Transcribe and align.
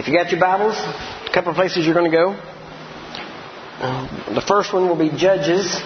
If 0.00 0.08
you 0.08 0.14
got 0.14 0.30
your 0.30 0.40
Bibles, 0.40 0.76
a 0.78 1.30
couple 1.30 1.50
of 1.50 1.56
places 1.56 1.84
you're 1.84 1.92
going 1.92 2.10
to 2.10 2.16
go. 2.16 2.30
Um, 3.84 4.34
the 4.34 4.40
first 4.40 4.72
one 4.72 4.88
will 4.88 4.96
be 4.96 5.10
Judges 5.14 5.78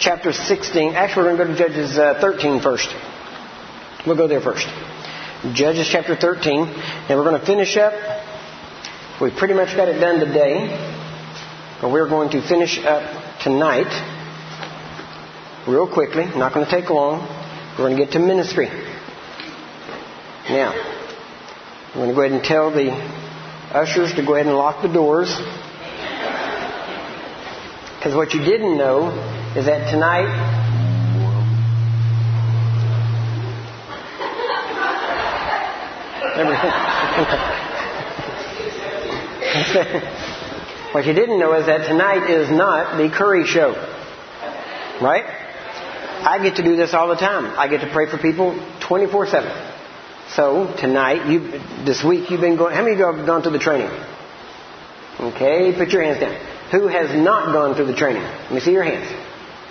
chapter 0.00 0.32
16. 0.32 0.94
Actually, 0.94 1.26
we're 1.26 1.36
going 1.36 1.54
to 1.54 1.58
go 1.58 1.68
to 1.68 1.68
Judges 1.68 1.98
uh, 1.98 2.18
13 2.18 2.62
first. 2.62 2.88
We'll 4.06 4.16
go 4.16 4.26
there 4.26 4.40
first. 4.40 4.66
Judges 5.52 5.86
chapter 5.92 6.16
13. 6.16 6.60
And 6.60 7.10
we're 7.10 7.28
going 7.28 7.38
to 7.38 7.44
finish 7.44 7.76
up. 7.76 7.92
We 9.20 9.30
pretty 9.30 9.52
much 9.52 9.76
got 9.76 9.88
it 9.88 10.00
done 10.00 10.20
today. 10.20 10.72
But 11.82 11.90
we're 11.90 12.08
going 12.08 12.30
to 12.30 12.40
finish 12.48 12.78
up 12.78 13.42
tonight 13.42 13.92
real 15.68 15.92
quickly. 15.92 16.24
Not 16.24 16.54
going 16.54 16.64
to 16.64 16.72
take 16.72 16.88
long. 16.88 17.20
We're 17.72 17.88
going 17.88 17.98
to 17.98 18.02
get 18.02 18.12
to 18.14 18.18
ministry. 18.18 18.68
Now, 20.48 20.72
I'm 21.88 21.94
going 21.96 22.08
to 22.08 22.14
go 22.14 22.22
ahead 22.22 22.32
and 22.32 22.42
tell 22.42 22.70
the 22.70 23.21
ushers 23.74 24.14
to 24.14 24.24
go 24.24 24.34
ahead 24.34 24.46
and 24.46 24.56
lock 24.56 24.82
the 24.82 24.88
doors. 24.88 25.28
Because 27.96 28.14
what 28.14 28.34
you 28.34 28.40
didn't 28.40 28.76
know 28.76 29.10
is 29.56 29.66
that 29.66 29.90
tonight 29.90 30.60
what 40.92 41.06
you 41.06 41.12
didn't 41.12 41.38
know 41.38 41.52
is 41.54 41.66
that 41.66 41.86
tonight 41.86 42.30
is 42.30 42.50
not 42.50 42.96
the 42.96 43.10
Curry 43.10 43.46
show. 43.46 43.74
Right? 45.00 45.24
I 46.24 46.38
get 46.42 46.56
to 46.56 46.62
do 46.62 46.76
this 46.76 46.94
all 46.94 47.08
the 47.08 47.16
time. 47.16 47.58
I 47.58 47.68
get 47.68 47.82
to 47.82 47.90
pray 47.92 48.08
for 48.08 48.16
people 48.16 48.58
24 48.80 49.26
7. 49.26 49.71
So 50.36 50.74
tonight, 50.78 51.30
you 51.30 51.40
this 51.84 52.02
week 52.02 52.30
you've 52.30 52.40
been 52.40 52.56
going. 52.56 52.74
How 52.74 52.82
many 52.82 52.94
of 52.94 52.98
you 52.98 53.04
have 53.04 53.26
gone 53.26 53.42
through 53.42 53.52
the 53.52 53.58
training? 53.58 53.90
Okay, 55.20 55.74
put 55.76 55.90
your 55.90 56.02
hands 56.02 56.20
down. 56.20 56.34
Who 56.70 56.86
has 56.86 57.14
not 57.14 57.52
gone 57.52 57.74
through 57.74 57.86
the 57.86 57.94
training? 57.94 58.22
Let 58.22 58.52
me 58.52 58.60
see 58.60 58.72
your 58.72 58.82
hands. 58.82 59.06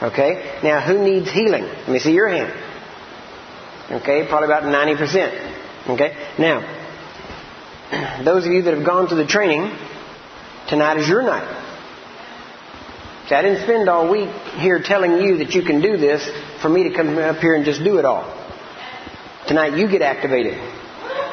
Okay, 0.03 0.59
now 0.64 0.81
who 0.81 1.03
needs 1.03 1.31
healing? 1.31 1.64
Let 1.64 1.90
me 1.90 2.00
see 2.00 2.14
your 2.14 2.30
hand. 2.30 2.53
Okay, 4.02 4.28
probably 4.28 4.45
about 4.45 4.64
90%. 4.64 5.90
Okay, 5.90 6.16
now, 6.38 8.22
those 8.23 8.46
of 8.46 8.52
you 8.52 8.62
that 8.62 8.75
have 8.75 8.86
gone 8.86 9.08
through 9.08 9.18
the 9.18 9.28
training, 9.28 9.75
tonight 10.70 10.98
is 10.98 11.08
your 11.08 11.23
night. 11.23 11.58
See, 13.28 13.36
I 13.36 13.42
didn't 13.42 13.64
spend 13.64 13.90
all 13.90 14.12
week 14.12 14.30
here 14.59 14.80
telling 14.80 15.22
you 15.22 15.38
that 15.38 15.56
you 15.56 15.64
can 15.64 15.81
do 15.81 15.98
this 15.98 16.30
for 16.62 16.70
me 16.70 16.84
to 16.84 16.96
come 16.96 17.18
up 17.18 17.38
here 17.38 17.56
and 17.56 17.66
just 17.66 17.84
do 17.84 17.98
it 17.98 18.06
all. 18.06 18.41
Tonight 19.47 19.78
you 19.78 19.89
get 19.89 20.02
activated. 20.02 20.53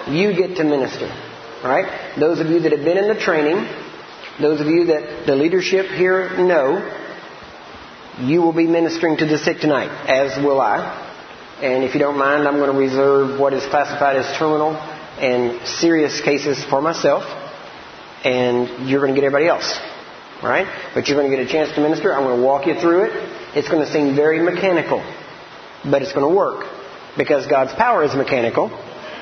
You 0.09 0.35
get 0.35 0.57
to 0.57 0.65
minister. 0.65 1.09
All 1.63 1.71
right? 1.71 2.17
Those 2.19 2.41
of 2.41 2.47
you 2.49 2.61
that 2.61 2.73
have 2.73 2.85
been 2.85 2.97
in 2.97 3.09
the 3.09 3.21
training, 3.21 3.57
those 4.41 4.61
of 4.61 4.67
you 4.67 4.87
that 4.87 5.27
the 5.27 5.35
leadership 5.35 5.87
here 5.87 6.37
know, 6.39 6.95
you 8.21 8.41
will 8.43 8.53
be 8.53 8.67
ministering 8.67 9.17
to 9.19 9.27
the 9.27 9.39
sick 9.39 9.61
tonight, 9.61 9.91
as 10.09 10.43
will 10.43 10.61
I. 10.61 11.05
And 11.63 11.85
if 11.85 11.95
you 11.95 12.01
don't 12.01 12.19
mind, 12.19 12.47
I'm 12.47 12.57
going 12.57 12.73
to 12.73 12.79
reserve 12.79 13.39
what 13.39 13.53
is 13.53 13.65
classified 13.67 14.17
as 14.17 14.39
terminal 14.39 14.75
and 14.75 15.67
serious 15.67 16.21
cases 16.21 16.65
for 16.65 16.81
myself. 16.81 17.25
And 18.25 18.89
you're 18.89 19.01
going 19.01 19.15
to 19.15 19.21
get 19.21 19.27
everybody 19.27 19.49
else. 19.49 19.79
All 20.43 20.49
right? 20.49 20.67
But 20.95 21.09
you're 21.09 21.19
going 21.19 21.31
to 21.31 21.37
get 21.37 21.45
a 21.45 21.51
chance 21.51 21.75
to 21.75 21.81
minister. 21.81 22.15
I'm 22.15 22.23
going 22.23 22.39
to 22.39 22.45
walk 22.45 22.67
you 22.67 22.75
through 22.81 23.05
it. 23.05 23.13
It's 23.57 23.69
going 23.69 23.85
to 23.85 23.93
seem 23.93 24.15
very 24.15 24.41
mechanical, 24.41 24.99
but 25.85 26.03
it's 26.03 26.13
going 26.13 26.29
to 26.29 26.35
work 26.35 26.78
because 27.17 27.47
God's 27.47 27.73
power 27.75 28.05
is 28.05 28.15
mechanical 28.15 28.69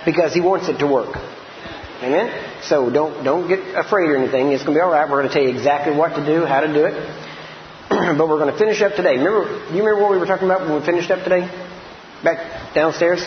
because 0.05 0.35
He 0.35 0.41
wants 0.41 0.69
it 0.69 0.79
to 0.79 0.87
work. 0.87 1.17
Amen? 2.03 2.31
So 2.63 2.91
don't, 2.91 3.25
don't 3.25 3.49
get 3.49 3.61
afraid 3.75 4.11
or 4.11 4.17
anything. 4.17 4.53
It's 4.53 4.63
going 4.63 4.75
to 4.75 4.79
be 4.79 4.83
all 4.83 4.91
right. 4.91 5.09
We're 5.09 5.23
going 5.23 5.29
to 5.29 5.35
tell 5.35 5.43
you 5.43 5.51
exactly 5.51 5.97
what 5.97 6.15
to 6.15 6.25
do, 6.25 6.45
how 6.45 6.61
to 6.61 6.73
do 6.73 6.85
it. 6.85 6.95
but 7.89 8.29
we're 8.29 8.39
going 8.39 8.53
to 8.53 8.59
finish 8.59 8.83
up 8.83 8.95
today. 8.95 9.17
Remember, 9.17 9.65
you 9.73 9.83
remember 9.83 10.03
what 10.03 10.11
we 10.11 10.19
were 10.19 10.27
talking 10.27 10.47
about 10.47 10.61
when 10.63 10.75
we 10.79 10.85
finished 10.85 11.11
up 11.11 11.25
today? 11.25 11.49
Back 12.23 12.75
downstairs? 12.75 13.27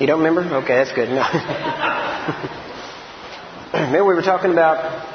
You 0.00 0.08
don't 0.08 0.24
remember? 0.24 0.56
Okay, 0.64 0.74
that's 0.74 0.92
good. 0.92 1.10
No. 1.10 1.22
remember 3.74 4.04
we 4.04 4.14
were 4.14 4.22
talking 4.22 4.50
about 4.50 5.06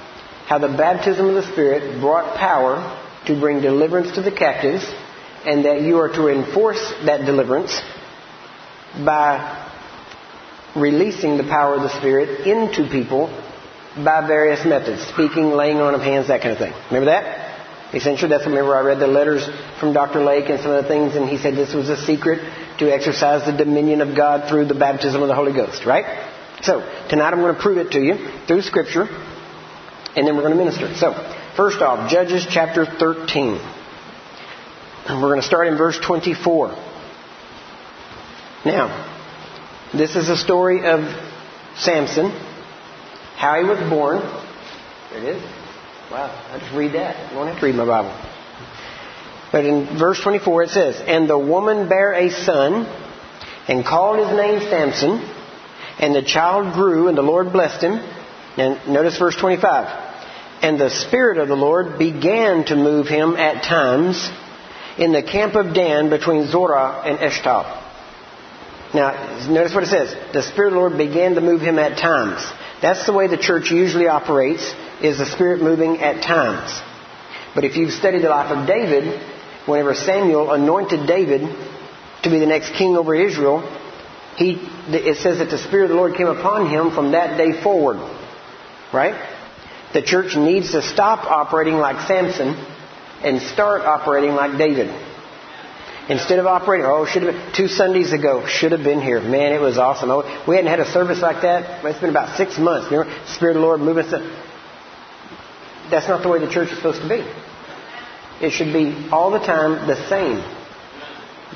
how 0.48 0.60
the 0.60 0.70
baptism 0.70 1.28
of 1.28 1.36
the 1.36 1.44
Spirit 1.52 2.00
brought 2.00 2.38
power 2.38 2.98
to 3.28 3.38
bring 3.40 3.62
deliverance 3.62 4.16
to 4.16 4.22
the 4.22 4.32
captives 4.32 4.86
and 5.46 5.66
that 5.66 5.82
you 5.82 5.98
are 5.98 6.08
to 6.10 6.30
enforce 6.30 6.94
that 7.06 7.26
deliverance 7.26 7.82
by 9.06 9.68
releasing 10.76 11.38
the 11.38 11.44
power 11.44 11.76
of 11.76 11.82
the 11.82 11.98
Spirit 11.98 12.48
into 12.48 12.90
people 12.90 13.28
by 13.96 14.26
various 14.28 14.66
methods 14.66 15.02
speaking, 15.08 15.52
laying 15.52 15.78
on 15.78 15.96
of 15.96 16.02
hands, 16.02 16.28
that 16.28 16.42
kind 16.42 16.54
of 16.54 16.60
thing. 16.60 16.74
Remember 16.88 17.06
that? 17.06 17.50
Essentially, 17.94 18.30
that's 18.30 18.46
remember 18.46 18.76
I 18.76 18.82
read 18.82 19.00
the 19.00 19.08
letters 19.08 19.50
from 19.80 19.94
Dr. 19.94 20.20
Lake 20.20 20.50
and 20.50 20.60
some 20.60 20.72
of 20.72 20.84
the 20.84 20.88
things, 20.88 21.16
and 21.16 21.28
he 21.28 21.38
said 21.38 21.56
this 21.56 21.74
was 21.74 21.90
a 21.90 21.98
secret 21.98 22.40
to 22.78 22.94
exercise 22.94 23.46
the 23.46 23.52
dominion 23.52 24.02
of 24.02 24.16
God 24.16 24.48
through 24.48 24.66
the 24.66 24.76
baptism 24.76 25.22
of 25.24 25.28
the 25.28 25.36
Holy 25.36 25.54
Ghost, 25.54 25.86
right? 25.86 26.06
So, 26.62 26.82
tonight 27.10 27.34
I'm 27.34 27.40
going 27.40 27.56
to 27.56 27.62
prove 27.62 27.80
it 27.80 27.92
to 27.92 28.00
you 28.00 28.16
through 28.46 28.62
Scripture, 28.62 29.08
and 30.16 30.28
then 30.28 30.36
we're 30.36 30.44
going 30.44 30.56
to 30.56 30.64
minister. 30.64 30.94
So, 30.96 31.14
first 31.58 31.82
off, 31.82 32.12
Judges 32.12 32.46
chapter 32.48 32.86
13. 32.86 33.60
And 35.08 35.22
we're 35.24 35.30
going 35.30 35.42
to 35.42 35.48
start 35.48 35.68
in 35.68 35.76
verse 35.78 36.00
24. 36.06 36.89
Now, 38.66 39.18
this 39.94 40.16
is 40.16 40.28
a 40.28 40.36
story 40.36 40.86
of 40.86 41.00
Samson, 41.78 42.30
how 43.38 43.62
he 43.62 43.68
was 43.68 43.80
born. 43.90 44.20
There 45.12 45.24
it 45.24 45.38
is. 45.38 45.44
Wow, 46.12 46.30
I 46.52 46.60
just 46.60 46.76
read 46.76 46.94
that. 46.94 47.16
I 47.16 47.34
don't 47.34 47.48
have 47.48 47.60
to 47.60 47.66
read 47.66 47.76
my 47.76 47.86
Bible. 47.86 48.14
But 49.52 49.66
in 49.66 49.98
verse 49.98 50.22
24 50.22 50.64
it 50.64 50.70
says, 50.72 51.02
And 51.06 51.30
the 51.30 51.38
woman 51.38 51.88
bare 51.88 52.12
a 52.12 52.30
son, 52.32 52.86
and 53.68 53.86
called 53.86 54.20
his 54.20 54.36
name 54.36 54.60
Samson, 54.70 55.20
and 56.00 56.14
the 56.14 56.24
child 56.24 56.74
grew, 56.74 57.08
and 57.08 57.18
the 57.18 57.22
Lord 57.22 57.54
blessed 57.54 57.82
him. 57.82 57.94
And 58.58 58.90
notice 58.90 59.18
verse 59.18 59.38
25. 59.38 60.08
And 60.62 60.80
the 60.80 60.90
Spirit 60.90 61.38
of 61.38 61.48
the 61.48 61.56
Lord 61.56 61.98
began 61.98 62.66
to 62.66 62.76
move 62.76 63.08
him 63.08 63.38
at 63.38 63.64
times 63.64 64.30
in 64.98 65.14
the 65.14 65.24
camp 65.24 65.56
of 65.56 65.74
Dan 65.74 66.10
between 66.10 66.48
Zorah 66.48 67.04
and 67.06 67.20
Eshtaol. 67.20 67.89
Now, 68.94 69.48
notice 69.48 69.74
what 69.74 69.84
it 69.84 69.90
says. 69.90 70.16
The 70.34 70.42
Spirit 70.42 70.70
of 70.70 70.74
the 70.74 70.80
Lord 70.80 70.98
began 70.98 71.36
to 71.36 71.42
move 71.42 71.62
him 71.62 71.78
at 71.78 71.98
times. 71.98 72.42
That's 72.82 73.06
the 73.06 73.14
way 73.14 73.28
the 73.28 73.38
church 73.38 73.72
usually 73.72 74.08
operates, 74.08 74.74
is 75.02 75.18
the 75.18 75.26
Spirit 75.26 75.62
moving 75.62 76.00
at 76.00 76.24
times. 76.24 76.72
But 77.54 77.66
if 77.66 77.76
you've 77.76 77.92
studied 77.92 78.24
the 78.24 78.30
life 78.30 78.52
of 78.52 78.68
David, 78.68 79.22
whenever 79.68 79.94
Samuel 79.94 80.52
anointed 80.52 81.08
David 81.08 81.42
to 82.24 82.30
be 82.30 82.40
the 82.40 82.46
next 82.46 82.74
king 82.74 82.96
over 82.96 83.14
Israel, 83.14 83.62
he, 84.38 84.58
it 84.88 85.18
says 85.18 85.40
that 85.40 85.50
the 85.50 85.58
Spirit 85.58 85.86
of 85.86 85.90
the 85.90 85.96
Lord 85.96 86.16
came 86.16 86.28
upon 86.28 86.70
him 86.70 86.92
from 86.92 87.12
that 87.12 87.38
day 87.38 87.62
forward. 87.62 87.98
Right? 88.94 89.16
The 89.94 90.02
church 90.02 90.36
needs 90.36 90.72
to 90.72 90.82
stop 90.82 91.26
operating 91.26 91.76
like 91.76 92.08
Samson 92.08 92.56
and 93.24 93.42
start 93.42 93.82
operating 93.82 94.32
like 94.32 94.58
David. 94.58 94.90
Instead 96.10 96.40
of 96.40 96.48
operating, 96.48 96.88
oh, 96.88 97.06
should 97.06 97.22
have 97.22 97.36
been, 97.36 97.54
two 97.54 97.68
Sundays 97.68 98.12
ago, 98.14 98.48
should 98.48 98.72
have 98.72 98.84
been 98.84 99.00
here. 99.00 99.22
Man, 99.22 99.54
it 99.54 99.62
was 99.62 99.78
awesome. 99.78 100.10
Oh, 100.10 100.24
we 100.48 100.56
hadn't 100.56 100.72
had 100.72 100.80
a 100.80 100.92
service 100.92 101.22
like 101.22 101.44
that. 101.44 101.86
It's 101.86 102.00
been 102.00 102.10
about 102.10 102.36
six 102.36 102.58
months. 102.58 102.92
Remember, 102.92 103.14
Spirit 103.28 103.56
of 103.56 103.62
the 103.62 103.68
Lord 103.68 103.80
moving 103.80 104.08
stuff. 104.08 104.24
That's 105.92 106.08
not 106.08 106.24
the 106.24 106.30
way 106.30 106.40
the 106.40 106.50
church 106.50 106.70
is 106.72 106.78
supposed 106.78 107.02
to 107.02 107.08
be. 107.08 107.24
It 108.42 108.52
should 108.52 108.74
be 108.74 109.10
all 109.12 109.30
the 109.30 109.40
time 109.40 109.88
the 109.88 110.08
same. 110.10 110.38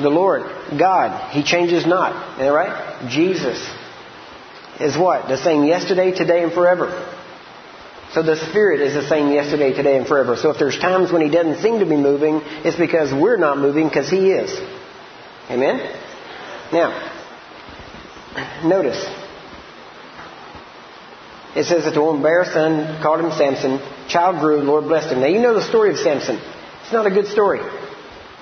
The 0.02 0.10
Lord, 0.10 0.44
God, 0.78 1.32
He 1.32 1.42
changes 1.44 1.88
not. 1.88 2.38
That 2.38 2.50
right? 2.50 3.10
Jesus 3.10 3.58
is 4.80 4.96
what? 4.96 5.28
The 5.30 5.38
same 5.38 5.64
yesterday, 5.64 6.12
today, 6.12 6.44
and 6.44 6.52
forever. 6.52 6.88
So 8.14 8.22
the 8.22 8.36
Spirit 8.50 8.82
is 8.82 8.94
the 8.94 9.08
same 9.08 9.32
yesterday, 9.32 9.74
today, 9.74 9.98
and 9.98 10.06
forever. 10.06 10.36
So 10.36 10.52
if 10.52 10.60
there's 10.60 10.78
times 10.78 11.12
when 11.12 11.24
He 11.24 11.30
doesn't 11.30 11.64
seem 11.64 11.80
to 11.80 11.86
be 11.86 11.98
moving, 11.98 12.42
it's 12.64 12.78
because 12.78 13.12
we're 13.12 13.38
not 13.38 13.58
moving 13.58 13.88
because 13.88 14.10
He 14.10 14.32
is. 14.32 14.52
Amen? 15.50 15.80
Now, 16.72 17.12
notice. 18.64 19.04
It 21.56 21.66
says 21.66 21.86
that 21.86 21.94
the 21.94 22.02
woman 22.02 22.22
bare 22.22 22.42
a 22.42 22.46
son, 22.46 23.02
called 23.02 23.20
him 23.20 23.32
Samson. 23.32 23.80
Child 24.10 24.40
grew, 24.40 24.58
Lord 24.62 24.86
blessed 24.86 25.14
him. 25.14 25.22
Now 25.22 25.28
you 25.28 25.40
know 25.40 25.54
the 25.54 25.68
story 25.68 25.92
of 25.92 25.98
Samson. 25.98 26.40
It's 26.82 26.92
not 26.94 27.06
a 27.06 27.12
good 27.12 27.28
story. 27.28 27.60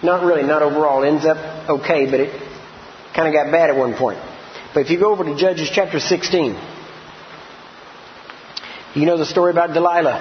Not 0.04 0.24
really, 0.24 0.44
not 0.44 0.62
overall. 0.62 1.04
It 1.04 1.08
ends 1.10 1.26
up 1.26 1.70
okay, 1.70 2.10
but 2.10 2.20
it 2.22 2.42
kind 3.14 3.28
of 3.28 3.34
got 3.34 3.52
bad 3.52 3.70
at 3.70 3.76
one 3.76 3.96
point. 3.96 4.20
But 4.74 4.82
if 4.82 4.90
you 4.90 5.00
go 5.00 5.12
over 5.12 5.26
to 5.26 5.36
Judges 5.36 5.70
chapter 5.74 6.00
16, 6.00 6.56
you 8.96 9.06
know 9.06 9.18
the 9.18 9.26
story 9.26 9.52
about 9.52 9.74
Delilah 9.74 10.20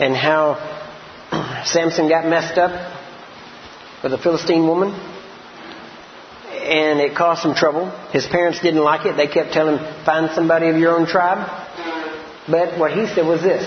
and 0.00 0.14
how 0.14 0.54
Samson 1.66 2.08
got 2.08 2.26
messed 2.26 2.58
up 2.58 2.72
with 4.02 4.12
a 4.12 4.18
Philistine 4.18 4.66
woman 4.66 4.90
and 6.50 7.00
it 7.00 7.16
caused 7.16 7.42
some 7.42 7.54
trouble. 7.54 7.90
His 8.10 8.26
parents 8.26 8.60
didn't 8.60 8.82
like 8.82 9.06
it. 9.06 9.16
They 9.16 9.28
kept 9.28 9.52
telling 9.52 9.78
him, 9.78 10.04
find 10.04 10.30
somebody 10.34 10.68
of 10.68 10.76
your 10.76 10.98
own 10.98 11.06
tribe. 11.06 11.46
But 12.48 12.78
what 12.78 12.92
he 12.92 13.06
said 13.06 13.26
was 13.26 13.42
this. 13.42 13.64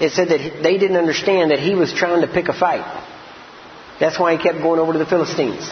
It 0.00 0.12
said 0.12 0.28
that 0.28 0.62
they 0.62 0.78
didn't 0.78 0.96
understand 0.96 1.50
that 1.50 1.60
he 1.60 1.74
was 1.74 1.92
trying 1.92 2.22
to 2.22 2.26
pick 2.26 2.48
a 2.48 2.52
fight. 2.52 2.84
That's 4.00 4.18
why 4.18 4.36
he 4.36 4.42
kept 4.42 4.58
going 4.58 4.80
over 4.80 4.92
to 4.94 4.98
the 4.98 5.06
Philistines. 5.06 5.68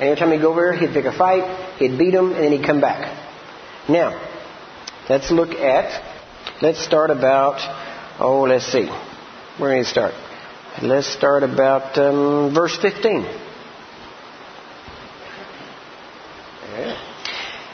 And 0.00 0.08
every 0.08 0.16
time 0.16 0.32
he'd 0.32 0.40
go 0.40 0.50
over 0.50 0.62
there, 0.62 0.76
he'd 0.76 0.94
pick 0.94 1.04
a 1.04 1.16
fight, 1.16 1.78
he'd 1.78 1.98
beat 1.98 2.12
them, 2.12 2.32
and 2.32 2.42
then 2.42 2.52
he'd 2.52 2.64
come 2.64 2.80
back. 2.80 3.16
Now, 3.88 4.18
let's 5.10 5.32
look 5.32 5.50
at, 5.50 5.90
let's 6.62 6.78
start 6.84 7.10
about, 7.10 7.58
oh, 8.20 8.42
let's 8.42 8.64
see. 8.64 8.86
Where 9.58 9.72
do 9.72 9.78
we 9.78 9.84
start? 9.84 10.14
Let's 10.80 11.08
start 11.08 11.42
about 11.42 11.98
um, 11.98 12.54
verse 12.54 12.76
15. 12.80 13.24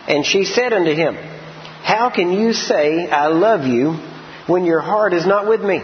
And 0.08 0.24
she 0.24 0.44
said 0.46 0.72
unto 0.72 0.94
him, 0.94 1.14
How 1.82 2.08
can 2.08 2.32
you 2.32 2.54
say, 2.54 3.06
I 3.06 3.26
love 3.26 3.66
you, 3.66 3.98
when 4.46 4.64
your 4.64 4.80
heart 4.80 5.12
is 5.12 5.26
not 5.26 5.46
with 5.46 5.60
me? 5.60 5.82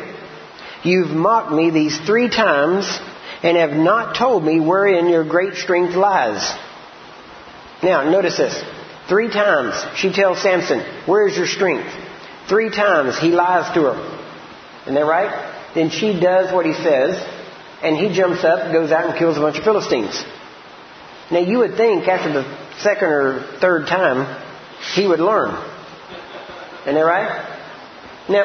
You've 0.85 1.11
mocked 1.11 1.53
me 1.53 1.69
these 1.69 1.99
three 1.99 2.31
times 2.31 2.87
and 3.43 3.59
have 3.59 3.73
not 3.73 4.17
told 4.17 4.43
me 4.43 4.59
wherein 4.59 5.09
your 5.09 5.25
great 5.25 5.57
strength 5.57 5.97
lies. 5.97 6.51
Now, 7.83 8.09
notice 8.11 8.39
this. 8.39 8.82
Three 9.09 9.29
times 9.29 9.75
she 9.97 10.13
tells 10.13 10.41
Samson, 10.41 10.81
Where 11.07 11.27
is 11.27 11.37
your 11.37 11.47
strength? 11.47 11.91
Three 12.49 12.71
times 12.71 13.19
he 13.19 13.29
lies 13.29 13.73
to 13.75 13.83
her. 13.83 14.19
Isn't 14.83 14.95
that 14.95 15.07
right? 15.07 15.71
Then 15.75 15.91
she 15.91 16.19
does 16.19 16.53
what 16.53 16.67
he 16.67 16.75
says, 16.75 17.17
and 17.83 17.97
he 17.97 18.15
jumps 18.15 18.45
up, 18.45 18.73
goes 18.73 18.91
out, 18.91 19.07
and 19.07 19.19
kills 19.19 19.37
a 19.37 19.41
bunch 19.41 19.59
of 19.59 19.65
Philistines. 19.65 20.23
Now, 21.31 21.39
you 21.39 21.59
would 21.59 21.77
think 21.77 22.07
after 22.09 22.33
the 22.33 22.59
second 22.79 23.09
or 23.09 23.59
third 23.61 23.87
time, 23.87 24.27
he 24.95 25.07
would 25.07 25.21
learn. 25.21 25.51
Isn't 26.83 26.95
that 26.95 27.01
right? 27.01 27.49
Now, 28.29 28.45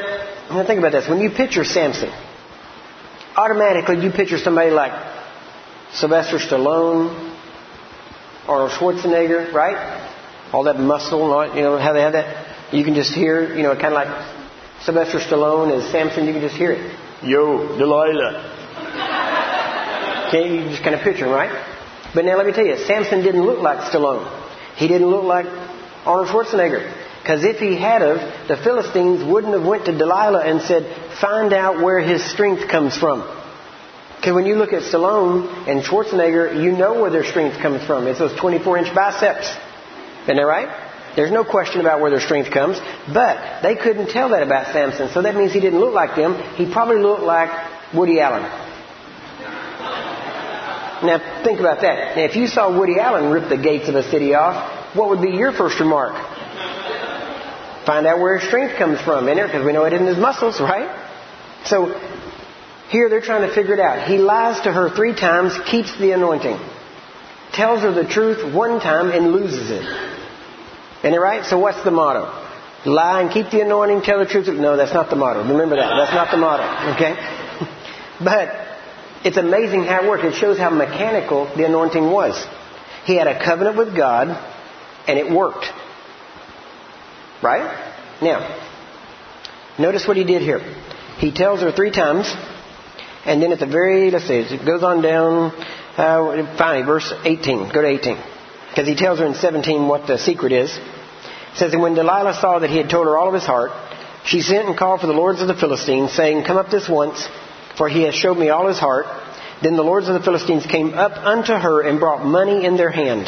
now 0.52 0.66
think 0.66 0.80
about 0.80 0.92
this. 0.92 1.10
When 1.10 1.20
you 1.20 1.32
picture 1.32 1.66
Samson, 1.66 2.12
automatically 3.36 4.04
you 4.04 4.12
picture 4.12 4.38
somebody 4.38 4.72
like 4.72 4.94
Sylvester 5.94 6.38
Stallone, 6.38 7.36
Arnold 8.48 8.72
Schwarzenegger, 8.72 9.52
right? 9.52 10.07
All 10.54 10.64
that 10.64 10.80
muscle 10.80 11.24
and 11.24 11.34
all, 11.34 11.56
you 11.56 11.62
know, 11.62 11.78
how 11.78 11.94
they 11.94 12.02
have 12.02 12.14
that. 12.14 12.74
You 12.74 12.84
can 12.84 12.96
just 12.96 13.14
hear, 13.14 13.56
you 13.56 13.64
know, 13.64 13.74
kind 13.74 13.88
of 13.88 13.94
like 13.94 14.08
Sylvester 14.84 15.20
Stallone 15.20 15.72
as 15.78 15.92
Samson, 15.92 16.26
you 16.26 16.34
can 16.34 16.42
just 16.42 16.56
hear 16.56 16.72
it. 16.72 17.00
Yo, 17.24 17.78
Delilah. 17.78 18.56
Okay, 20.28 20.56
you 20.56 20.70
just 20.70 20.84
kind 20.84 20.96
of 20.96 21.02
picture 21.02 21.26
him, 21.26 21.32
right? 21.32 21.52
But 22.14 22.26
now 22.26 22.38
let 22.38 22.46
me 22.46 22.52
tell 22.52 22.66
you, 22.66 22.78
Samson 22.86 23.24
didn't 23.24 23.44
look 23.44 23.60
like 23.60 23.92
Stallone. 23.92 24.28
He 24.76 24.88
didn't 24.88 25.08
look 25.08 25.24
like 25.24 25.46
Arnold 26.06 26.28
Schwarzenegger. 26.28 26.94
Because 27.22 27.44
if 27.44 27.58
he 27.58 27.76
had 27.76 28.02
of, 28.02 28.48
the 28.48 28.56
Philistines 28.56 29.24
wouldn't 29.24 29.54
have 29.54 29.66
went 29.66 29.86
to 29.86 29.98
Delilah 29.98 30.46
and 30.46 30.62
said, 30.62 30.86
find 31.20 31.52
out 31.52 31.82
where 31.84 32.00
his 32.00 32.24
strength 32.32 32.70
comes 32.70 32.96
from. 32.96 33.22
Because 34.16 34.34
when 34.34 34.46
you 34.46 34.56
look 34.56 34.74
at 34.74 34.84
Stallone 34.84 35.68
and 35.68 35.84
Schwarzenegger, 35.84 36.64
you 36.64 36.72
know 36.72 37.02
where 37.02 37.12
their 37.12 37.26
strength 37.26 37.62
comes 37.62 37.86
from. 37.86 38.08
It's 38.08 38.20
those 38.20 38.38
24 38.40 38.78
inch 38.78 38.96
biceps. 38.96 39.54
Isn't 40.28 40.36
that 40.36 40.44
right? 40.44 40.70
There's 41.16 41.32
no 41.32 41.44
question 41.44 41.82
about 41.82 42.00
where 42.00 42.12
their 42.12 42.20
strength 42.20 42.52
comes. 42.52 42.78
But 43.12 43.62
they 43.64 43.76
couldn't 43.76 44.10
tell 44.10 44.30
that 44.30 44.44
about 44.44 44.74
Samson. 44.74 45.10
So 45.14 45.22
that 45.24 45.36
means 45.36 45.54
he 45.54 45.60
didn't 45.60 45.80
look 45.80 45.94
like 45.94 46.16
them. 46.16 46.36
He 46.56 46.72
probably 46.72 47.00
looked 47.00 47.24
like 47.24 47.50
Woody 47.94 48.20
Allen. 48.20 48.44
Now 51.04 51.44
think 51.44 51.60
about 51.60 51.82
that. 51.82 52.18
Now 52.18 52.24
if 52.24 52.36
you 52.36 52.48
saw 52.48 52.78
Woody 52.78 53.00
Allen 53.00 53.32
rip 53.32 53.50
the 53.50 53.58
gates 53.58 53.88
of 53.88 53.96
a 53.96 54.04
city 54.04 54.34
off, 54.34 54.96
what 54.96 55.10
would 55.10 55.22
be 55.22 55.32
your 55.32 55.54
first 55.54 55.80
remark? 55.80 56.14
Find 57.86 58.06
out 58.06 58.20
where 58.20 58.38
his 58.38 58.48
strength 58.48 58.78
comes 58.78 59.00
from 59.02 59.30
in 59.30 59.38
it, 59.38 59.46
because 59.46 59.66
we 59.66 59.72
know 59.72 59.86
it 59.86 59.94
isn't 59.94 60.08
his 60.08 60.18
muscles, 60.18 60.60
right? 60.60 60.90
So 61.66 61.98
here 62.90 63.10
they're 63.10 63.22
trying 63.22 63.48
to 63.48 63.56
figure 63.56 63.74
it 63.74 63.80
out. 63.80 64.08
He 64.08 64.18
lies 64.18 64.62
to 64.62 64.72
her 64.72 64.90
three 64.90 65.16
times, 65.16 65.58
keeps 65.66 65.98
the 65.98 66.12
anointing. 66.12 66.60
Tells 67.54 67.82
her 67.82 67.92
the 67.92 68.06
truth 68.06 68.54
one 68.54 68.80
time 68.82 69.12
and 69.12 69.32
loses 69.32 69.72
it. 69.72 70.17
It 71.04 71.10
right? 71.16 71.46
So 71.46 71.60
what's 71.60 71.84
the 71.84 71.92
motto? 71.92 72.46
Lie 72.86 73.22
and 73.22 73.32
keep 73.32 73.52
the 73.52 73.62
anointing, 73.62 74.02
tell 74.02 74.20
the 74.20 74.26
truth. 74.26 74.48
No, 74.48 74.78
that's 74.78 74.94
not 74.94 75.10
the 75.10 75.16
motto. 75.16 75.48
Remember 75.48 75.76
that. 75.76 75.90
That's 75.98 76.14
not 76.14 76.32
the 76.32 76.38
motto. 76.38 76.96
Okay? 76.96 77.16
But 78.20 78.50
it's 79.24 79.38
amazing 79.38 79.84
how 79.84 80.04
it 80.04 80.10
worked. 80.10 80.24
It 80.24 80.34
shows 80.34 80.58
how 80.58 80.72
mechanical 80.72 81.46
the 81.56 81.66
anointing 81.66 82.10
was. 82.10 82.36
He 83.06 83.16
had 83.16 83.28
a 83.28 83.44
covenant 83.44 83.78
with 83.78 83.96
God, 83.96 84.30
and 85.08 85.20
it 85.20 85.32
worked. 85.32 85.66
Right? 87.44 87.94
Now, 88.22 88.40
notice 89.78 90.08
what 90.08 90.18
he 90.18 90.24
did 90.24 90.42
here. 90.42 90.60
He 91.20 91.32
tells 91.32 91.62
her 91.62 91.72
three 91.72 91.92
times, 91.92 92.34
and 93.24 93.42
then 93.42 93.52
at 93.52 93.60
the 93.60 93.68
very, 93.68 94.10
let's 94.10 94.28
see, 94.28 94.34
it 94.34 94.66
goes 94.66 94.82
on 94.82 95.02
down, 95.04 95.52
uh, 95.98 96.58
finally, 96.58 96.86
verse 96.86 97.14
18. 97.24 97.70
Go 97.70 97.82
to 97.82 97.88
18. 97.88 98.18
Because 98.78 98.90
he 98.90 98.96
tells 98.96 99.18
her 99.18 99.26
in 99.26 99.34
17 99.34 99.88
what 99.88 100.06
the 100.06 100.20
secret 100.20 100.52
is. 100.52 100.70
It 100.70 101.58
says, 101.58 101.74
And 101.74 101.82
when 101.82 101.96
Delilah 101.96 102.36
saw 102.36 102.60
that 102.60 102.70
he 102.70 102.78
had 102.78 102.92
told 102.92 103.08
her 103.08 103.18
all 103.18 103.28
of 103.28 103.34
his 103.34 103.44
heart, 103.44 103.72
she 104.24 104.42
sent 104.42 104.68
and 104.68 104.78
called 104.78 105.02
for 105.02 105.08
the 105.08 105.14
lords 105.14 105.42
of 105.42 105.48
the 105.48 105.56
Philistines, 105.56 106.12
saying, 106.12 106.44
Come 106.46 106.58
up 106.58 106.70
this 106.70 106.88
once, 106.88 107.28
for 107.76 107.90
he 107.90 108.04
has 108.04 108.14
showed 108.14 108.38
me 108.38 108.50
all 108.50 108.68
his 108.68 108.78
heart. 108.78 109.08
Then 109.64 109.78
the 109.78 109.82
lords 109.82 110.08
of 110.10 110.14
the 110.14 110.20
Philistines 110.20 110.68
came 110.68 110.94
up 110.94 111.14
unto 111.14 111.54
her 111.54 111.82
and 111.82 112.00
brought 112.00 112.24
money 112.24 112.68
in 112.68 112.78
their 112.78 112.92
hand. 112.92 113.26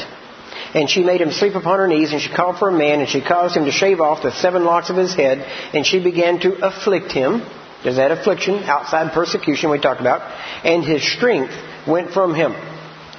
And 0.75 0.87
she 0.87 1.03
made 1.03 1.19
him 1.19 1.31
sleep 1.31 1.55
upon 1.55 1.79
her 1.79 1.87
knees, 1.87 2.11
and 2.11 2.21
she 2.21 2.31
called 2.31 2.59
for 2.59 2.69
a 2.69 2.77
man, 2.77 2.99
and 2.99 3.09
she 3.09 3.19
caused 3.19 3.57
him 3.57 3.65
to 3.65 3.71
shave 3.71 4.01
off 4.01 4.21
the 4.21 4.31
seven 4.31 4.65
locks 4.65 4.91
of 4.91 4.97
his 4.97 5.15
head, 5.15 5.39
and 5.73 5.83
she 5.83 5.99
began 5.99 6.39
to 6.41 6.63
afflict 6.63 7.11
him. 7.11 7.41
There's 7.81 7.95
that 7.95 8.11
affliction, 8.11 8.65
outside 8.65 9.13
persecution 9.13 9.71
we 9.71 9.79
talked 9.79 9.99
about. 9.99 10.21
And 10.63 10.83
his 10.83 11.01
strength 11.11 11.55
went 11.87 12.11
from 12.11 12.35
him. 12.35 12.53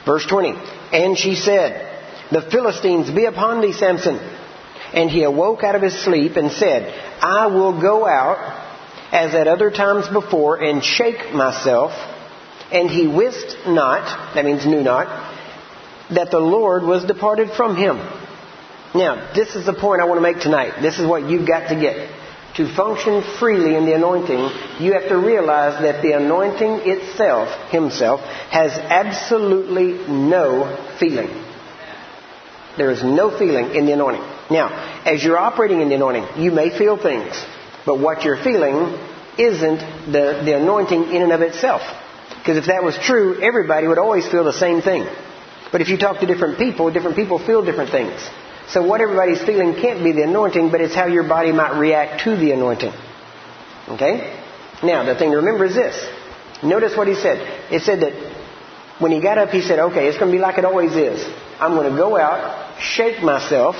Verse 0.06 0.24
20. 0.26 0.54
And 0.92 1.18
she 1.18 1.34
said, 1.34 1.89
The 2.30 2.42
Philistines 2.42 3.10
be 3.10 3.24
upon 3.24 3.60
thee, 3.60 3.72
Samson. 3.72 4.18
And 4.92 5.10
he 5.10 5.22
awoke 5.22 5.62
out 5.62 5.74
of 5.74 5.82
his 5.82 6.02
sleep 6.04 6.36
and 6.36 6.50
said, 6.50 6.92
I 7.22 7.46
will 7.46 7.80
go 7.80 8.06
out 8.06 8.38
as 9.12 9.34
at 9.34 9.48
other 9.48 9.70
times 9.70 10.08
before 10.08 10.62
and 10.62 10.82
shake 10.82 11.32
myself. 11.32 11.92
And 12.72 12.88
he 12.88 13.06
wist 13.06 13.56
not, 13.66 14.34
that 14.34 14.44
means 14.44 14.64
knew 14.64 14.82
not, 14.82 15.06
that 16.14 16.30
the 16.30 16.38
Lord 16.38 16.84
was 16.84 17.04
departed 17.04 17.50
from 17.50 17.76
him. 17.76 17.96
Now, 18.94 19.32
this 19.34 19.54
is 19.54 19.66
the 19.66 19.72
point 19.72 20.00
I 20.00 20.04
want 20.06 20.18
to 20.18 20.22
make 20.22 20.40
tonight. 20.40 20.80
This 20.80 20.98
is 20.98 21.06
what 21.06 21.28
you've 21.28 21.46
got 21.46 21.68
to 21.68 21.76
get. 21.76 22.16
To 22.56 22.74
function 22.74 23.22
freely 23.38 23.76
in 23.76 23.86
the 23.86 23.94
anointing, 23.94 24.84
you 24.84 24.94
have 24.94 25.08
to 25.08 25.16
realize 25.16 25.80
that 25.82 26.02
the 26.02 26.12
anointing 26.12 26.80
itself, 26.84 27.70
himself, 27.70 28.20
has 28.50 28.72
absolutely 28.72 29.92
no 30.08 30.96
feeling. 30.98 31.49
There 32.76 32.90
is 32.90 33.02
no 33.02 33.36
feeling 33.36 33.74
in 33.74 33.86
the 33.86 33.92
anointing. 33.92 34.22
Now, 34.50 35.02
as 35.04 35.22
you're 35.22 35.38
operating 35.38 35.80
in 35.80 35.88
the 35.88 35.96
anointing, 35.96 36.42
you 36.42 36.50
may 36.50 36.76
feel 36.76 36.96
things, 36.96 37.34
but 37.84 37.98
what 37.98 38.24
you're 38.24 38.42
feeling 38.42 38.98
isn't 39.38 40.12
the, 40.12 40.42
the 40.44 40.56
anointing 40.56 41.12
in 41.14 41.22
and 41.22 41.32
of 41.32 41.40
itself. 41.40 41.82
Because 42.38 42.56
if 42.56 42.66
that 42.66 42.82
was 42.82 42.96
true, 42.96 43.40
everybody 43.42 43.86
would 43.86 43.98
always 43.98 44.26
feel 44.26 44.44
the 44.44 44.52
same 44.52 44.82
thing. 44.82 45.06
But 45.72 45.80
if 45.80 45.88
you 45.88 45.98
talk 45.98 46.20
to 46.20 46.26
different 46.26 46.58
people, 46.58 46.90
different 46.90 47.16
people 47.16 47.38
feel 47.38 47.64
different 47.64 47.90
things. 47.90 48.20
So 48.68 48.86
what 48.86 49.00
everybody's 49.00 49.42
feeling 49.42 49.74
can't 49.74 50.02
be 50.02 50.12
the 50.12 50.22
anointing, 50.22 50.70
but 50.70 50.80
it's 50.80 50.94
how 50.94 51.06
your 51.06 51.24
body 51.28 51.52
might 51.52 51.76
react 51.78 52.22
to 52.24 52.36
the 52.36 52.52
anointing. 52.52 52.92
Okay? 53.88 54.40
Now, 54.82 55.04
the 55.04 55.16
thing 55.16 55.30
to 55.32 55.38
remember 55.38 55.64
is 55.64 55.74
this. 55.74 55.96
Notice 56.62 56.96
what 56.96 57.08
he 57.08 57.14
said. 57.14 57.38
It 57.72 57.82
said 57.82 58.00
that 58.00 58.14
when 59.00 59.12
he 59.12 59.20
got 59.20 59.38
up, 59.38 59.48
he 59.50 59.62
said, 59.62 59.78
okay, 59.78 60.06
it's 60.06 60.18
going 60.18 60.30
to 60.30 60.36
be 60.36 60.40
like 60.40 60.58
it 60.58 60.64
always 60.64 60.94
is. 60.94 61.24
I'm 61.58 61.74
going 61.74 61.90
to 61.90 61.96
go 61.96 62.16
out, 62.16 62.80
shake 62.80 63.22
myself. 63.22 63.74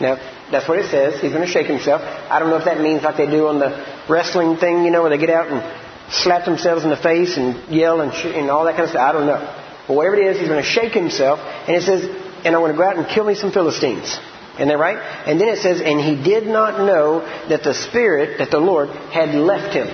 Now, 0.00 0.16
that's 0.50 0.68
what 0.68 0.78
it 0.78 0.90
says. 0.90 1.20
He's 1.20 1.32
going 1.32 1.46
to 1.46 1.50
shake 1.50 1.66
himself. 1.66 2.00
I 2.02 2.38
don't 2.38 2.50
know 2.50 2.56
if 2.56 2.64
that 2.64 2.80
means 2.80 3.02
like 3.02 3.16
they 3.16 3.26
do 3.26 3.48
on 3.48 3.58
the 3.58 3.70
wrestling 4.08 4.56
thing, 4.56 4.84
you 4.84 4.90
know, 4.90 5.02
where 5.02 5.10
they 5.10 5.18
get 5.18 5.30
out 5.30 5.48
and 5.48 6.12
slap 6.12 6.44
themselves 6.44 6.84
in 6.84 6.90
the 6.90 6.96
face 6.96 7.36
and 7.36 7.72
yell 7.72 8.00
and, 8.00 8.12
sh- 8.12 8.32
and 8.34 8.50
all 8.50 8.64
that 8.64 8.72
kind 8.72 8.84
of 8.84 8.90
stuff. 8.90 9.02
I 9.02 9.12
don't 9.12 9.26
know. 9.26 9.40
But 9.88 9.94
whatever 9.94 10.16
it 10.16 10.26
is, 10.26 10.38
he's 10.38 10.48
going 10.48 10.62
to 10.62 10.68
shake 10.68 10.92
himself. 10.92 11.38
And 11.40 11.76
it 11.76 11.82
says, 11.82 12.04
and 12.44 12.54
I'm 12.54 12.62
going 12.62 12.72
to 12.72 12.78
go 12.78 12.84
out 12.84 12.96
and 12.96 13.06
kill 13.08 13.24
me 13.24 13.34
some 13.34 13.52
Philistines. 13.52 14.18
Isn't 14.54 14.68
that 14.68 14.78
right? 14.78 14.98
And 15.26 15.40
then 15.40 15.48
it 15.48 15.58
says, 15.58 15.80
and 15.80 15.98
he 16.00 16.22
did 16.22 16.46
not 16.46 16.78
know 16.86 17.20
that 17.48 17.62
the 17.62 17.74
Spirit, 17.74 18.38
that 18.38 18.50
the 18.50 18.58
Lord, 18.58 18.90
had 18.90 19.34
left 19.34 19.74
him. 19.74 19.88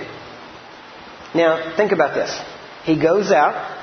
Now, 1.33 1.75
think 1.77 1.91
about 1.91 2.13
this. 2.13 2.37
He 2.83 2.99
goes 2.99 3.31
out, 3.31 3.78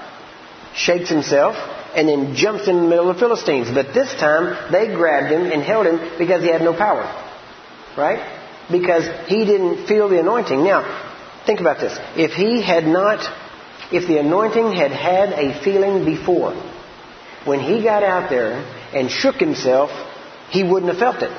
shakes 0.76 1.08
himself, 1.08 1.56
and 1.96 2.08
then 2.08 2.34
jumps 2.34 2.68
in 2.68 2.76
the 2.76 2.82
middle 2.82 3.08
of 3.08 3.16
the 3.16 3.20
Philistines. 3.20 3.68
But 3.72 3.94
this 3.94 4.12
time, 4.14 4.70
they 4.70 4.94
grabbed 4.94 5.32
him 5.32 5.50
and 5.50 5.62
held 5.62 5.86
him 5.86 5.98
because 6.18 6.42
he 6.42 6.48
had 6.48 6.60
no 6.60 6.74
power. 6.74 7.04
Right? 7.96 8.20
Because 8.70 9.04
he 9.28 9.44
didn't 9.44 9.86
feel 9.86 10.08
the 10.08 10.20
anointing. 10.20 10.62
Now, 10.62 10.84
think 11.46 11.60
about 11.60 11.80
this. 11.80 11.96
If 12.16 12.32
he 12.32 12.60
had 12.60 12.84
not 12.84 13.26
if 13.92 14.08
the 14.08 14.18
anointing 14.18 14.72
had 14.72 14.90
had 14.90 15.30
a 15.32 15.62
feeling 15.62 16.04
before, 16.04 16.54
when 17.44 17.60
he 17.60 17.82
got 17.82 18.02
out 18.02 18.30
there 18.30 18.54
and 18.92 19.10
shook 19.10 19.36
himself, 19.36 19.90
he 20.50 20.64
wouldn't 20.64 20.90
have 20.90 20.98
felt 20.98 21.22
it. 21.22 21.30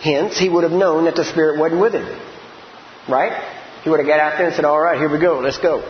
Hence, 0.00 0.38
he 0.38 0.48
would 0.48 0.64
have 0.64 0.72
known 0.72 1.04
that 1.04 1.16
the 1.16 1.24
Spirit 1.24 1.58
wasn't 1.58 1.80
with 1.80 1.92
him. 1.92 2.06
Right? 3.08 3.32
He 3.82 3.90
would 3.90 4.00
have 4.00 4.06
got 4.06 4.20
out 4.20 4.38
there 4.38 4.46
and 4.46 4.56
said, 4.56 4.64
All 4.64 4.80
right, 4.80 4.98
here 4.98 5.10
we 5.10 5.18
go, 5.18 5.40
let's 5.40 5.58
go. 5.58 5.82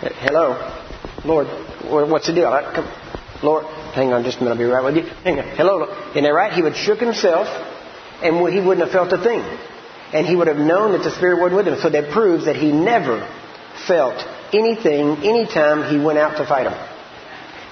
Hello, 0.00 0.54
Lord, 1.24 1.48
what's 2.08 2.28
the 2.28 2.32
deal? 2.32 2.50
Come, 2.72 2.86
Lord, 3.42 3.64
hang 3.94 4.12
on 4.12 4.22
just 4.22 4.38
a 4.38 4.44
minute, 4.44 4.52
I'll 4.52 4.58
be 4.58 4.64
right 4.64 4.84
with 4.84 4.96
you. 4.96 5.02
Hang 5.24 5.40
on. 5.40 5.56
Hello, 5.56 5.82
isn't 6.10 6.22
that 6.22 6.30
right? 6.30 6.52
He 6.52 6.62
would 6.62 6.76
shook 6.76 7.00
himself 7.00 7.48
and 8.22 8.36
he 8.52 8.60
wouldn't 8.60 8.86
have 8.86 8.92
felt 8.92 9.12
a 9.12 9.18
thing. 9.22 9.40
And 10.12 10.24
he 10.24 10.36
would 10.36 10.46
have 10.46 10.56
known 10.56 10.92
that 10.92 11.02
the 11.02 11.10
Spirit 11.10 11.40
wasn't 11.40 11.56
with 11.56 11.68
him. 11.68 11.80
So 11.80 11.90
that 11.90 12.12
proves 12.12 12.44
that 12.44 12.54
he 12.54 12.70
never 12.70 13.28
felt 13.88 14.24
anything 14.54 15.18
anytime 15.24 15.90
he 15.90 15.98
went 15.98 16.18
out 16.18 16.36
to 16.38 16.46
fight 16.46 16.70
him. 16.70 16.78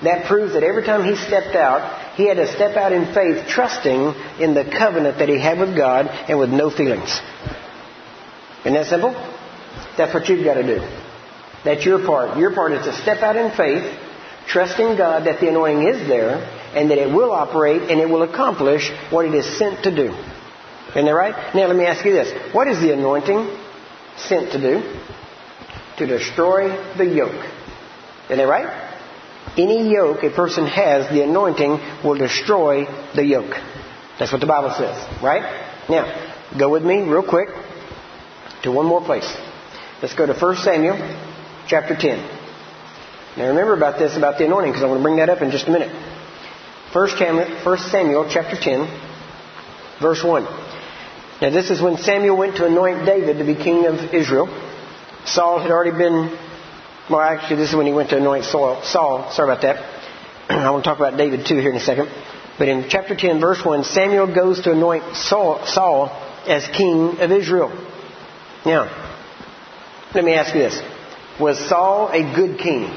That 0.03 0.27
proves 0.27 0.53
that 0.55 0.65
every 0.65 0.85
time 0.85 1.05
he 1.05 1.15
stepped 1.17 1.55
out, 1.55 2.17
he 2.17 2.27
had 2.27 2.39
to 2.39 2.47
step 2.53 2.77
out 2.77 2.93
in 2.93 3.15
faith, 3.15 3.47
trusting 3.49 4.15
in 4.41 4.55
the 4.55 4.65
covenant 4.65 5.19
that 5.19 5.29
he 5.29 5.39
had 5.41 5.61
with 5.61 5.77
God 5.77 6.09
and 6.09 6.39
with 6.39 6.51
no 6.51 6.71
feelings. 6.71 7.21
Isn't 8.61 8.75
that 8.75 8.87
simple? 8.87 9.13
That's 9.97 10.13
what 10.13 10.29
you've 10.29 10.45
got 10.45 10.55
to 10.55 10.63
do. 10.65 11.06
That's 11.67 11.85
your 11.85 12.07
part. 12.07 12.39
Your 12.39 12.55
part 12.55 12.73
is 12.73 12.85
to 12.85 12.93
step 13.03 13.23
out 13.23 13.35
in 13.35 13.51
faith, 13.57 13.85
trusting 14.47 14.97
God 14.97 15.27
that 15.27 15.41
the 15.41 15.49
anointing 15.49 15.89
is 15.89 16.07
there 16.07 16.37
and 16.75 16.89
that 16.93 16.99
it 16.99 17.13
will 17.13 17.33
operate 17.33 17.91
and 17.91 18.01
it 18.01 18.09
will 18.09 18.23
accomplish 18.23 18.89
what 19.11 19.27
it 19.27 19.35
is 19.35 19.59
sent 19.59 19.83
to 19.83 19.95
do. 19.95 20.15
Isn't 20.91 21.07
that 21.07 21.11
right? 21.11 21.55
Now 21.57 21.67
let 21.67 21.75
me 21.75 21.85
ask 21.85 22.05
you 22.05 22.13
this. 22.13 22.31
What 22.55 22.69
is 22.69 22.81
the 22.81 22.93
anointing 22.93 23.51
sent 24.17 24.53
to 24.53 24.61
do? 24.61 25.01
To 25.99 26.07
destroy 26.07 26.69
the 26.97 27.05
yoke. 27.05 27.45
Isn't 28.27 28.39
that 28.39 28.45
right? 28.45 28.85
Any 29.59 29.91
yoke 29.91 30.23
a 30.23 30.31
person 30.31 30.67
has, 30.67 31.11
the 31.11 31.25
anointing 31.25 31.81
will 32.05 32.17
destroy 32.17 32.85
the 33.17 33.25
yoke. 33.25 33.55
That's 34.21 34.31
what 34.31 34.41
the 34.41 34.47
Bible 34.47 34.73
says, 34.79 34.97
right? 35.21 35.43
Now, 35.91 36.57
go 36.57 36.71
with 36.71 36.85
me 36.85 37.01
real 37.03 37.27
quick 37.29 37.49
to 38.63 38.71
one 38.71 38.87
more 38.87 39.05
place. 39.05 39.29
Let's 40.01 40.15
go 40.15 40.27
to 40.27 40.35
1 40.35 40.57
Samuel 40.59 41.26
chapter 41.69 41.97
10. 41.97 42.19
Now 43.37 43.49
remember 43.49 43.75
about 43.75 43.99
this, 43.99 44.17
about 44.17 44.39
the 44.39 44.47
anointing, 44.47 44.73
because 44.73 44.83
I 44.83 44.87
want 44.87 45.01
to 45.01 45.03
bring 45.03 45.17
that 45.17 45.29
up 45.29 45.43
in 45.43 45.51
just 45.51 45.69
a 45.69 45.71
minute. 45.71 45.91
1 46.93 47.09
Samuel 47.79 48.29
chapter 48.31 48.57
10, 48.57 50.01
verse 50.01 50.25
1. 50.25 50.45
Now 51.43 51.51
this 51.51 51.71
is 51.71 51.83
when 51.83 51.99
Samuel 51.99 52.37
went 52.37 52.57
to 52.57 52.67
anoint 52.67 53.05
David 53.05 53.39
to 53.39 53.45
be 53.45 53.55
king 53.55 53.87
of 53.87 54.15
Israel. 54.15 54.49
Saul 55.27 55.61
had 55.61 55.71
already 55.71 55.97
been 55.97 56.39
well, 57.09 57.21
actually, 57.21 57.57
this 57.57 57.71
is 57.71 57.77
when 57.77 57.87
he 57.87 57.93
went 57.93 58.11
to 58.11 58.17
anoint 58.17 58.45
Saul. 58.45 58.83
Saul. 58.83 59.31
Sorry 59.31 59.49
about 59.49 59.63
that. 59.63 59.77
I 60.51 60.71
want 60.71 60.83
to 60.83 60.91
talk 60.91 60.99
about 60.99 61.17
David 61.17 61.47
too 61.47 61.57
here 61.59 61.71
in 61.71 61.77
a 61.77 61.81
second. 61.81 62.11
But 62.59 62.69
in 62.69 62.89
chapter 62.89 63.15
10, 63.15 63.39
verse 63.39 63.65
1, 63.65 63.85
Samuel 63.85 64.35
goes 64.35 64.63
to 64.63 64.73
anoint 64.73 65.15
Saul, 65.15 65.65
Saul 65.67 66.09
as 66.49 66.67
king 66.67 67.21
of 67.21 67.31
Israel. 67.31 67.69
Now, 68.65 68.91
let 70.15 70.25
me 70.25 70.35
ask 70.35 70.55
you 70.55 70.63
this. 70.63 70.96
Was 71.41 71.59
Saul 71.69 72.09
a 72.09 72.35
good 72.35 72.59
king? 72.59 72.91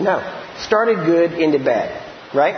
No. 0.00 0.20
Started 0.58 1.04
good, 1.04 1.32
ended 1.32 1.64
bad. 1.64 2.02
Right? 2.34 2.54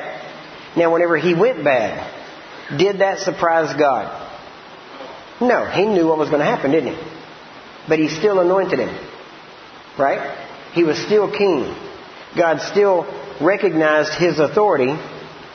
Now, 0.76 0.92
whenever 0.92 1.16
he 1.16 1.34
went 1.34 1.64
bad, 1.64 2.78
did 2.78 3.00
that 3.00 3.20
surprise 3.20 3.74
God? 3.78 4.22
No. 5.40 5.66
He 5.66 5.84
knew 5.84 6.06
what 6.06 6.18
was 6.18 6.28
going 6.28 6.40
to 6.40 6.46
happen, 6.46 6.70
didn't 6.70 6.94
he? 6.94 7.12
But 7.88 7.98
he 7.98 8.08
still 8.08 8.40
anointed 8.40 8.78
him. 8.78 8.96
Right? 9.98 10.36
He 10.72 10.84
was 10.84 10.98
still 10.98 11.30
king. 11.30 11.74
God 12.36 12.60
still 12.60 13.06
recognized 13.40 14.12
his 14.14 14.38
authority 14.38 14.94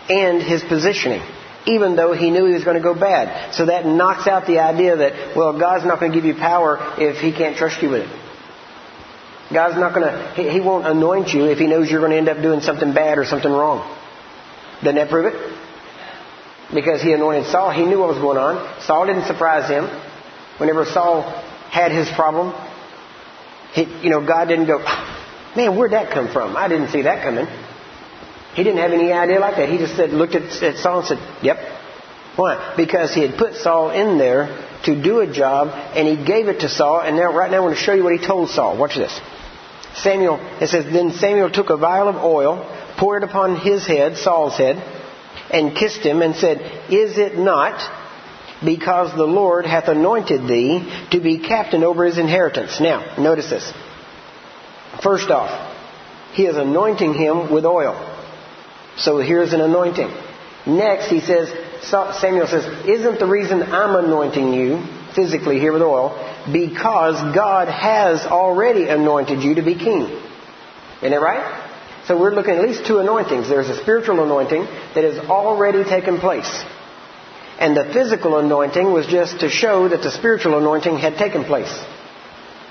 and 0.10 0.42
his 0.42 0.64
positioning, 0.64 1.22
even 1.66 1.96
though 1.96 2.14
he 2.14 2.32
knew 2.32 2.46
he 2.46 2.54
was 2.54 2.64
going 2.64 2.78
to 2.78 2.84
go 2.84 2.94
bad. 2.94 3.54
So 3.54 3.68
that 3.68 3.86
knocks 3.86 4.28
out 4.28 4.48
the 4.48 4.60
idea 4.60 4.98
that, 4.98 5.36
well, 5.36 5.58
God's 5.60 5.86
not 5.86 6.00
going 6.00 6.12
to 6.12 6.18
give 6.18 6.26
you 6.26 6.36
power 6.36 6.96
if 6.98 7.18
he 7.18 7.32
can't 7.32 7.56
trust 7.56 7.82
you 7.82 7.90
with 7.90 8.02
it. 8.02 8.21
God's 9.54 9.78
not 9.78 9.94
going 9.94 10.08
to, 10.08 10.34
he, 10.36 10.50
he 10.50 10.60
won't 10.60 10.86
anoint 10.86 11.30
you 11.30 11.46
if 11.46 11.58
he 11.58 11.68
knows 11.68 11.90
you're 11.90 12.00
going 12.00 12.12
to 12.12 12.18
end 12.18 12.30
up 12.30 12.42
doing 12.42 12.62
something 12.62 12.94
bad 12.94 13.18
or 13.18 13.26
something 13.26 13.52
wrong. 13.52 13.80
Doesn't 14.84 14.96
that 14.96 15.10
prove 15.10 15.34
it? 15.34 15.58
Because 16.74 17.02
he 17.02 17.12
anointed 17.12 17.48
Saul, 17.52 17.72
he 17.72 17.86
knew 17.86 18.00
what 18.00 18.10
was 18.10 18.18
going 18.18 18.38
on. 18.38 18.82
Saul 18.84 19.06
didn't 19.06 19.26
surprise 19.26 19.70
him. 19.70 19.86
Whenever 20.58 20.86
Saul 20.86 21.24
had 21.70 21.92
his 21.92 22.10
problem, 22.10 22.54
he, 23.74 23.84
you 24.04 24.10
know, 24.10 24.26
God 24.26 24.46
didn't 24.46 24.68
go, 24.68 24.80
man, 25.56 25.78
where'd 25.78 25.92
that 25.92 26.12
come 26.12 26.32
from? 26.32 26.56
I 26.56 26.68
didn't 26.68 26.90
see 26.90 27.02
that 27.04 27.24
coming. 27.24 27.48
He 28.54 28.64
didn't 28.64 28.80
have 28.80 28.92
any 28.92 29.12
idea 29.12 29.40
like 29.40 29.56
that. 29.58 29.70
He 29.70 29.78
just 29.78 29.96
said, 29.96 30.12
looked 30.12 30.36
at, 30.36 30.44
at 30.64 30.78
Saul 30.78 31.00
and 31.00 31.08
said, 31.08 31.44
yep. 31.44 31.58
Why? 32.36 32.74
Because 32.78 33.14
he 33.14 33.22
had 33.22 33.38
put 33.38 33.56
Saul 33.56 33.92
in 33.92 34.18
there 34.18 34.68
to 34.86 35.02
do 35.02 35.20
a 35.20 35.32
job, 35.32 35.70
and 35.96 36.08
he 36.08 36.26
gave 36.26 36.48
it 36.48 36.62
to 36.62 36.70
Saul. 36.70 37.02
And 37.02 37.16
now, 37.16 37.34
right 37.34 37.52
now, 37.52 37.58
I 37.58 37.60
want 37.60 37.76
to 37.76 37.82
show 37.82 37.94
you 37.94 38.04
what 38.04 38.18
he 38.18 38.26
told 38.26 38.50
Saul. 38.50 38.78
Watch 38.78 38.96
this. 38.96 39.20
Samuel, 39.96 40.40
it 40.62 40.68
says, 40.68 40.86
Then 40.86 41.12
Samuel 41.12 41.50
took 41.50 41.70
a 41.70 41.78
vial 41.78 42.08
of 42.08 42.16
oil, 42.16 42.66
poured 42.98 43.24
it 43.24 43.30
upon 43.30 43.58
his 43.58 43.86
head, 43.86 44.18
Saul's 44.18 44.58
head, 44.58 44.78
and 45.52 45.76
kissed 45.76 46.02
him, 46.02 46.22
and 46.22 46.36
said, 46.36 46.60
Is 46.90 47.18
it 47.18 47.38
not 47.38 47.82
because 48.64 49.16
the 49.16 49.26
Lord 49.26 49.66
hath 49.66 49.88
anointed 49.88 50.48
thee 50.48 51.08
to 51.12 51.20
be 51.20 51.40
captain 51.40 51.84
over 51.84 52.06
his 52.06 52.18
inheritance. 52.18 52.80
Now, 52.80 53.16
notice 53.18 53.50
this. 53.50 53.74
First 55.02 55.30
off, 55.32 55.70
he 56.34 56.46
is 56.46 56.58
anointing 56.58 57.14
him 57.14 57.52
with 57.52 57.66
oil. 57.66 57.96
So 58.98 59.18
here's 59.18 59.54
an 59.54 59.62
anointing. 59.62 60.12
Next, 60.68 61.10
he 61.10 61.22
says, 61.22 61.52
Samuel 61.84 62.48
says, 62.48 62.88
Isn't 62.88 63.20
the 63.20 63.26
reason 63.26 63.64
I'm 63.64 64.06
anointing 64.06 64.54
you 64.54 64.84
physically 65.16 65.60
here 65.60 65.74
with 65.74 65.82
oil 65.82 66.10
because 66.52 67.36
God 67.36 67.68
has 67.68 68.22
already 68.26 68.88
anointed 68.88 69.44
you 69.44 69.56
to 69.56 69.62
be 69.62 69.76
king? 69.76 70.04
Isn't 71.02 71.14
it 71.14 71.22
right? 71.22 71.70
So 72.08 72.20
we're 72.20 72.34
looking 72.34 72.56
at 72.56 72.62
least 72.62 72.86
two 72.86 73.00
anointings. 73.00 73.48
There's 73.48 73.70
a 73.70 73.82
spiritual 73.82 74.24
anointing 74.24 74.64
that 74.96 75.04
has 75.04 75.18
already 75.30 75.84
taken 75.84 76.20
place. 76.20 76.50
And 77.60 77.78
the 77.78 77.86
physical 77.94 78.38
anointing 78.38 78.92
was 78.92 79.06
just 79.06 79.42
to 79.42 79.50
show 79.50 79.88
that 79.90 80.02
the 80.02 80.12
spiritual 80.12 80.58
anointing 80.58 80.98
had 80.98 81.18
taken 81.18 81.44
place. 81.44 81.72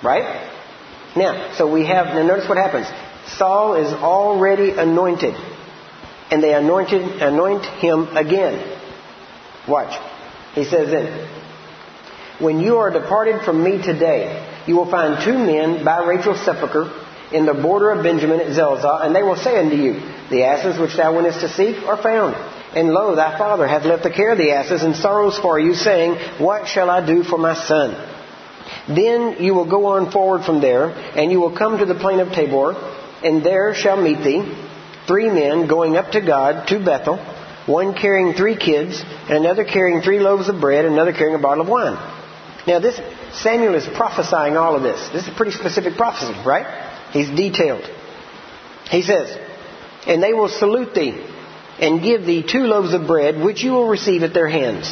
Right? 0.02 0.50
Now, 1.16 1.54
so 1.56 1.73
we 1.73 1.87
have, 1.87 2.06
now 2.06 2.26
notice 2.26 2.49
what 2.49 2.59
happens. 2.59 2.87
Saul 3.37 3.75
is 3.75 3.92
already 3.92 4.70
anointed. 4.70 5.35
And 6.30 6.42
they 6.42 6.54
anointed, 6.54 7.02
anoint 7.23 7.64
him 7.66 8.16
again. 8.16 8.78
Watch. 9.68 9.99
He 10.54 10.64
says 10.64 10.90
then, 10.90 11.28
When 12.40 12.61
you 12.61 12.78
are 12.78 12.90
departed 12.90 13.42
from 13.42 13.62
me 13.62 13.82
today, 13.82 14.64
you 14.66 14.76
will 14.76 14.90
find 14.90 15.23
two 15.25 15.38
men 15.38 15.85
by 15.85 16.04
Rachel's 16.04 16.44
sepulchre 16.44 16.90
in 17.32 17.47
the 17.47 17.54
border 17.54 17.90
of 17.90 18.02
Benjamin 18.02 18.40
at 18.40 18.54
Zelzah, 18.54 19.00
and 19.02 19.14
they 19.14 19.23
will 19.23 19.37
say 19.37 19.59
unto 19.59 19.76
you, 19.76 19.94
The 20.30 20.44
asses 20.44 20.78
which 20.78 20.97
thou 20.97 21.14
wentest 21.14 21.40
to 21.40 21.49
seek 21.49 21.76
are 21.85 22.02
found 22.02 22.35
and 22.75 22.92
lo, 22.92 23.16
thy 23.16 23.37
father 23.37 23.66
hath 23.66 23.85
left 23.85 24.02
the 24.02 24.11
care 24.11 24.32
of 24.32 24.38
the 24.38 24.52
asses 24.52 24.82
and 24.82 24.94
sorrows 24.94 25.38
for 25.38 25.59
you, 25.59 25.75
saying, 25.75 26.14
What 26.38 26.68
shall 26.68 26.88
I 26.88 27.04
do 27.04 27.25
for 27.25 27.38
my 27.38 27.54
son? 27.54 27.94
Then 28.88 29.37
you 29.40 29.54
will 29.54 29.68
go 29.68 29.87
on 29.87 30.11
forward 30.11 30.44
from 30.44 30.61
there, 30.61 30.90
and 30.90 31.32
you 31.32 31.40
will 31.40 31.56
come 31.56 31.78
to 31.78 31.87
the 31.87 31.97
plain 31.97 32.20
of 32.20 32.32
Tabor, 32.32 32.75
and 33.25 33.44
there 33.44 33.75
shall 33.75 34.00
meet 34.00 34.23
thee 34.23 34.56
three 35.06 35.28
men 35.28 35.66
going 35.66 35.97
up 35.97 36.12
to 36.12 36.20
God 36.20 36.68
to 36.68 36.85
Bethel, 36.85 37.16
one 37.66 37.94
carrying 37.94 38.35
three 38.35 38.56
kids, 38.56 39.02
and 39.28 39.38
another 39.44 39.64
carrying 39.64 40.02
three 40.02 40.20
loaves 40.20 40.49
of 40.49 40.61
bread, 40.61 40.85
and 40.85 40.94
another 40.94 41.12
carrying 41.12 41.35
a 41.35 41.42
bottle 41.42 41.62
of 41.62 41.68
wine. 41.68 41.97
Now 42.71 42.79
this 42.79 43.00
Samuel 43.43 43.75
is 43.75 43.85
prophesying 43.97 44.57
all 44.57 44.77
of 44.77 44.85
this. 44.85 45.00
This 45.12 45.25
is 45.25 45.29
a 45.29 45.37
pretty 45.37 45.50
specific 45.50 45.97
prophecy, 45.97 46.41
right? 46.47 47.11
He's 47.11 47.29
detailed. 47.29 47.83
He 48.89 49.03
says, 49.03 49.37
And 50.07 50.23
they 50.23 50.33
will 50.33 50.49
salute 50.49 50.95
thee 50.95 51.21
and 51.81 52.00
give 52.00 52.25
thee 52.25 52.45
two 52.49 52.61
loaves 52.61 52.93
of 52.93 53.09
bread, 53.09 53.43
which 53.43 53.65
you 53.65 53.73
will 53.73 53.89
receive 53.89 54.23
at 54.23 54.35
their 54.35 54.49
hands. 54.49 54.87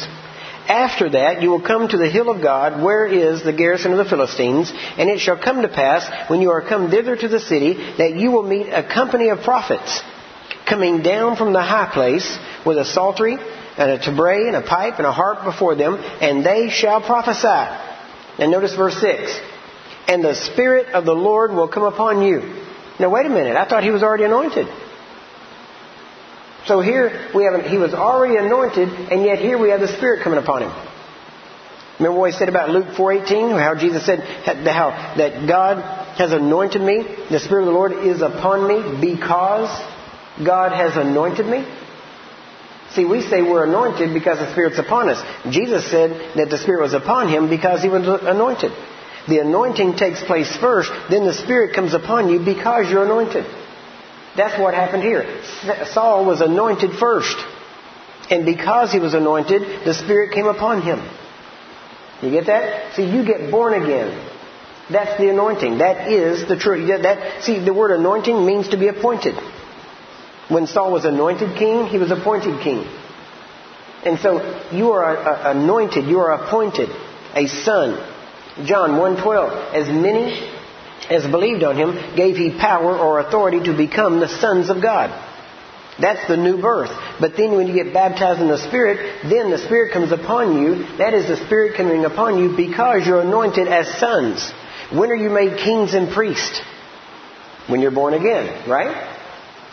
After 0.67 1.09
that, 1.11 1.41
you 1.41 1.51
will 1.51 1.61
come 1.61 1.87
to 1.87 1.97
the 1.97 2.09
hill 2.09 2.29
of 2.29 2.41
God, 2.41 2.83
where 2.83 3.07
is 3.07 3.43
the 3.43 3.53
garrison 3.53 3.93
of 3.93 3.97
the 3.97 4.09
Philistines, 4.09 4.73
and 4.97 5.09
it 5.09 5.19
shall 5.19 5.41
come 5.41 5.61
to 5.61 5.69
pass, 5.69 6.29
when 6.29 6.41
you 6.41 6.51
are 6.51 6.61
come 6.61 6.91
thither 6.91 7.15
to 7.15 7.27
the 7.29 7.39
city, 7.39 7.75
that 7.97 8.15
you 8.17 8.31
will 8.31 8.43
meet 8.43 8.67
a 8.67 8.83
company 8.83 9.29
of 9.29 9.39
prophets, 9.39 10.01
coming 10.67 11.01
down 11.01 11.37
from 11.37 11.53
the 11.53 11.61
high 11.61 11.89
place, 11.93 12.37
with 12.65 12.77
a 12.77 12.85
psaltery, 12.85 13.37
and 13.79 13.91
a 13.91 13.97
tabret, 13.97 14.47
and 14.47 14.57
a 14.57 14.61
pipe, 14.61 14.95
and 14.97 15.07
a 15.07 15.11
harp 15.11 15.45
before 15.45 15.73
them, 15.75 15.95
and 15.95 16.45
they 16.45 16.69
shall 16.69 17.01
prophesy. 17.01 17.47
And 18.37 18.51
notice 18.51 18.75
verse 18.75 18.99
6. 18.99 19.39
And 20.07 20.23
the 20.23 20.35
Spirit 20.35 20.93
of 20.93 21.05
the 21.05 21.13
Lord 21.13 21.51
will 21.51 21.69
come 21.69 21.83
upon 21.83 22.21
you. 22.21 22.41
Now 22.99 23.09
wait 23.09 23.25
a 23.25 23.29
minute, 23.29 23.55
I 23.55 23.65
thought 23.65 23.83
he 23.83 23.91
was 23.91 24.03
already 24.03 24.25
anointed. 24.25 24.67
So 26.65 26.81
here 26.81 27.29
we 27.33 27.45
have, 27.45 27.65
he 27.65 27.77
was 27.77 27.93
already 27.93 28.35
anointed, 28.35 28.89
and 28.89 29.23
yet 29.23 29.39
here 29.39 29.57
we 29.57 29.69
have 29.69 29.79
the 29.79 29.87
Spirit 29.87 30.23
coming 30.23 30.39
upon 30.39 30.63
him. 30.63 30.71
Remember 31.99 32.19
what 32.19 32.31
he 32.31 32.37
said 32.37 32.49
about 32.49 32.69
Luke 32.69 32.95
4.18? 32.95 33.57
How 33.59 33.75
Jesus 33.75 34.05
said 34.05 34.19
how, 34.19 35.15
that 35.17 35.47
God 35.47 35.77
has 36.17 36.31
anointed 36.31 36.81
me, 36.81 37.03
the 37.29 37.39
Spirit 37.39 37.61
of 37.61 37.67
the 37.67 37.73
Lord 37.73 37.93
is 37.93 38.21
upon 38.21 38.67
me 38.67 38.99
because 39.01 39.69
God 40.45 40.71
has 40.71 40.97
anointed 40.97 41.45
me? 41.45 41.65
See, 42.95 43.05
we 43.05 43.21
say 43.21 43.41
we're 43.41 43.65
anointed 43.65 44.13
because 44.13 44.39
the 44.39 44.51
Spirit's 44.51 44.79
upon 44.79 45.09
us. 45.09 45.21
Jesus 45.53 45.89
said 45.89 46.37
that 46.37 46.49
the 46.49 46.57
Spirit 46.57 46.81
was 46.81 46.93
upon 46.93 47.29
him 47.29 47.49
because 47.49 47.83
he 47.83 47.89
was 47.89 48.07
anointed. 48.07 48.71
The 49.27 49.39
anointing 49.39 49.95
takes 49.95 50.23
place 50.23 50.55
first, 50.57 50.91
then 51.09 51.25
the 51.25 51.33
Spirit 51.33 51.75
comes 51.75 51.93
upon 51.93 52.29
you 52.29 52.39
because 52.39 52.89
you're 52.89 53.05
anointed. 53.05 53.45
That's 54.35 54.59
what 54.59 54.73
happened 54.73 55.03
here. 55.03 55.43
Saul 55.93 56.25
was 56.25 56.41
anointed 56.41 56.91
first. 56.97 57.37
And 58.31 58.45
because 58.45 58.91
he 58.91 58.99
was 58.99 59.13
anointed, 59.13 59.85
the 59.85 59.93
Spirit 59.93 60.31
came 60.33 60.45
upon 60.45 60.81
him. 60.81 60.99
You 62.21 62.31
get 62.31 62.47
that? 62.47 62.95
See, 62.95 63.03
you 63.03 63.23
get 63.25 63.51
born 63.51 63.73
again. 63.73 64.27
That's 64.91 65.19
the 65.19 65.29
anointing. 65.29 65.77
That 65.77 66.11
is 66.11 66.47
the 66.47 66.57
truth. 66.57 66.87
That, 67.03 67.43
see, 67.43 67.63
the 67.63 67.73
word 67.73 67.91
anointing 67.91 68.45
means 68.45 68.69
to 68.69 68.77
be 68.77 68.87
appointed. 68.87 69.35
When 70.49 70.67
Saul 70.67 70.91
was 70.91 71.05
anointed 71.05 71.57
king, 71.57 71.87
he 71.87 71.97
was 71.97 72.11
appointed 72.11 72.61
king. 72.61 72.85
And 74.05 74.19
so 74.19 74.69
you 74.71 74.91
are 74.91 75.17
uh, 75.17 75.51
anointed, 75.51 76.05
you 76.05 76.19
are 76.19 76.31
appointed 76.31 76.89
a 77.35 77.47
son. 77.47 77.97
John 78.65 78.91
1:12 78.91 79.73
As 79.73 79.87
many 79.87 80.49
as 81.09 81.25
believed 81.29 81.63
on 81.63 81.75
him 81.75 82.15
gave 82.15 82.35
he 82.35 82.51
power 82.57 82.97
or 82.97 83.19
authority 83.19 83.63
to 83.63 83.75
become 83.75 84.19
the 84.19 84.27
sons 84.27 84.69
of 84.69 84.81
God. 84.81 85.09
That's 85.99 86.27
the 86.27 86.37
new 86.37 86.61
birth. 86.61 86.91
But 87.19 87.35
then 87.35 87.55
when 87.57 87.67
you 87.67 87.73
get 87.73 87.93
baptized 87.93 88.39
in 88.39 88.47
the 88.47 88.57
Spirit, 88.57 89.23
then 89.23 89.51
the 89.51 89.57
Spirit 89.57 89.91
comes 89.91 90.11
upon 90.11 90.61
you. 90.61 90.97
That 90.97 91.13
is 91.13 91.27
the 91.27 91.43
Spirit 91.45 91.75
coming 91.75 92.05
upon 92.05 92.39
you 92.39 92.55
because 92.55 93.05
you're 93.05 93.21
anointed 93.21 93.67
as 93.67 93.99
sons. 93.99 94.49
When 94.91 95.11
are 95.11 95.15
you 95.15 95.29
made 95.29 95.57
kings 95.57 95.93
and 95.93 96.09
priests? 96.09 96.61
When 97.67 97.81
you're 97.81 97.91
born 97.91 98.13
again, 98.13 98.67
right? 98.69 99.08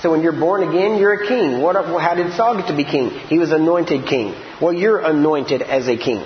So 0.06 0.12
when 0.12 0.22
you're 0.22 0.38
born 0.38 0.62
again, 0.62 0.98
you're 1.00 1.24
a 1.24 1.26
king. 1.26 1.60
What, 1.60 1.74
how 1.74 2.14
did 2.14 2.32
Saul 2.34 2.56
get 2.58 2.68
to 2.68 2.76
be 2.76 2.84
king? 2.84 3.10
He 3.10 3.40
was 3.40 3.50
anointed 3.50 4.06
king. 4.06 4.40
Well, 4.62 4.72
you're 4.72 5.00
anointed 5.00 5.62
as 5.62 5.88
a 5.88 5.96
king. 5.96 6.24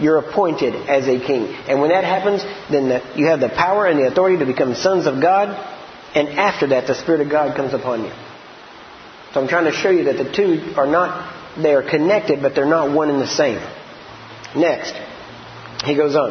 You're 0.00 0.16
appointed 0.16 0.74
as 0.88 1.06
a 1.06 1.20
king. 1.20 1.48
And 1.68 1.82
when 1.82 1.90
that 1.90 2.04
happens, 2.04 2.40
then 2.70 2.88
the, 2.88 3.02
you 3.14 3.26
have 3.26 3.40
the 3.40 3.50
power 3.50 3.84
and 3.84 3.98
the 3.98 4.06
authority 4.06 4.38
to 4.38 4.46
become 4.46 4.74
sons 4.74 5.04
of 5.06 5.20
God. 5.20 5.50
And 6.14 6.26
after 6.38 6.68
that, 6.68 6.86
the 6.86 6.94
Spirit 6.94 7.20
of 7.20 7.28
God 7.28 7.54
comes 7.54 7.74
upon 7.74 8.04
you. 8.04 8.12
So 9.34 9.42
I'm 9.42 9.48
trying 9.48 9.70
to 9.70 9.72
show 9.72 9.90
you 9.90 10.04
that 10.04 10.16
the 10.16 10.32
two 10.32 10.72
are 10.78 10.86
not, 10.86 11.60
they 11.62 11.74
are 11.74 11.82
connected, 11.82 12.40
but 12.40 12.54
they're 12.54 12.64
not 12.64 12.96
one 12.96 13.10
and 13.10 13.20
the 13.20 13.26
same. 13.26 13.58
Next, 14.56 14.94
he 15.84 15.94
goes 15.94 16.16
on. 16.16 16.30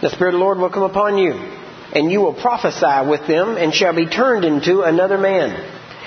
The 0.00 0.10
Spirit 0.10 0.34
of 0.34 0.38
the 0.38 0.44
Lord 0.44 0.58
will 0.58 0.70
come 0.70 0.84
upon 0.84 1.18
you 1.18 1.63
and 1.92 2.10
you 2.10 2.20
will 2.20 2.34
prophesy 2.34 3.08
with 3.08 3.26
them 3.26 3.56
and 3.56 3.74
shall 3.74 3.94
be 3.94 4.06
turned 4.06 4.44
into 4.44 4.82
another 4.82 5.18
man. 5.18 5.50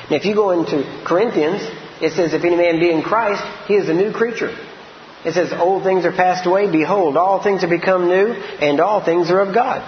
Now, 0.10 0.16
if 0.16 0.26
you 0.26 0.36
go 0.36 0.52
into 0.52 0.84
Corinthians, 1.06 1.62
it 2.02 2.14
says, 2.14 2.34
If 2.34 2.44
any 2.44 2.56
man 2.56 2.80
be 2.80 2.92
in 2.92 3.02
Christ, 3.02 3.44
he 3.68 3.76
is 3.76 3.90
a 3.90 3.94
new 3.94 4.12
creature. 4.12 4.56
It 5.26 5.34
says, 5.34 5.52
Old 5.54 5.84
things 5.84 6.06
are 6.06 6.12
passed 6.12 6.46
away. 6.46 6.72
Behold, 6.72 7.18
all 7.18 7.44
things 7.44 7.62
have 7.62 7.70
become 7.70 8.08
new, 8.08 8.34
and 8.34 8.80
all 8.80 9.04
things 9.04 9.30
are 9.30 9.42
of 9.42 9.54
God. 9.54 9.82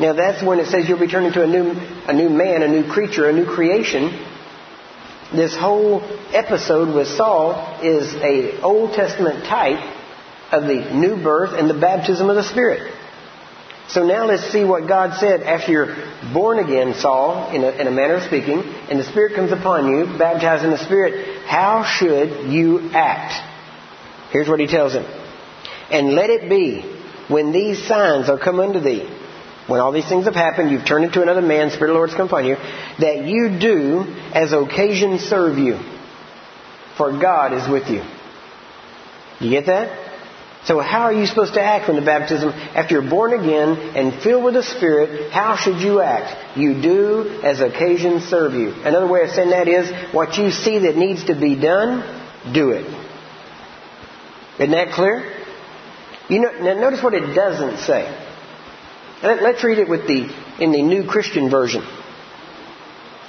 Now, 0.00 0.12
that's 0.12 0.42
when 0.42 0.60
it 0.60 0.66
says 0.66 0.88
you'll 0.88 1.00
be 1.00 1.08
turned 1.08 1.26
into 1.26 1.42
a 1.42 1.46
new, 1.46 1.72
a 2.06 2.12
new 2.12 2.28
man, 2.28 2.62
a 2.62 2.68
new 2.68 2.88
creature, 2.88 3.28
a 3.28 3.32
new 3.32 3.46
creation. 3.46 4.24
This 5.34 5.56
whole 5.56 6.02
episode 6.32 6.94
with 6.94 7.08
Saul 7.08 7.80
is 7.82 8.14
a 8.14 8.60
Old 8.62 8.94
Testament 8.94 9.44
type 9.44 9.96
of 10.52 10.62
the 10.62 10.94
new 10.94 11.22
birth 11.22 11.58
and 11.58 11.68
the 11.68 11.78
baptism 11.78 12.30
of 12.30 12.36
the 12.36 12.44
Spirit. 12.44 12.94
So 13.88 14.04
now 14.04 14.26
let's 14.26 14.52
see 14.52 14.64
what 14.64 14.86
God 14.86 15.18
said 15.18 15.42
after 15.42 15.72
you're 15.72 15.96
born 16.34 16.58
again, 16.58 16.94
Saul, 16.94 17.50
in 17.54 17.64
a, 17.64 17.70
in 17.70 17.86
a 17.86 17.90
manner 17.90 18.16
of 18.16 18.22
speaking, 18.22 18.62
and 18.62 19.00
the 19.00 19.04
Spirit 19.04 19.34
comes 19.34 19.50
upon 19.50 19.88
you, 19.88 20.18
baptized 20.18 20.62
in 20.62 20.70
the 20.70 20.84
Spirit. 20.84 21.46
How 21.46 21.84
should 21.84 22.52
you 22.52 22.90
act? 22.92 23.32
Here's 24.30 24.46
what 24.46 24.60
he 24.60 24.66
tells 24.66 24.92
him. 24.92 25.04
And 25.90 26.14
let 26.14 26.28
it 26.28 26.50
be 26.50 26.82
when 27.28 27.50
these 27.50 27.82
signs 27.86 28.28
are 28.28 28.38
come 28.38 28.60
unto 28.60 28.78
thee, 28.78 29.08
when 29.66 29.80
all 29.80 29.92
these 29.92 30.08
things 30.08 30.26
have 30.26 30.34
happened, 30.34 30.70
you've 30.70 30.86
turned 30.86 31.06
into 31.06 31.22
another 31.22 31.42
man, 31.42 31.70
Spirit 31.70 31.90
of 31.90 31.94
the 31.94 31.94
Lord 31.94 32.10
has 32.10 32.16
come 32.16 32.26
upon 32.26 32.44
you, 32.44 32.56
that 33.00 33.24
you 33.24 33.58
do 33.58 34.04
as 34.34 34.52
occasion 34.52 35.18
serve 35.18 35.56
you. 35.56 35.78
For 36.98 37.18
God 37.18 37.54
is 37.54 37.68
with 37.68 37.88
you. 37.88 38.02
You 39.40 39.50
get 39.50 39.66
that? 39.66 40.07
So 40.68 40.80
how 40.80 41.04
are 41.04 41.14
you 41.14 41.24
supposed 41.24 41.54
to 41.54 41.62
act 41.62 41.88
when 41.88 41.96
the 41.96 42.04
baptism, 42.04 42.50
after 42.50 42.96
you're 42.96 43.10
born 43.10 43.32
again 43.32 43.96
and 43.96 44.22
filled 44.22 44.44
with 44.44 44.52
the 44.52 44.62
Spirit, 44.62 45.32
how 45.32 45.56
should 45.56 45.80
you 45.80 46.02
act? 46.02 46.58
You 46.58 46.82
do 46.82 47.40
as 47.42 47.62
occasion 47.62 48.20
serve 48.20 48.52
you. 48.52 48.72
Another 48.84 49.06
way 49.06 49.22
of 49.22 49.30
saying 49.30 49.48
that 49.48 49.66
is, 49.66 49.90
what 50.12 50.36
you 50.36 50.50
see 50.50 50.80
that 50.80 50.94
needs 50.94 51.24
to 51.24 51.34
be 51.34 51.56
done, 51.58 52.52
do 52.52 52.72
it. 52.72 52.84
Isn't 54.58 54.72
that 54.72 54.92
clear? 54.92 55.32
You 56.28 56.40
know, 56.40 56.50
now 56.60 56.74
notice 56.74 57.02
what 57.02 57.14
it 57.14 57.34
doesn't 57.34 57.78
say. 57.78 58.04
Let, 59.22 59.42
us 59.42 59.64
read 59.64 59.78
it 59.78 59.88
with 59.88 60.06
the, 60.06 60.28
in 60.62 60.72
the 60.72 60.82
New 60.82 61.06
Christian 61.06 61.48
Version. 61.48 61.82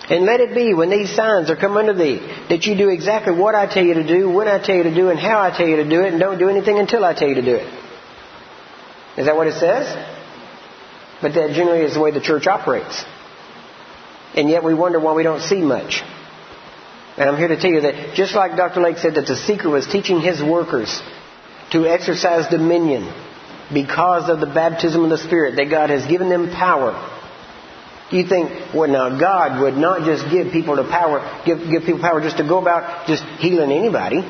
And 0.10 0.26
let 0.26 0.40
it 0.40 0.56
be 0.56 0.74
when 0.74 0.90
these 0.90 1.16
signs 1.16 1.52
are 1.52 1.56
come 1.56 1.78
unto 1.78 1.94
thee 1.94 2.18
that 2.50 2.66
you 2.66 2.76
do 2.76 2.90
exactly 2.90 3.34
what 3.34 3.54
I 3.54 3.72
tell 3.72 3.86
you 3.86 3.94
to 3.94 4.08
do, 4.08 4.30
when 4.30 4.48
I 4.48 4.58
tell 4.58 4.76
you 4.76 4.84
to 4.84 4.96
do, 4.96 5.10
and 5.10 5.20
how 5.20 5.40
I 5.40 5.56
tell 5.56 5.68
you 5.68 5.76
to 5.78 5.88
do 5.88 6.02
it, 6.02 6.12
and 6.12 6.20
don't 6.20 6.40
do 6.40 6.50
anything 6.50 6.80
until 6.80 7.06
I 7.06 7.14
tell 7.14 7.28
you 7.28 7.36
to 7.36 7.44
do 7.44 7.56
it. 7.56 7.74
Is 9.18 9.28
that 9.28 9.36
what 9.36 9.46
it 9.46 9.54
says? 9.54 9.86
But 11.22 11.36
that 11.36 11.52
generally 11.52 11.82
is 11.82 11.94
the 11.94 12.00
way 12.00 12.10
the 12.10 12.22
church 12.22 12.48
operates. 12.48 13.04
And 14.36 14.50
yet 14.50 14.64
we 14.64 14.74
wonder 14.74 15.00
why 15.00 15.14
we 15.14 15.22
don't 15.22 15.42
see 15.42 15.62
much. 15.62 16.02
And 17.18 17.30
I'm 17.30 17.38
here 17.38 17.50
to 17.50 17.60
tell 17.60 17.70
you 17.70 17.82
that 17.82 18.16
just 18.16 18.34
like 18.34 18.56
Dr. 18.56 18.82
Lake 18.82 18.98
said 18.98 19.16
that 19.16 19.28
the 19.28 19.36
secret 19.36 19.70
was 19.70 19.86
teaching 19.86 20.22
his 20.22 20.42
workers 20.42 21.02
to 21.72 21.86
exercise 21.86 22.50
dominion 22.50 23.14
because 23.72 24.30
of 24.30 24.40
the 24.40 24.48
baptism 24.48 25.04
of 25.04 25.10
the 25.12 25.18
Spirit, 25.18 25.58
that 25.58 25.70
God 25.70 25.92
has 25.92 26.08
given 26.08 26.30
them 26.30 26.50
power 26.50 26.94
you 28.12 28.28
think, 28.28 28.74
well, 28.74 28.90
now 28.90 29.20
God 29.20 29.62
would 29.62 29.76
not 29.76 30.04
just 30.04 30.30
give 30.32 30.52
people 30.52 30.76
the 30.76 30.84
power, 30.84 31.22
give, 31.46 31.60
give 31.70 31.84
people 31.84 32.02
power 32.02 32.22
just 32.22 32.38
to 32.38 32.44
go 32.44 32.58
about 32.60 33.08
just 33.08 33.24
healing 33.40 33.72
anybody, 33.72 34.24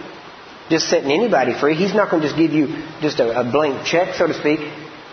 just 0.70 0.90
setting 0.90 1.12
anybody 1.12 1.54
free. 1.58 1.76
He's 1.76 1.94
not 1.94 2.12
going 2.12 2.22
to 2.22 2.28
just 2.28 2.38
give 2.38 2.52
you 2.52 2.68
just 3.02 3.20
a, 3.20 3.40
a 3.40 3.52
blank 3.52 3.86
check, 3.86 4.16
so 4.16 4.28
to 4.28 4.34
speak. 4.34 4.60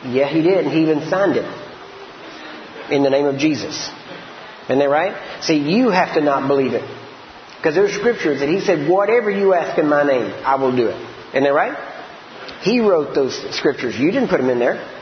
Yeah, 0.04 0.28
He 0.28 0.42
did, 0.42 0.64
and 0.64 0.72
He 0.72 0.82
even 0.82 1.08
signed 1.08 1.36
it 1.36 1.46
in 2.90 3.02
the 3.02 3.10
name 3.10 3.26
of 3.26 3.38
Jesus. 3.38 3.90
Isn't 4.64 4.78
that 4.78 4.90
right? 4.90 5.42
See, 5.42 5.58
you 5.58 5.90
have 5.90 6.14
to 6.14 6.20
not 6.20 6.48
believe 6.48 6.74
it. 6.74 6.84
Because 7.56 7.74
there's 7.74 7.92
scriptures 7.92 8.40
that 8.40 8.48
He 8.48 8.60
said, 8.60 8.88
whatever 8.88 9.30
you 9.30 9.54
ask 9.54 9.78
in 9.78 9.88
my 9.88 10.02
name, 10.02 10.32
I 10.44 10.56
will 10.56 10.74
do 10.74 10.88
it. 10.88 10.96
Isn't 11.30 11.44
that 11.44 11.54
right? 11.54 11.76
He 12.62 12.80
wrote 12.80 13.14
those 13.14 13.36
scriptures. 13.54 13.96
You 13.96 14.10
didn't 14.10 14.28
put 14.28 14.40
them 14.40 14.50
in 14.50 14.58
there. 14.58 14.95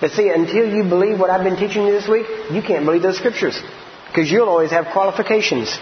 But 0.00 0.12
see, 0.12 0.28
until 0.28 0.72
you 0.72 0.84
believe 0.84 1.18
what 1.18 1.30
I've 1.30 1.44
been 1.44 1.56
teaching 1.56 1.84
you 1.84 1.92
this 1.92 2.08
week, 2.08 2.26
you 2.52 2.62
can't 2.62 2.84
believe 2.84 3.02
those 3.02 3.16
scriptures. 3.16 3.60
Because 4.06 4.30
you'll 4.30 4.48
always 4.48 4.70
have 4.70 4.86
qualifications. 4.92 5.76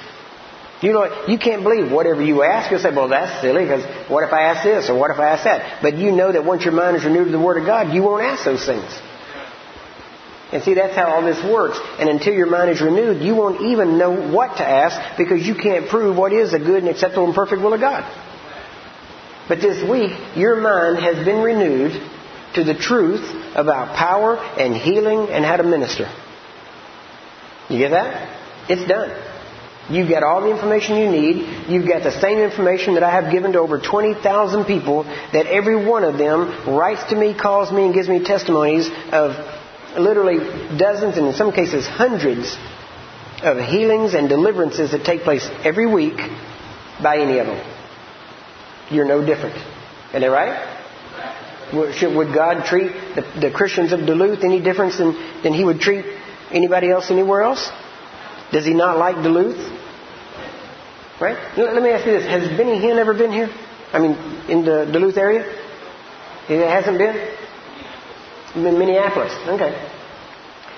You 0.83 0.93
know, 0.93 1.25
you 1.27 1.39
can't 1.39 1.63
believe 1.63 1.91
whatever 1.91 2.23
you 2.23 2.43
ask. 2.43 2.71
You'll 2.71 2.81
say, 2.81 2.95
well, 2.95 3.09
that's 3.09 3.41
silly 3.41 3.65
because 3.65 3.85
what 4.11 4.25
if 4.25 4.33
I 4.33 4.43
ask 4.43 4.65
this 4.65 4.91
or 4.91 4.99
what 4.99 5.11
if 5.11 5.19
I 5.19 5.31
ask 5.31 5.45
that? 5.45 5.83
But 5.83 5.97
you 5.97 6.13
know 6.13 6.33
that 6.33 6.45
once 6.45 6.65
your 6.65 6.75
mind 6.75 6.97
is 6.97 7.05
renewed 7.05 7.27
to 7.27 7.31
the 7.31 7.41
Word 7.41 7.59
of 7.59 7.67
God, 7.67 7.95
you 7.95 8.03
won't 8.03 8.23
ask 8.23 8.45
those 8.45 8.65
things. 8.65 8.91
And 10.53 10.63
see, 10.63 10.75
that's 10.75 10.95
how 10.95 11.07
all 11.07 11.23
this 11.23 11.43
works. 11.43 11.79
And 11.99 12.09
until 12.09 12.35
your 12.35 12.47
mind 12.47 12.71
is 12.71 12.81
renewed, 12.81 13.23
you 13.23 13.35
won't 13.35 13.63
even 13.63 13.99
know 13.99 14.31
what 14.31 14.59
to 14.59 14.67
ask 14.67 15.19
because 15.19 15.47
you 15.47 15.55
can't 15.55 15.89
prove 15.89 16.17
what 16.17 16.33
is 16.33 16.53
a 16.53 16.59
good 16.59 16.83
and 16.83 16.89
acceptable 16.89 17.25
and 17.25 17.35
perfect 17.35 17.63
will 17.63 17.75
of 17.75 17.81
God. 17.81 18.05
But 19.49 19.61
this 19.61 19.83
week, 19.89 20.13
your 20.37 20.61
mind 20.61 20.99
has 20.99 21.25
been 21.25 21.43
renewed 21.43 21.93
to 22.55 22.65
the 22.65 22.75
truth 22.75 23.25
about 23.55 23.97
power 23.97 24.37
and 24.37 24.75
healing 24.75 25.29
and 25.31 25.45
how 25.45 25.57
to 25.57 25.63
minister. 25.63 26.11
You 27.69 27.79
get 27.79 27.91
that? 27.91 28.71
It's 28.71 28.87
done. 28.89 29.11
You've 29.89 30.09
got 30.09 30.25
all 30.25 30.43
the 30.43 30.51
information 30.51 30.97
you 30.97 31.09
need. 31.09 31.69
You've 31.69 31.87
got 31.87 32.03
the 32.03 32.21
same 32.21 32.39
information 32.39 32.95
that 32.95 33.05
I 33.05 33.11
have 33.11 33.31
given 33.31 33.53
to 33.53 33.61
over 33.61 33.79
20,000 33.79 34.65
people 34.65 35.05
that 35.05 35.47
every 35.47 35.77
one 35.87 36.03
of 36.03 36.19
them 36.19 36.77
writes 36.77 37.05
to 37.11 37.17
me, 37.17 37.35
calls 37.35 37.71
me, 37.71 37.85
and 37.85 37.95
gives 37.95 38.09
me 38.09 38.25
testimonies 38.25 38.91
of 39.13 39.37
literally 39.97 40.39
dozens 40.77 41.17
and 41.17 41.27
in 41.27 41.35
some 41.35 41.53
cases 41.53 41.87
hundreds 41.87 42.57
of 43.43 43.59
healings 43.59 44.15
and 44.15 44.29
deliverances 44.29 44.91
that 44.91 45.05
take 45.05 45.23
place 45.23 45.49
every 45.63 45.87
week 45.87 46.17
by 47.03 47.19
any 47.19 47.39
of 47.39 47.47
them. 47.47 47.73
You're 48.91 49.07
no 49.07 49.25
different. 49.25 49.57
Isn't 50.11 50.23
that 50.23 50.31
right? 50.31 50.76
Would 51.73 52.35
God 52.35 52.65
treat 52.65 52.93
the, 53.15 53.23
the 53.41 53.51
Christians 53.51 53.93
of 53.93 54.01
Duluth 54.01 54.45
any 54.45 54.61
different 54.61 54.97
than, 54.97 55.13
than 55.43 55.53
He 55.53 55.65
would 55.65 55.81
treat 55.81 56.05
anybody 56.51 56.91
else 56.91 57.11
anywhere 57.11 57.43
else? 57.43 57.69
Does 58.53 58.65
He 58.65 58.75
not 58.75 58.99
like 58.99 59.17
Duluth? 59.17 59.59
Right? 61.21 61.37
Let 61.57 61.83
me 61.83 61.91
ask 61.91 62.07
you 62.07 62.13
this. 62.13 62.25
Has 62.25 62.49
Benny 62.57 62.79
Hinn 62.79 62.99
ever 62.99 63.15
been 63.15 63.33
here? 63.33 63.49
I 63.93 63.99
mean, 63.99 64.13
in 64.49 64.65
the 64.65 64.89
Duluth 64.93 65.17
area? 65.17 65.45
It 66.49 66.69
hasn't 66.69 66.99
been? 66.99 67.17
In 68.55 68.79
Minneapolis. 68.79 69.33
Okay. 69.49 69.93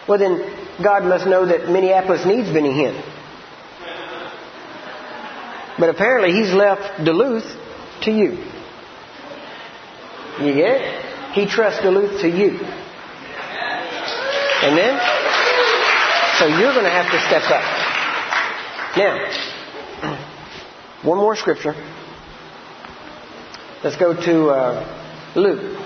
Well, 0.08 0.18
then, 0.18 0.38
God 0.82 1.04
must 1.04 1.26
know 1.26 1.44
that 1.46 1.68
Minneapolis 1.68 2.24
needs 2.24 2.48
Benny 2.48 2.72
Hinn. 2.72 3.02
But 5.78 5.90
apparently 5.90 6.32
he's 6.32 6.52
left 6.52 7.04
Duluth 7.04 7.44
to 8.02 8.10
you. 8.10 8.38
You 10.40 10.54
get? 10.54 11.34
He 11.34 11.46
trusts 11.46 11.82
Duluth 11.82 12.20
to 12.22 12.28
you. 12.28 12.58
Amen? 14.62 14.98
So 16.38 16.46
you're 16.46 16.72
going 16.72 16.84
to 16.84 16.90
have 16.90 17.10
to 17.10 17.20
step 17.26 17.42
up. 17.50 17.64
Now, 18.96 20.18
one 21.02 21.18
more 21.18 21.36
scripture. 21.36 21.74
Let's 23.82 23.96
go 23.96 24.14
to 24.14 24.48
uh, 24.48 25.32
Luke. 25.36 25.78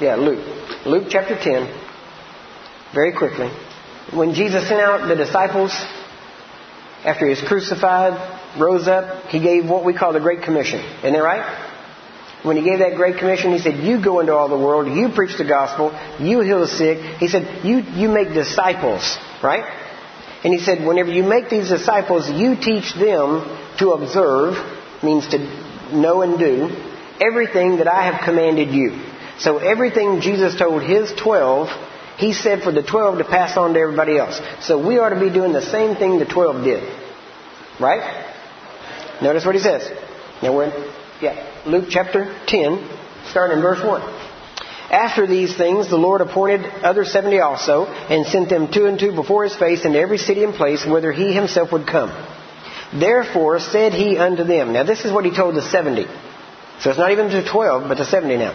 Yeah, 0.00 0.16
Luke. 0.16 0.44
Luke 0.86 1.08
chapter 1.10 1.36
10. 1.38 1.80
Very 2.94 3.12
quickly. 3.16 3.50
When 4.12 4.34
Jesus 4.34 4.68
sent 4.68 4.80
out 4.80 5.08
the 5.08 5.16
disciples 5.16 5.72
after 7.04 7.24
he 7.26 7.30
was 7.30 7.40
crucified, 7.40 8.60
rose 8.60 8.88
up, 8.88 9.26
he 9.26 9.40
gave 9.40 9.68
what 9.68 9.84
we 9.84 9.94
call 9.94 10.12
the 10.12 10.20
Great 10.20 10.42
Commission. 10.42 10.80
Isn't 10.98 11.12
that 11.12 11.18
right? 11.18 11.71
When 12.42 12.56
he 12.56 12.64
gave 12.64 12.80
that 12.80 12.96
Great 12.96 13.18
Commission, 13.18 13.52
he 13.52 13.60
said, 13.60 13.76
You 13.76 14.02
go 14.02 14.18
into 14.20 14.34
all 14.34 14.48
the 14.48 14.58
world, 14.58 14.88
you 14.88 15.10
preach 15.10 15.38
the 15.38 15.44
gospel, 15.44 15.92
you 16.18 16.40
heal 16.40 16.60
the 16.60 16.66
sick. 16.66 16.98
He 17.18 17.28
said, 17.28 17.64
You, 17.64 17.78
you 17.78 18.08
make 18.08 18.34
disciples, 18.34 19.16
right? 19.42 19.64
And 20.42 20.52
he 20.52 20.58
said, 20.58 20.84
Whenever 20.84 21.10
you 21.10 21.22
make 21.22 21.50
these 21.50 21.68
disciples, 21.68 22.28
you 22.28 22.56
teach 22.56 22.94
them 22.94 23.46
to 23.78 23.90
observe, 23.92 24.56
means 25.04 25.28
to 25.28 25.38
know 25.94 26.22
and 26.22 26.36
do, 26.36 26.68
everything 27.20 27.76
that 27.76 27.86
I 27.86 28.10
have 28.10 28.24
commanded 28.24 28.70
you. 28.70 29.00
So 29.38 29.58
everything 29.58 30.20
Jesus 30.20 30.56
told 30.56 30.82
his 30.82 31.12
twelve, 31.12 31.68
he 32.16 32.32
said 32.32 32.62
for 32.62 32.72
the 32.72 32.82
twelve 32.82 33.18
to 33.18 33.24
pass 33.24 33.56
on 33.56 33.74
to 33.74 33.80
everybody 33.80 34.18
else. 34.18 34.40
So 34.60 34.84
we 34.84 34.98
ought 34.98 35.10
to 35.10 35.20
be 35.20 35.30
doing 35.30 35.52
the 35.52 35.62
same 35.62 35.96
thing 35.96 36.18
the 36.18 36.24
twelve 36.24 36.64
did. 36.64 36.82
Right? 37.80 38.28
Notice 39.22 39.46
what 39.46 39.54
he 39.54 39.60
says. 39.60 39.88
Now 40.42 40.54
we're 40.54 40.64
in, 40.64 40.92
yeah, 41.20 41.51
Luke 41.64 41.86
chapter 41.90 42.34
10, 42.48 42.88
starting 43.30 43.58
in 43.58 43.62
verse 43.62 43.80
1. 43.84 44.02
After 44.90 45.28
these 45.28 45.56
things, 45.56 45.88
the 45.88 45.96
Lord 45.96 46.20
appointed 46.20 46.66
other 46.82 47.04
seventy 47.04 47.38
also, 47.38 47.86
and 47.86 48.26
sent 48.26 48.50
them 48.50 48.70
two 48.70 48.86
and 48.86 48.98
two 48.98 49.14
before 49.14 49.44
his 49.44 49.54
face 49.54 49.84
into 49.84 49.98
every 49.98 50.18
city 50.18 50.44
and 50.44 50.54
place 50.54 50.84
whither 50.84 51.12
he 51.12 51.32
himself 51.32 51.72
would 51.72 51.86
come. 51.86 52.10
Therefore 52.92 53.58
said 53.60 53.94
he 53.94 54.18
unto 54.18 54.44
them, 54.44 54.72
Now 54.72 54.82
this 54.82 55.04
is 55.04 55.12
what 55.12 55.24
he 55.24 55.34
told 55.34 55.54
the 55.54 55.62
seventy. 55.62 56.04
So 56.80 56.90
it's 56.90 56.98
not 56.98 57.12
even 57.12 57.30
to 57.30 57.48
twelve, 57.48 57.88
but 57.88 57.94
to 57.94 58.04
seventy 58.04 58.36
now. 58.36 58.52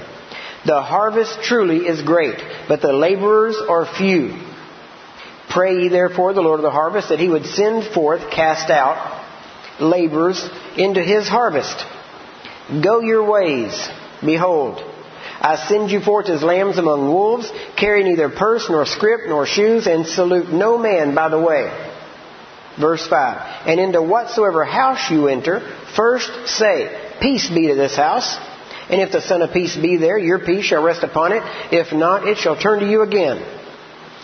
The 0.65 0.82
harvest 0.82 1.41
truly 1.41 1.88
is 1.88 2.02
great, 2.02 2.39
but 2.67 2.82
the 2.82 2.93
laborers 2.93 3.56
are 3.58 3.86
few. 3.86 4.38
Pray 5.50 5.82
ye 5.82 5.88
therefore 5.88 6.34
the 6.34 6.41
Lord 6.41 6.60
of 6.60 6.63
the 6.63 6.72
harvest 6.72 7.10
that 7.10 7.20
he 7.20 7.30
would 7.30 7.46
send 7.46 7.86
forth, 7.93 8.30
cast 8.30 8.70
out, 8.70 9.24
laborers 9.80 10.48
into 10.78 11.02
his 11.02 11.28
harvest. 11.28 11.86
Go 12.69 12.99
your 12.99 13.30
ways. 13.30 13.88
Behold, 14.23 14.84
I 15.39 15.67
send 15.67 15.91
you 15.91 16.01
forth 16.01 16.30
as 16.30 16.43
lambs 16.43 16.77
among 16.77 17.08
wolves. 17.08 17.51
Carry 17.77 18.03
neither 18.03 18.30
purse 18.30 18.69
nor 18.69 18.86
scrip 18.86 19.21
nor 19.27 19.45
shoes, 19.45 19.88
and 19.88 20.06
salute 20.06 20.49
no 20.49 20.77
man 20.77 21.15
by 21.15 21.30
the 21.30 21.39
way. 21.39 21.71
Verse 22.80 23.06
5. 23.08 23.67
And 23.67 23.80
into 23.80 24.01
whatsoever 24.01 24.65
house 24.65 25.10
you 25.10 25.27
enter, 25.27 25.62
first 25.95 26.32
say, 26.47 27.15
Peace 27.21 27.49
be 27.49 27.67
to 27.67 27.75
this 27.75 27.95
house. 27.95 28.38
And 28.89 29.01
if 29.01 29.12
the 29.12 29.21
Son 29.21 29.41
of 29.41 29.51
Peace 29.51 29.75
be 29.75 29.97
there, 29.97 30.17
your 30.17 30.39
peace 30.39 30.65
shall 30.65 30.84
rest 30.84 31.03
upon 31.03 31.34
it. 31.34 31.43
If 31.71 31.93
not, 31.93 32.27
it 32.27 32.38
shall 32.38 32.60
turn 32.60 32.80
to 32.80 32.89
you 32.89 33.01
again. 33.01 33.38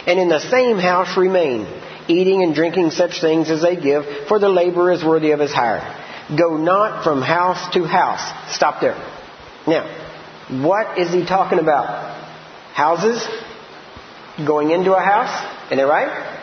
And 0.06 0.20
in 0.20 0.30
the 0.30 0.40
same 0.40 0.78
house 0.78 1.18
remain, 1.18 1.68
eating 2.08 2.44
and 2.44 2.54
drinking 2.54 2.92
such 2.92 3.22
things 3.22 3.50
as 3.50 3.62
they 3.62 3.76
give, 3.76 4.06
for 4.28 4.40
the 4.40 4.50
laborer 4.50 4.92
is 4.92 5.04
worthy 5.04 5.32
of 5.32 5.40
his 5.40 5.52
hire. 5.52 6.03
Go 6.30 6.58
not 6.58 7.04
from 7.04 7.22
house 7.22 7.74
to 7.74 7.84
house. 7.84 8.56
Stop 8.56 8.82
there. 8.82 8.96
Now, 9.68 9.84
what 10.66 10.98
is 10.98 11.12
he 11.12 11.26
talking 11.26 11.60
about? 11.60 12.22
Houses? 12.74 13.28
Going 14.46 14.72
into 14.72 14.94
a 14.94 15.02
house? 15.02 15.66
Isn't 15.68 15.78
that 15.78 15.84
right? 15.84 16.40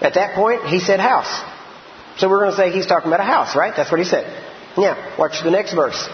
At 0.00 0.14
that 0.14 0.34
point, 0.34 0.66
he 0.66 0.80
said 0.80 1.00
house. 1.00 1.42
So 2.18 2.28
we're 2.28 2.40
going 2.40 2.50
to 2.50 2.56
say 2.56 2.70
he's 2.70 2.86
talking 2.86 3.08
about 3.08 3.20
a 3.20 3.24
house, 3.24 3.56
right? 3.56 3.72
That's 3.76 3.90
what 3.90 4.00
he 4.00 4.06
said. 4.06 4.26
Now, 4.76 5.16
watch 5.18 5.42
the 5.42 5.50
next 5.50 5.74
verse. 5.74 6.08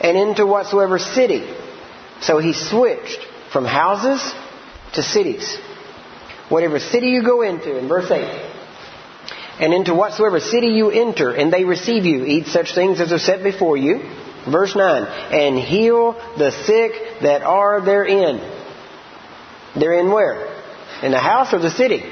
And 0.00 0.16
into 0.16 0.46
whatsoever 0.46 0.98
city. 0.98 1.48
So 2.20 2.38
he 2.38 2.52
switched 2.52 3.20
from 3.52 3.64
houses 3.64 4.20
to 4.94 5.02
cities. 5.02 5.56
Whatever 6.48 6.78
city 6.78 7.08
you 7.08 7.22
go 7.22 7.42
into, 7.42 7.78
in 7.78 7.88
verse 7.88 8.10
8. 8.10 8.53
And 9.60 9.72
into 9.72 9.94
whatsoever 9.94 10.40
city 10.40 10.68
you 10.68 10.90
enter, 10.90 11.32
and 11.32 11.52
they 11.52 11.64
receive 11.64 12.04
you, 12.04 12.24
eat 12.24 12.46
such 12.46 12.74
things 12.74 13.00
as 13.00 13.12
are 13.12 13.18
set 13.18 13.42
before 13.42 13.76
you. 13.76 14.00
Verse 14.50 14.74
9. 14.74 15.02
And 15.04 15.58
heal 15.58 16.12
the 16.36 16.50
sick 16.50 17.22
that 17.22 17.42
are 17.42 17.80
therein. 17.80 18.38
They're 19.78 20.00
in 20.00 20.10
where? 20.10 20.62
In 21.02 21.12
the 21.12 21.20
house 21.20 21.52
or 21.52 21.60
the 21.60 21.70
city? 21.70 22.02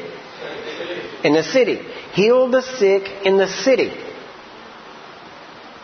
In 1.24 1.34
the 1.34 1.42
city. 1.42 1.82
Heal 2.12 2.50
the 2.50 2.62
sick 2.62 3.26
in 3.26 3.38
the 3.38 3.48
city. 3.48 3.92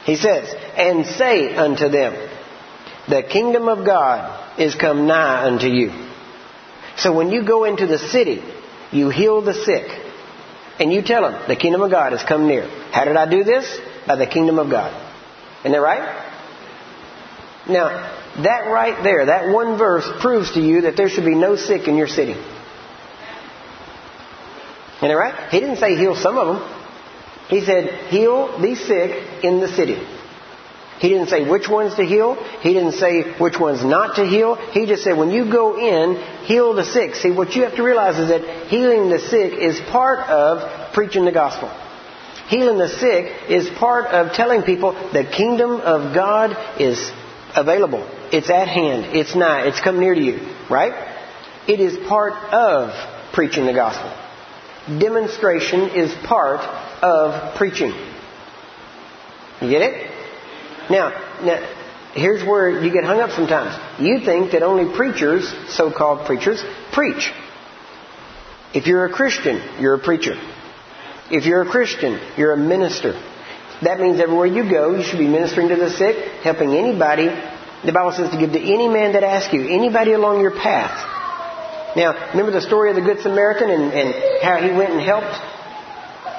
He 0.04 0.16
says, 0.16 0.54
and 0.76 1.06
say 1.06 1.54
unto 1.54 1.88
them, 1.88 2.14
the 3.08 3.22
kingdom 3.22 3.68
of 3.68 3.84
God 3.84 4.60
is 4.60 4.74
come 4.74 5.06
nigh 5.06 5.44
unto 5.46 5.66
you. 5.66 5.92
So 6.96 7.12
when 7.14 7.30
you 7.30 7.44
go 7.44 7.64
into 7.64 7.86
the 7.86 7.98
city, 7.98 8.42
you 8.90 9.08
heal 9.10 9.42
the 9.42 9.54
sick. 9.54 10.07
And 10.78 10.92
you 10.92 11.02
tell 11.02 11.22
them, 11.22 11.48
the 11.48 11.56
kingdom 11.56 11.82
of 11.82 11.90
God 11.90 12.12
has 12.12 12.22
come 12.22 12.46
near. 12.46 12.68
How 12.92 13.04
did 13.04 13.16
I 13.16 13.28
do 13.28 13.42
this? 13.44 13.78
By 14.06 14.16
the 14.16 14.26
kingdom 14.26 14.58
of 14.58 14.70
God. 14.70 14.92
Isn't 15.60 15.72
that 15.72 15.78
right? 15.78 16.24
Now, 17.68 18.42
that 18.42 18.70
right 18.70 19.02
there, 19.02 19.26
that 19.26 19.48
one 19.52 19.76
verse 19.76 20.08
proves 20.20 20.52
to 20.52 20.60
you 20.60 20.82
that 20.82 20.96
there 20.96 21.08
should 21.08 21.24
be 21.24 21.34
no 21.34 21.56
sick 21.56 21.88
in 21.88 21.96
your 21.96 22.06
city. 22.06 22.32
Isn't 24.98 25.08
that 25.08 25.14
right? 25.14 25.50
He 25.50 25.60
didn't 25.60 25.76
say 25.76 25.96
heal 25.96 26.14
some 26.14 26.38
of 26.38 26.46
them. 26.46 26.78
He 27.48 27.64
said 27.64 28.10
heal 28.10 28.58
the 28.60 28.74
sick 28.74 29.44
in 29.44 29.60
the 29.60 29.68
city. 29.68 30.00
He 31.00 31.08
didn't 31.10 31.28
say 31.28 31.48
which 31.48 31.68
ones 31.68 31.94
to 31.94 32.04
heal. 32.04 32.34
He 32.60 32.72
didn't 32.72 32.92
say 32.92 33.22
which 33.38 33.58
ones 33.58 33.84
not 33.84 34.16
to 34.16 34.26
heal. 34.26 34.56
He 34.72 34.86
just 34.86 35.04
said 35.04 35.16
when 35.16 35.30
you 35.30 35.50
go 35.50 35.78
in, 35.78 36.16
heal 36.44 36.74
the 36.74 36.84
sick. 36.84 37.14
See, 37.14 37.30
what 37.30 37.54
you 37.54 37.62
have 37.62 37.76
to 37.76 37.82
realize 37.82 38.18
is 38.18 38.28
that 38.28 38.66
healing 38.66 39.08
the 39.08 39.20
sick 39.20 39.52
is 39.52 39.78
part 39.90 40.18
of 40.28 40.92
preaching 40.94 41.24
the 41.24 41.32
gospel. 41.32 41.68
Healing 42.48 42.78
the 42.78 42.88
sick 42.88 43.50
is 43.50 43.68
part 43.78 44.06
of 44.06 44.32
telling 44.32 44.62
people 44.62 44.92
the 45.12 45.24
kingdom 45.24 45.80
of 45.80 46.14
God 46.14 46.56
is 46.80 46.98
available. 47.54 48.04
It's 48.32 48.50
at 48.50 48.66
hand. 48.66 49.16
It's 49.16 49.36
nigh. 49.36 49.68
It's 49.68 49.80
come 49.80 50.00
near 50.00 50.14
to 50.14 50.20
you. 50.20 50.40
Right? 50.68 50.94
It 51.68 51.80
is 51.80 51.96
part 52.08 52.32
of 52.32 53.32
preaching 53.34 53.66
the 53.66 53.74
gospel. 53.74 54.10
Demonstration 54.98 55.90
is 55.90 56.12
part 56.26 56.60
of 57.02 57.56
preaching. 57.56 57.92
You 59.60 59.70
get 59.70 59.82
it? 59.82 60.07
Now, 60.90 61.10
now, 61.42 61.74
here's 62.14 62.42
where 62.44 62.82
you 62.82 62.92
get 62.92 63.04
hung 63.04 63.20
up 63.20 63.30
sometimes. 63.30 63.78
You 64.00 64.20
think 64.24 64.52
that 64.52 64.62
only 64.62 64.94
preachers, 64.96 65.52
so-called 65.68 66.26
preachers, 66.26 66.62
preach. 66.92 67.30
If 68.74 68.86
you're 68.86 69.06
a 69.06 69.12
Christian, 69.12 69.80
you're 69.80 69.94
a 69.94 69.98
preacher. 69.98 70.34
If 71.30 71.44
you're 71.44 71.62
a 71.62 71.70
Christian, 71.70 72.20
you're 72.36 72.52
a 72.52 72.56
minister. 72.56 73.12
That 73.82 74.00
means 74.00 74.20
everywhere 74.20 74.46
you 74.46 74.68
go, 74.68 74.96
you 74.96 75.04
should 75.04 75.18
be 75.18 75.28
ministering 75.28 75.68
to 75.68 75.76
the 75.76 75.90
sick, 75.90 76.16
helping 76.42 76.74
anybody. 76.74 77.26
The 77.84 77.92
Bible 77.92 78.12
says 78.12 78.30
to 78.30 78.38
give 78.38 78.52
to 78.52 78.60
any 78.60 78.88
man 78.88 79.12
that 79.12 79.22
asks 79.22 79.52
you, 79.52 79.68
anybody 79.68 80.12
along 80.12 80.40
your 80.40 80.50
path. 80.50 81.96
Now, 81.96 82.30
remember 82.30 82.52
the 82.52 82.60
story 82.60 82.90
of 82.90 82.96
the 82.96 83.02
Good 83.02 83.20
Samaritan 83.20 83.70
and, 83.70 83.92
and 83.92 84.42
how 84.42 84.56
he 84.56 84.70
went 84.76 84.92
and 84.92 85.00
helped 85.00 85.36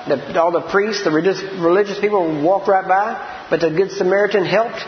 the, 0.10 0.42
all 0.42 0.52
the 0.52 0.62
priests, 0.62 1.04
the 1.04 1.12
religious, 1.12 1.42
religious 1.60 2.00
people 2.00 2.42
walked 2.44 2.68
right 2.68 2.88
by, 2.88 3.39
but 3.50 3.62
the 3.62 3.70
Good 3.70 3.92
Samaritan 3.92 4.46
helped. 4.46 4.80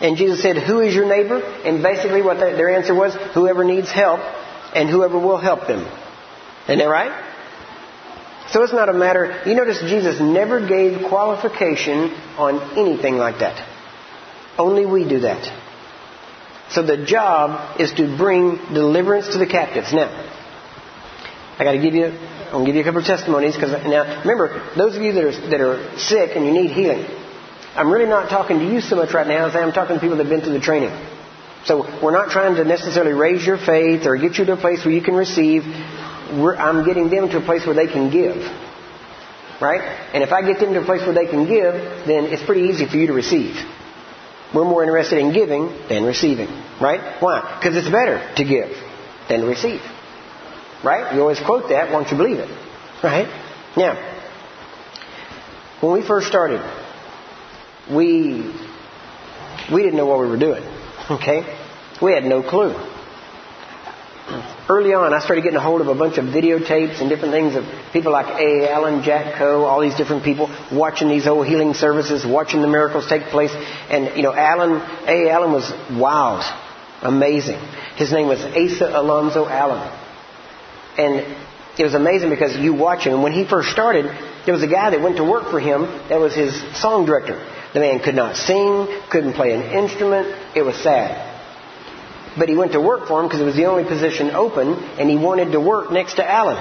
And 0.00 0.16
Jesus 0.16 0.40
said, 0.42 0.56
Who 0.56 0.80
is 0.80 0.94
your 0.94 1.06
neighbor? 1.06 1.38
And 1.38 1.82
basically, 1.82 2.22
what 2.22 2.38
their 2.38 2.70
answer 2.70 2.94
was, 2.94 3.14
Whoever 3.34 3.64
needs 3.64 3.90
help 3.90 4.20
and 4.74 4.88
whoever 4.88 5.18
will 5.18 5.38
help 5.38 5.66
them. 5.66 5.80
Isn't 6.64 6.78
that 6.78 6.84
right? 6.84 7.28
So 8.50 8.64
it's 8.64 8.72
not 8.72 8.88
a 8.88 8.92
matter, 8.92 9.42
you 9.46 9.54
notice 9.54 9.78
Jesus 9.80 10.20
never 10.20 10.66
gave 10.66 11.08
qualification 11.08 12.10
on 12.36 12.76
anything 12.76 13.16
like 13.16 13.38
that. 13.38 13.64
Only 14.58 14.86
we 14.86 15.08
do 15.08 15.20
that. 15.20 15.46
So 16.70 16.82
the 16.82 17.04
job 17.04 17.80
is 17.80 17.92
to 17.92 18.16
bring 18.16 18.56
deliverance 18.74 19.28
to 19.32 19.38
the 19.38 19.46
captives. 19.46 19.92
Now, 19.92 20.08
I 21.58 21.64
got 21.64 21.72
to 21.72 21.80
give 21.80 21.94
you 21.94 22.06
I'm 22.50 22.64
going 22.64 22.66
to 22.66 22.72
give 22.72 22.76
you 22.76 22.82
a 22.82 22.84
couple 22.84 23.00
of 23.00 23.06
testimonies 23.06 23.54
because 23.54 23.70
now 23.84 24.20
remember 24.22 24.74
those 24.76 24.96
of 24.96 25.02
you 25.02 25.12
that 25.12 25.24
are 25.24 25.50
that 25.50 25.60
are 25.60 25.98
sick 25.98 26.34
and 26.34 26.44
you 26.44 26.52
need 26.52 26.72
healing. 26.72 27.06
I'm 27.74 27.90
really 27.90 28.08
not 28.08 28.28
talking 28.28 28.58
to 28.58 28.64
you 28.64 28.80
so 28.80 28.96
much 28.96 29.14
right 29.14 29.26
now 29.26 29.46
as 29.48 29.54
I 29.54 29.60
am 29.60 29.72
talking 29.72 29.96
to 29.96 30.00
people 30.00 30.16
that 30.16 30.26
have 30.26 30.30
been 30.30 30.40
through 30.42 30.54
the 30.54 30.60
training. 30.60 30.90
So 31.64 31.84
we're 32.02 32.12
not 32.12 32.30
trying 32.30 32.56
to 32.56 32.64
necessarily 32.64 33.12
raise 33.12 33.46
your 33.46 33.58
faith 33.58 34.06
or 34.06 34.16
get 34.16 34.38
you 34.38 34.44
to 34.46 34.54
a 34.54 34.56
place 34.56 34.84
where 34.84 34.94
you 34.94 35.02
can 35.02 35.14
receive. 35.14 35.62
We're, 36.32 36.56
I'm 36.56 36.84
getting 36.84 37.10
them 37.10 37.28
to 37.30 37.38
a 37.38 37.44
place 37.44 37.66
where 37.66 37.74
they 37.74 37.86
can 37.86 38.10
give. 38.10 38.36
right? 39.60 39.80
And 40.14 40.22
if 40.22 40.32
I 40.32 40.42
get 40.42 40.58
them 40.58 40.72
to 40.74 40.80
a 40.80 40.84
place 40.84 41.02
where 41.02 41.14
they 41.14 41.26
can 41.26 41.46
give, 41.46 41.74
then 42.06 42.24
it's 42.32 42.42
pretty 42.42 42.62
easy 42.62 42.86
for 42.88 42.96
you 42.96 43.06
to 43.08 43.12
receive. 43.12 43.54
We're 44.54 44.64
more 44.64 44.82
interested 44.82 45.18
in 45.18 45.32
giving 45.32 45.68
than 45.88 46.04
receiving, 46.04 46.48
right? 46.80 47.22
Why? 47.22 47.58
Because 47.60 47.76
it's 47.76 47.88
better 47.88 48.18
to 48.36 48.44
give 48.44 48.70
than 49.28 49.40
to 49.42 49.46
receive. 49.46 49.80
Right? 50.82 51.14
You 51.14 51.20
always 51.20 51.38
quote 51.38 51.68
that 51.68 51.92
once 51.92 52.10
you 52.10 52.16
believe 52.16 52.38
it. 52.38 52.48
Right? 53.04 53.28
Now, 53.76 53.94
when 55.80 55.92
we 55.92 56.06
first 56.06 56.26
started, 56.26 56.60
we 57.94 58.52
we 59.72 59.82
didn't 59.82 59.96
know 59.96 60.06
what 60.06 60.20
we 60.20 60.26
were 60.26 60.38
doing. 60.38 60.62
Okay? 61.10 61.58
We 62.02 62.12
had 62.12 62.24
no 62.24 62.42
clue. 62.42 62.74
Early 64.68 64.94
on, 64.94 65.12
I 65.12 65.18
started 65.18 65.42
getting 65.42 65.56
a 65.56 65.62
hold 65.62 65.80
of 65.80 65.88
a 65.88 65.94
bunch 65.94 66.16
of 66.16 66.26
videotapes 66.26 67.00
and 67.00 67.10
different 67.10 67.34
things 67.34 67.56
of 67.56 67.64
people 67.92 68.12
like 68.12 68.26
A. 68.40 68.70
Allen, 68.70 69.02
Jack 69.02 69.36
Coe, 69.36 69.64
all 69.64 69.80
these 69.80 69.96
different 69.96 70.22
people 70.22 70.48
watching 70.70 71.08
these 71.08 71.26
old 71.26 71.46
healing 71.48 71.74
services, 71.74 72.24
watching 72.24 72.62
the 72.62 72.68
miracles 72.68 73.08
take 73.08 73.24
place. 73.24 73.50
And, 73.90 74.16
you 74.16 74.22
know, 74.22 74.32
Allen, 74.32 74.80
A. 75.08 75.30
Allen 75.30 75.50
was 75.50 75.68
wild, 75.98 76.44
amazing. 77.02 77.58
His 77.96 78.12
name 78.12 78.28
was 78.28 78.38
Asa 78.38 78.90
Alonzo 78.96 79.46
Allen. 79.48 79.82
And 80.96 81.36
it 81.76 81.82
was 81.82 81.94
amazing 81.94 82.30
because 82.30 82.56
you 82.56 82.72
watch 82.72 83.04
him. 83.04 83.22
When 83.22 83.32
he 83.32 83.44
first 83.44 83.70
started, 83.70 84.04
there 84.44 84.54
was 84.54 84.62
a 84.62 84.68
guy 84.68 84.90
that 84.90 85.00
went 85.00 85.16
to 85.16 85.24
work 85.24 85.50
for 85.50 85.58
him 85.58 85.82
that 86.08 86.20
was 86.20 86.34
his 86.34 86.54
song 86.80 87.06
director. 87.06 87.44
The 87.72 87.80
man 87.80 88.00
could 88.00 88.14
not 88.14 88.36
sing, 88.36 88.88
couldn't 89.10 89.34
play 89.34 89.52
an 89.52 89.62
instrument. 89.62 90.26
It 90.56 90.62
was 90.62 90.76
sad. 90.82 91.28
But 92.38 92.48
he 92.48 92.56
went 92.56 92.72
to 92.72 92.80
work 92.80 93.06
for 93.08 93.20
him 93.20 93.26
because 93.26 93.40
it 93.40 93.44
was 93.44 93.56
the 93.56 93.66
only 93.66 93.84
position 93.84 94.30
open, 94.30 94.74
and 94.98 95.08
he 95.10 95.16
wanted 95.16 95.52
to 95.52 95.60
work 95.60 95.90
next 95.90 96.14
to 96.14 96.28
Allen. 96.28 96.58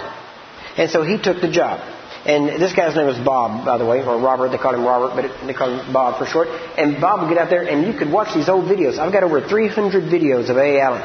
And 0.78 0.90
so 0.90 1.04
he 1.04 1.18
took 1.18 1.42
the 1.42 1.50
job. 1.52 1.80
And 2.26 2.62
this 2.62 2.74
guy's 2.74 2.96
name 2.96 3.08
was 3.08 3.18
Bob, 3.18 3.66
by 3.66 3.78
the 3.78 3.86
way, 3.86 4.04
or 4.04 4.20
Robert. 4.20 4.50
They 4.50 4.58
called 4.58 4.76
him 4.76 4.84
Robert, 4.84 5.16
but 5.16 5.48
they 5.48 5.54
called 5.54 5.80
him 5.80 5.94
Bob 5.94 6.20
for 6.20 6.26
short. 6.26 6.48
And 6.78 7.00
Bob 7.00 7.22
would 7.22 7.30
get 7.30 7.38
out 7.38 7.50
there, 7.50 7.64
and 7.64 7.88
you 7.88 7.98
could 7.98 8.12
watch 8.12 8.34
these 8.36 8.50
old 8.50 8.66
videos. 8.66 9.00
I've 9.00 9.14
got 9.14 9.24
over 9.24 9.42
300 9.42 10.04
videos 10.04 10.50
of 10.50 10.58
A. 10.58 10.80
Allen, 10.80 11.02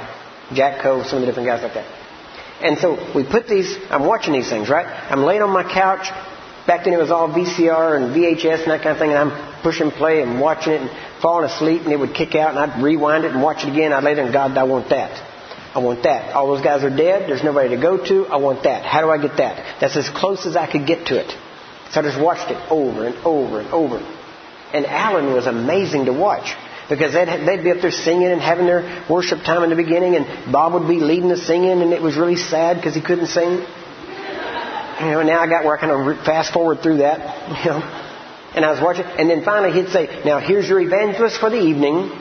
Jack 0.55 0.83
Coe, 0.83 1.03
some 1.05 1.17
of 1.17 1.21
the 1.21 1.27
different 1.27 1.49
guys 1.49 1.63
like 1.63 1.75
that. 1.75 1.87
And 2.61 2.79
so 2.79 3.13
we 3.15 3.25
put 3.25 3.47
these, 3.47 3.77
I'm 3.91 4.07
watching 4.07 4.33
these 4.33 4.49
things, 4.49 4.69
right? 4.69 4.87
I'm 4.87 5.25
laying 5.25 5.43
on 5.43 5.51
my 5.51 5.65
couch. 5.65 6.09
Back 6.67 6.85
then 6.85 6.95
it 6.95 6.99
was 6.99 7.11
all 7.11 7.29
VCR 7.29 7.97
and 7.97 8.15
VHS 8.15 8.63
and 8.63 8.71
that 8.71 8.83
kind 8.83 8.97
of 8.97 8.99
thing, 8.99 9.11
and 9.11 9.19
I'm 9.19 9.63
pushing 9.63 9.91
play 9.91 10.23
and 10.23 10.41
watching 10.41 10.73
it 10.73 10.81
and 10.81 10.91
falling 11.21 11.49
asleep, 11.49 11.83
and 11.83 11.93
it 11.93 11.99
would 11.99 12.15
kick 12.15 12.35
out, 12.35 12.51
and 12.51 12.59
I'd 12.59 12.83
rewind 12.83 13.25
it 13.25 13.33
and 13.33 13.43
watch 13.43 13.65
it 13.65 13.71
again. 13.71 13.93
I'd 13.93 14.03
lay 14.03 14.15
there 14.15 14.25
and 14.25 14.33
God, 14.33 14.57
I 14.57 14.65
want 14.65 14.89
that. 14.89 15.13
I 15.75 15.81
want 15.81 16.05
that. 16.05 16.35
All 16.35 16.47
those 16.47 16.65
guys 16.65 16.85
are 16.85 16.97
dead. 16.97 17.29
There's 17.29 17.43
nobody 17.43 17.71
to 17.71 17.83
go 17.83 17.97
to. 17.97 18.27
I 18.29 18.37
want 18.37 18.63
that. 18.63 18.85
How 18.85 19.01
do 19.01 19.11
I 19.11 19.19
get 19.19 19.39
that? 19.39 19.81
That's 19.81 19.97
as 19.97 20.09
close 20.09 20.47
as 20.47 20.57
I 20.57 20.71
could 20.71 20.87
get 20.87 21.09
to 21.09 21.21
it. 21.21 21.31
So 21.91 22.01
I 22.01 22.03
just 22.05 22.21
watched 22.21 22.51
it 22.51 22.59
over 22.71 23.07
and 23.07 23.17
over 23.27 23.61
and 23.61 23.69
over. 23.71 23.99
And 24.73 24.87
Allen 24.87 25.33
was 25.35 25.47
amazing 25.47 26.07
to 26.07 26.13
watch 26.13 26.55
because 26.89 27.13
they'd, 27.13 27.27
they'd 27.47 27.65
be 27.65 27.71
up 27.71 27.81
there 27.81 27.91
singing 27.91 28.29
and 28.29 28.41
having 28.41 28.67
their 28.67 29.05
worship 29.11 29.41
time 29.41 29.63
in 29.65 29.71
the 29.71 29.77
beginning, 29.77 30.17
and 30.17 30.53
Bob 30.53 30.75
would 30.75 30.89
be 30.89 31.01
leading 31.01 31.29
the 31.29 31.37
singing, 31.37 31.83
and 31.83 31.93
it 31.93 32.03
was 32.03 32.17
really 32.17 32.37
sad 32.37 32.77
because 32.77 32.95
he 32.95 33.01
couldn't 33.01 33.27
sing. 33.27 33.65
You 35.01 35.11
know, 35.11 35.23
now 35.23 35.41
I 35.41 35.47
got 35.49 35.65
where 35.65 35.77
I 35.77 35.81
kind 35.81 35.93
of 35.93 36.25
fast 36.25 36.53
forward 36.53 36.83
through 36.83 36.99
that. 36.99 37.19
You 37.65 37.71
know, 37.71 37.83
and 38.55 38.65
I 38.65 38.71
was 38.71 38.81
watching, 38.81 39.05
and 39.05 39.29
then 39.29 39.45
finally 39.45 39.73
he'd 39.73 39.91
say, 39.91 40.23
"Now 40.25 40.39
here's 40.39 40.69
your 40.69 40.81
evangelist 40.81 41.39
for 41.39 41.51
the 41.51 41.61
evening, 41.61 42.13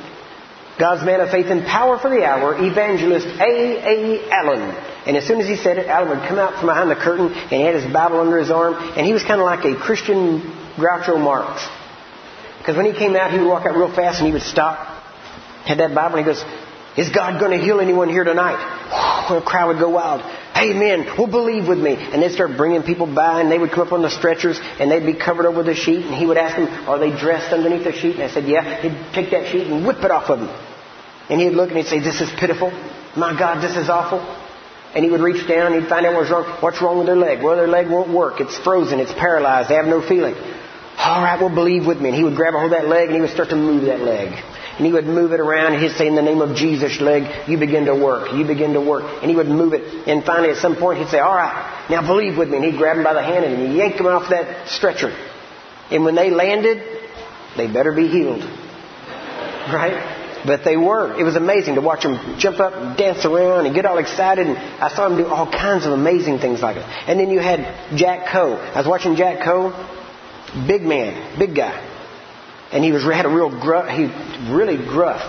God's 0.79 1.05
man 1.05 1.21
of 1.21 1.29
faith 1.29 1.47
and 1.47 1.65
power 1.65 1.99
for 1.99 2.09
the 2.09 2.25
hour, 2.25 2.55
evangelist 2.55 3.27
A. 3.27 3.77
A. 3.85 4.29
Allen." 4.31 4.75
And 5.05 5.17
as 5.17 5.25
soon 5.27 5.41
as 5.41 5.47
he 5.47 5.57
said 5.57 5.77
it, 5.77 5.87
Allen 5.87 6.09
would 6.09 6.27
come 6.27 6.39
out 6.39 6.55
from 6.55 6.67
behind 6.67 6.89
the 6.89 6.95
curtain, 6.95 7.27
and 7.27 7.51
he 7.51 7.61
had 7.61 7.75
his 7.75 7.91
Bible 7.91 8.21
under 8.21 8.37
his 8.37 8.49
arm, 8.49 8.75
and 8.95 9.05
he 9.05 9.13
was 9.13 9.21
kind 9.23 9.39
of 9.41 9.45
like 9.45 9.65
a 9.65 9.75
Christian 9.75 10.41
Groucho 10.77 11.19
Marx. 11.19 11.67
Because 12.57 12.77
when 12.77 12.85
he 12.85 12.93
came 12.93 13.15
out, 13.15 13.29
he 13.31 13.37
would 13.37 13.47
walk 13.47 13.65
out 13.65 13.75
real 13.75 13.91
fast, 13.93 14.19
and 14.19 14.27
he 14.27 14.33
would 14.33 14.41
stop, 14.41 14.77
had 15.65 15.79
that 15.79 15.93
Bible, 15.93 16.17
and 16.17 16.25
he 16.25 16.33
goes, 16.33 16.43
"Is 16.97 17.09
God 17.09 17.39
going 17.39 17.57
to 17.57 17.63
heal 17.63 17.79
anyone 17.79 18.09
here 18.09 18.23
tonight?" 18.23 18.81
the 19.29 19.41
crowd 19.41 19.67
would 19.67 19.79
go 19.79 19.89
wild. 19.89 20.21
Amen. 20.55 21.05
Well, 21.17 21.27
believe 21.27 21.67
with 21.67 21.79
me. 21.79 21.95
And 21.95 22.21
they'd 22.21 22.31
start 22.31 22.57
bringing 22.57 22.83
people 22.83 23.07
by, 23.07 23.41
and 23.41 23.51
they 23.51 23.57
would 23.57 23.71
come 23.71 23.87
up 23.87 23.93
on 23.93 24.01
the 24.01 24.09
stretchers, 24.09 24.59
and 24.79 24.91
they'd 24.91 25.05
be 25.05 25.15
covered 25.15 25.45
over 25.45 25.63
the 25.63 25.75
sheet, 25.75 26.05
and 26.05 26.13
he 26.13 26.25
would 26.25 26.37
ask 26.37 26.55
them, 26.55 26.67
Are 26.87 26.99
they 26.99 27.09
dressed 27.09 27.51
underneath 27.53 27.83
the 27.83 27.93
sheet? 27.93 28.15
And 28.15 28.23
I 28.23 28.29
said, 28.29 28.45
Yeah. 28.45 28.81
He'd 28.81 29.13
take 29.13 29.31
that 29.31 29.51
sheet 29.51 29.67
and 29.67 29.85
whip 29.85 30.03
it 30.03 30.11
off 30.11 30.29
of 30.29 30.39
them. 30.39 30.49
And 31.29 31.39
he'd 31.39 31.51
look 31.51 31.69
and 31.69 31.77
he'd 31.77 31.87
say, 31.87 31.99
This 31.99 32.21
is 32.21 32.29
pitiful. 32.39 32.71
My 33.15 33.37
God, 33.37 33.63
this 33.63 33.77
is 33.77 33.89
awful. 33.89 34.19
And 34.95 35.03
he 35.03 35.09
would 35.09 35.21
reach 35.21 35.47
down 35.47 35.73
and 35.73 35.81
he'd 35.81 35.89
find 35.89 36.05
out 36.05 36.13
what's 36.13 36.29
wrong. 36.29 36.43
What's 36.61 36.81
wrong 36.81 36.97
with 36.99 37.07
their 37.07 37.15
leg? 37.15 37.41
Well, 37.41 37.55
their 37.55 37.67
leg 37.67 37.89
won't 37.89 38.09
work. 38.09 38.39
It's 38.41 38.57
frozen. 38.57 38.99
It's 38.99 39.13
paralyzed. 39.13 39.69
They 39.69 39.75
have 39.75 39.87
no 39.87 40.07
feeling. 40.07 40.35
All 40.35 41.23
right, 41.23 41.41
well, 41.41 41.53
believe 41.53 41.87
with 41.87 41.99
me. 41.99 42.09
And 42.09 42.15
he 42.15 42.23
would 42.23 42.35
grab 42.35 42.53
a 42.53 42.59
hold 42.59 42.71
of 42.71 42.79
that 42.79 42.87
leg 42.87 43.07
and 43.07 43.15
he 43.15 43.21
would 43.21 43.31
start 43.31 43.49
to 43.49 43.55
move 43.55 43.85
that 43.85 44.01
leg. 44.01 44.33
And 44.77 44.87
he 44.87 44.91
would 44.91 45.05
move 45.05 45.33
it 45.33 45.39
around 45.39 45.73
and 45.73 45.83
he'd 45.83 45.95
say, 45.97 46.07
in 46.07 46.15
the 46.15 46.21
name 46.23 46.41
of 46.41 46.55
Jesus, 46.55 46.99
leg, 46.99 47.47
you 47.47 47.59
begin 47.59 47.85
to 47.85 47.95
work. 47.95 48.33
You 48.33 48.43
begin 48.43 48.73
to 48.73 48.81
work. 48.81 49.03
And 49.21 49.29
he 49.29 49.35
would 49.35 49.47
move 49.47 49.73
it. 49.73 50.07
And 50.07 50.23
finally, 50.23 50.49
at 50.49 50.57
some 50.57 50.75
point, 50.75 50.97
he'd 50.97 51.09
say, 51.09 51.19
all 51.19 51.35
right, 51.35 51.87
now 51.91 52.01
believe 52.01 52.37
with 52.37 52.49
me. 52.49 52.57
And 52.57 52.65
he'd 52.65 52.77
grab 52.77 52.97
him 52.97 53.03
by 53.03 53.13
the 53.13 53.21
hand 53.21 53.45
and 53.45 53.67
he'd 53.67 53.77
yank 53.77 53.95
him 53.95 54.07
off 54.07 54.29
that 54.31 54.69
stretcher. 54.69 55.15
And 55.91 56.03
when 56.03 56.15
they 56.15 56.31
landed, 56.31 56.81
they 57.55 57.71
better 57.71 57.93
be 57.93 58.07
healed. 58.07 58.43
Right? 59.63 60.43
But 60.45 60.65
they 60.65 60.75
were. 60.75 61.17
It 61.17 61.23
was 61.23 61.37
amazing 61.37 61.75
to 61.75 61.81
watch 61.81 62.03
them 62.03 62.37
jump 62.37 62.59
up 62.59 62.73
and 62.73 62.97
dance 62.97 63.23
around 63.23 63.65
and 63.65 63.73
get 63.73 63.85
all 63.85 63.97
excited. 63.97 64.45
And 64.45 64.57
I 64.57 64.93
saw 64.93 65.07
them 65.07 65.17
do 65.17 65.25
all 65.25 65.49
kinds 65.49 65.85
of 65.85 65.93
amazing 65.93 66.39
things 66.39 66.61
like 66.61 66.75
it. 66.75 66.83
And 66.83 67.17
then 67.17 67.29
you 67.29 67.39
had 67.39 67.97
Jack 67.97 68.27
Coe. 68.27 68.55
I 68.57 68.77
was 68.77 68.85
watching 68.85 69.15
Jack 69.15 69.41
Coe. 69.41 69.71
Big 70.67 70.81
man, 70.81 71.39
big 71.39 71.55
guy 71.55 71.92
and 72.73 72.83
he 72.83 72.91
was 72.91 73.03
had 73.03 73.25
a 73.25 73.29
real 73.29 73.49
gruff, 73.49 73.87
he 73.89 74.09
really 74.51 74.77
gruff. 74.77 75.21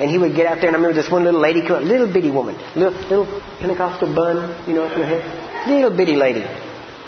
And 0.00 0.10
he 0.10 0.18
would 0.18 0.34
get 0.34 0.46
out 0.46 0.58
there, 0.58 0.66
and 0.66 0.76
I 0.76 0.80
remember 0.80 1.00
this 1.00 1.10
one 1.10 1.22
little 1.22 1.40
lady, 1.40 1.62
little 1.62 2.12
bitty 2.12 2.30
woman, 2.30 2.56
little, 2.74 2.98
little 3.06 3.42
Pentecostal 3.60 4.12
bun, 4.12 4.66
you 4.66 4.74
know, 4.74 4.84
up 4.84 4.92
in 4.96 5.02
her 5.02 5.20
head, 5.20 5.68
little 5.68 5.96
bitty 5.96 6.16
lady. 6.16 6.42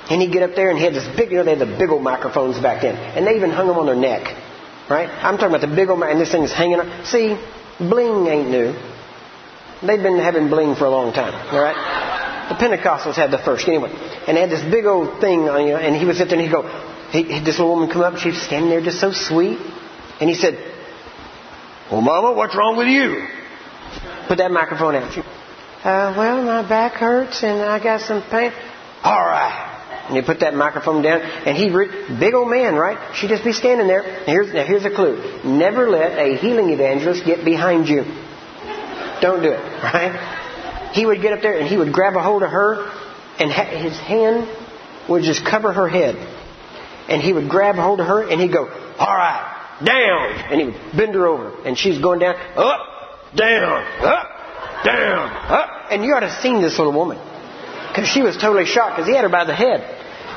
And 0.09 0.23
he'd 0.23 0.31
get 0.31 0.45
up 0.45 0.55
there, 0.55 0.71
and 0.71 0.79
he 0.79 0.85
had 0.85 0.95
this 0.95 1.09
big, 1.16 1.33
you 1.33 1.38
know, 1.38 1.45
they 1.45 1.57
had 1.57 1.66
the 1.66 1.77
big 1.79 1.90
old 1.90 2.05
microphones 2.05 2.61
back 2.61 2.83
then, 2.83 2.95
and 2.95 3.27
they 3.27 3.35
even 3.35 3.51
hung 3.51 3.66
them 3.66 3.77
on 3.77 3.87
their 3.87 3.97
neck, 3.97 4.23
right? 4.88 5.09
I'm 5.11 5.37
talking 5.37 5.57
about 5.57 5.69
the 5.69 5.75
big 5.75 5.88
old, 5.88 6.01
and 6.03 6.21
this 6.21 6.31
thing's 6.31 6.53
hanging. 6.53 6.79
On. 6.79 7.05
See, 7.05 7.37
bling 7.81 8.29
ain't 8.29 8.51
new. 8.51 8.73
They've 9.83 10.03
been 10.03 10.21
having 10.21 10.49
bling 10.49 10.77
for 10.77 10.85
a 10.85 10.90
long 10.90 11.12
time, 11.12 11.35
all 11.53 11.61
right? 11.61 11.75
The 12.51 12.55
Pentecostals 12.55 13.16
had 13.16 13.33
the 13.33 13.38
first, 13.38 13.66
anyway, 13.66 13.90
and 14.29 14.37
they 14.37 14.42
had 14.42 14.51
this 14.51 14.62
big 14.62 14.87
old 14.87 15.21
thing, 15.21 15.49
on, 15.49 15.66
you 15.66 15.73
know, 15.73 15.79
and 15.79 15.97
he 15.97 16.05
would 16.05 16.14
sit 16.14 16.29
there 16.29 16.38
and 16.38 16.47
he'd 16.47 16.53
go, 16.53 16.62
he, 17.11 17.40
this 17.40 17.59
little 17.59 17.71
woman 17.71 17.90
come 17.90 18.03
up, 18.03 18.19
she 18.19 18.31
was 18.31 18.42
standing 18.42 18.71
there 18.71 18.81
just 18.81 19.01
so 19.01 19.12
sweet. 19.12 19.59
And 20.21 20.29
he 20.29 20.35
said, 20.35 20.55
Well, 21.90 22.01
Mama, 22.01 22.33
what's 22.33 22.57
wrong 22.57 22.77
with 22.77 22.88
you? 22.88 23.27
Put 24.29 24.38
that 24.38 24.51
microphone 24.51 24.95
out. 24.97 25.12
She, 25.12 25.21
uh, 25.21 26.14
well, 26.16 26.42
my 26.42 26.69
back 26.69 26.95
hurts 26.95 27.42
and 27.42 27.62
I 27.62 27.83
got 27.83 28.01
some 28.01 28.23
pain. 28.23 28.53
All 29.03 29.25
right. 29.25 29.75
And 30.09 30.16
he 30.16 30.23
put 30.23 30.40
that 30.40 30.55
microphone 30.55 31.03
down, 31.03 31.21
and 31.21 31.57
he, 31.57 31.71
re- 31.71 32.16
big 32.21 32.33
old 32.33 32.49
man, 32.49 32.77
right? 32.77 33.16
She'd 33.16 33.29
just 33.29 33.42
be 33.42 33.53
standing 33.53 33.88
there. 33.88 34.25
Here's, 34.25 34.55
now 34.55 34.64
here's 34.64 34.85
a 34.85 34.90
clue. 34.90 35.40
Never 35.45 35.90
let 35.90 36.16
a 36.16 36.37
healing 36.37 36.71
evangelist 36.71 37.25
get 37.25 37.45
behind 37.45 37.88
you. 37.88 38.05
Don't 39.21 39.42
do 39.42 39.51
it, 39.51 39.83
right? 39.83 40.92
He 40.92 41.05
would 41.05 41.23
get 41.23 41.33
up 41.33 41.42
there 41.42 41.59
and 41.59 41.66
he 41.66 41.77
would 41.77 41.92
grab 41.92 42.14
a 42.14 42.23
hold 42.23 42.45
of 42.45 42.51
her, 42.51 42.88
and 43.40 43.51
ha- 43.51 43.64
his 43.64 43.99
hand 43.99 44.49
would 45.09 45.25
just 45.25 45.45
cover 45.45 45.73
her 45.73 45.88
head 45.88 46.36
and 47.09 47.23
he 47.23 47.33
would 47.33 47.49
grab 47.49 47.77
hold 47.77 48.01
of 48.01 48.07
her 48.07 48.23
and 48.29 48.40
he'd 48.40 48.53
go, 48.53 48.66
all 48.99 49.16
right, 49.16 49.79
down. 49.85 50.33
And 50.51 50.61
he 50.61 50.66
would 50.66 50.97
bend 50.97 51.14
her 51.14 51.27
over. 51.27 51.62
And 51.64 51.79
she's 51.79 51.99
going 51.99 52.21
down, 52.21 52.35
up, 52.35 52.81
down, 53.35 53.83
up, 54.03 54.85
down, 54.85 55.29
up. 55.31 55.71
And 55.90 56.05
you 56.05 56.14
ought 56.14 56.21
to 56.21 56.29
have 56.29 56.42
seen 56.42 56.62
this 56.62 56.79
little 56.79 56.92
woman. 56.92 57.19
Because 57.88 58.09
she 58.09 58.23
was 58.23 58.37
totally 58.37 58.66
shocked 58.66 58.97
because 58.97 59.09
he 59.09 59.14
had 59.14 59.23
her 59.23 59.31
by 59.31 59.45
the 59.45 59.55
head. 59.55 59.81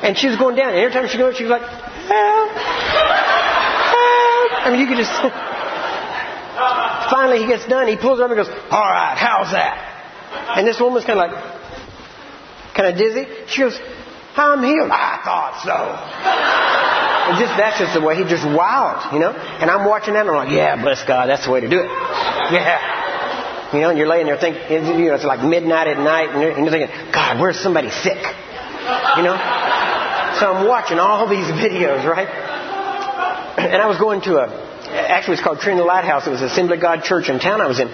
And 0.02 0.16
she 0.16 0.28
was 0.28 0.36
going 0.36 0.56
down. 0.56 0.70
And 0.70 0.78
every 0.78 0.92
time 0.92 1.08
she 1.08 1.18
goes, 1.18 1.36
she 1.36 1.44
was 1.44 1.50
like, 1.50 1.62
help, 1.62 2.50
help. 2.56 4.50
I 4.64 4.68
mean, 4.70 4.80
you 4.80 4.86
could 4.86 4.96
just... 4.96 5.12
Finally, 7.10 7.38
he 7.38 7.46
gets 7.48 7.66
done. 7.66 7.88
He 7.88 7.96
pulls 7.96 8.18
her 8.18 8.24
up 8.24 8.30
and 8.30 8.38
goes, 8.38 8.48
all 8.70 8.80
right, 8.80 9.16
how's 9.16 9.50
that? 9.52 10.56
And 10.56 10.66
this 10.66 10.78
woman's 10.80 11.04
kind 11.04 11.18
of 11.18 11.30
like, 11.30 12.74
kind 12.74 12.88
of 12.88 12.96
dizzy. 12.96 13.26
She 13.48 13.62
goes, 13.62 13.78
I'm 14.36 14.62
healed. 14.62 14.90
I 14.90 15.20
thought 15.24 15.60
so. 15.62 15.76
And 17.30 17.38
just 17.38 17.54
that's 17.56 17.78
just 17.78 17.94
the 17.94 18.00
way 18.00 18.16
he 18.16 18.24
just 18.24 18.44
wild, 18.44 19.12
you 19.12 19.20
know. 19.20 19.30
And 19.30 19.70
I'm 19.70 19.86
watching 19.86 20.14
that 20.14 20.26
and 20.26 20.30
I'm 20.30 20.48
like, 20.48 20.54
yeah, 20.54 20.80
bless 20.80 21.04
God, 21.04 21.28
that's 21.28 21.44
the 21.46 21.52
way 21.52 21.60
to 21.60 21.68
do 21.68 21.80
it. 21.80 21.86
Yeah. 21.86 23.72
You 23.72 23.80
know, 23.80 23.90
and 23.90 23.98
you're 23.98 24.08
laying 24.08 24.26
there 24.26 24.36
thinking, 24.38 24.98
you 24.98 25.06
know, 25.10 25.14
it's 25.14 25.24
like 25.24 25.44
midnight 25.44 25.86
at 25.86 25.98
night, 25.98 26.30
and 26.30 26.42
you're, 26.42 26.50
and 26.50 26.64
you're 26.66 26.74
thinking, 26.74 26.90
God, 27.12 27.38
where's 27.38 27.60
somebody 27.60 27.90
sick? 27.90 28.18
You 28.18 29.22
know. 29.22 29.38
So 30.38 30.50
I'm 30.50 30.66
watching 30.66 30.98
all 30.98 31.28
these 31.28 31.46
videos, 31.46 32.04
right? 32.04 32.26
And 33.58 33.80
I 33.82 33.86
was 33.86 33.98
going 33.98 34.22
to 34.22 34.38
a, 34.38 34.48
actually 34.90 35.34
it's 35.34 35.42
called 35.42 35.60
Trinity 35.60 35.86
Lighthouse. 35.86 36.26
It 36.26 36.30
was 36.30 36.42
Assembly 36.42 36.78
God 36.78 37.04
Church 37.04 37.28
in 37.28 37.38
town 37.38 37.60
I 37.60 37.66
was 37.66 37.78
in. 37.78 37.88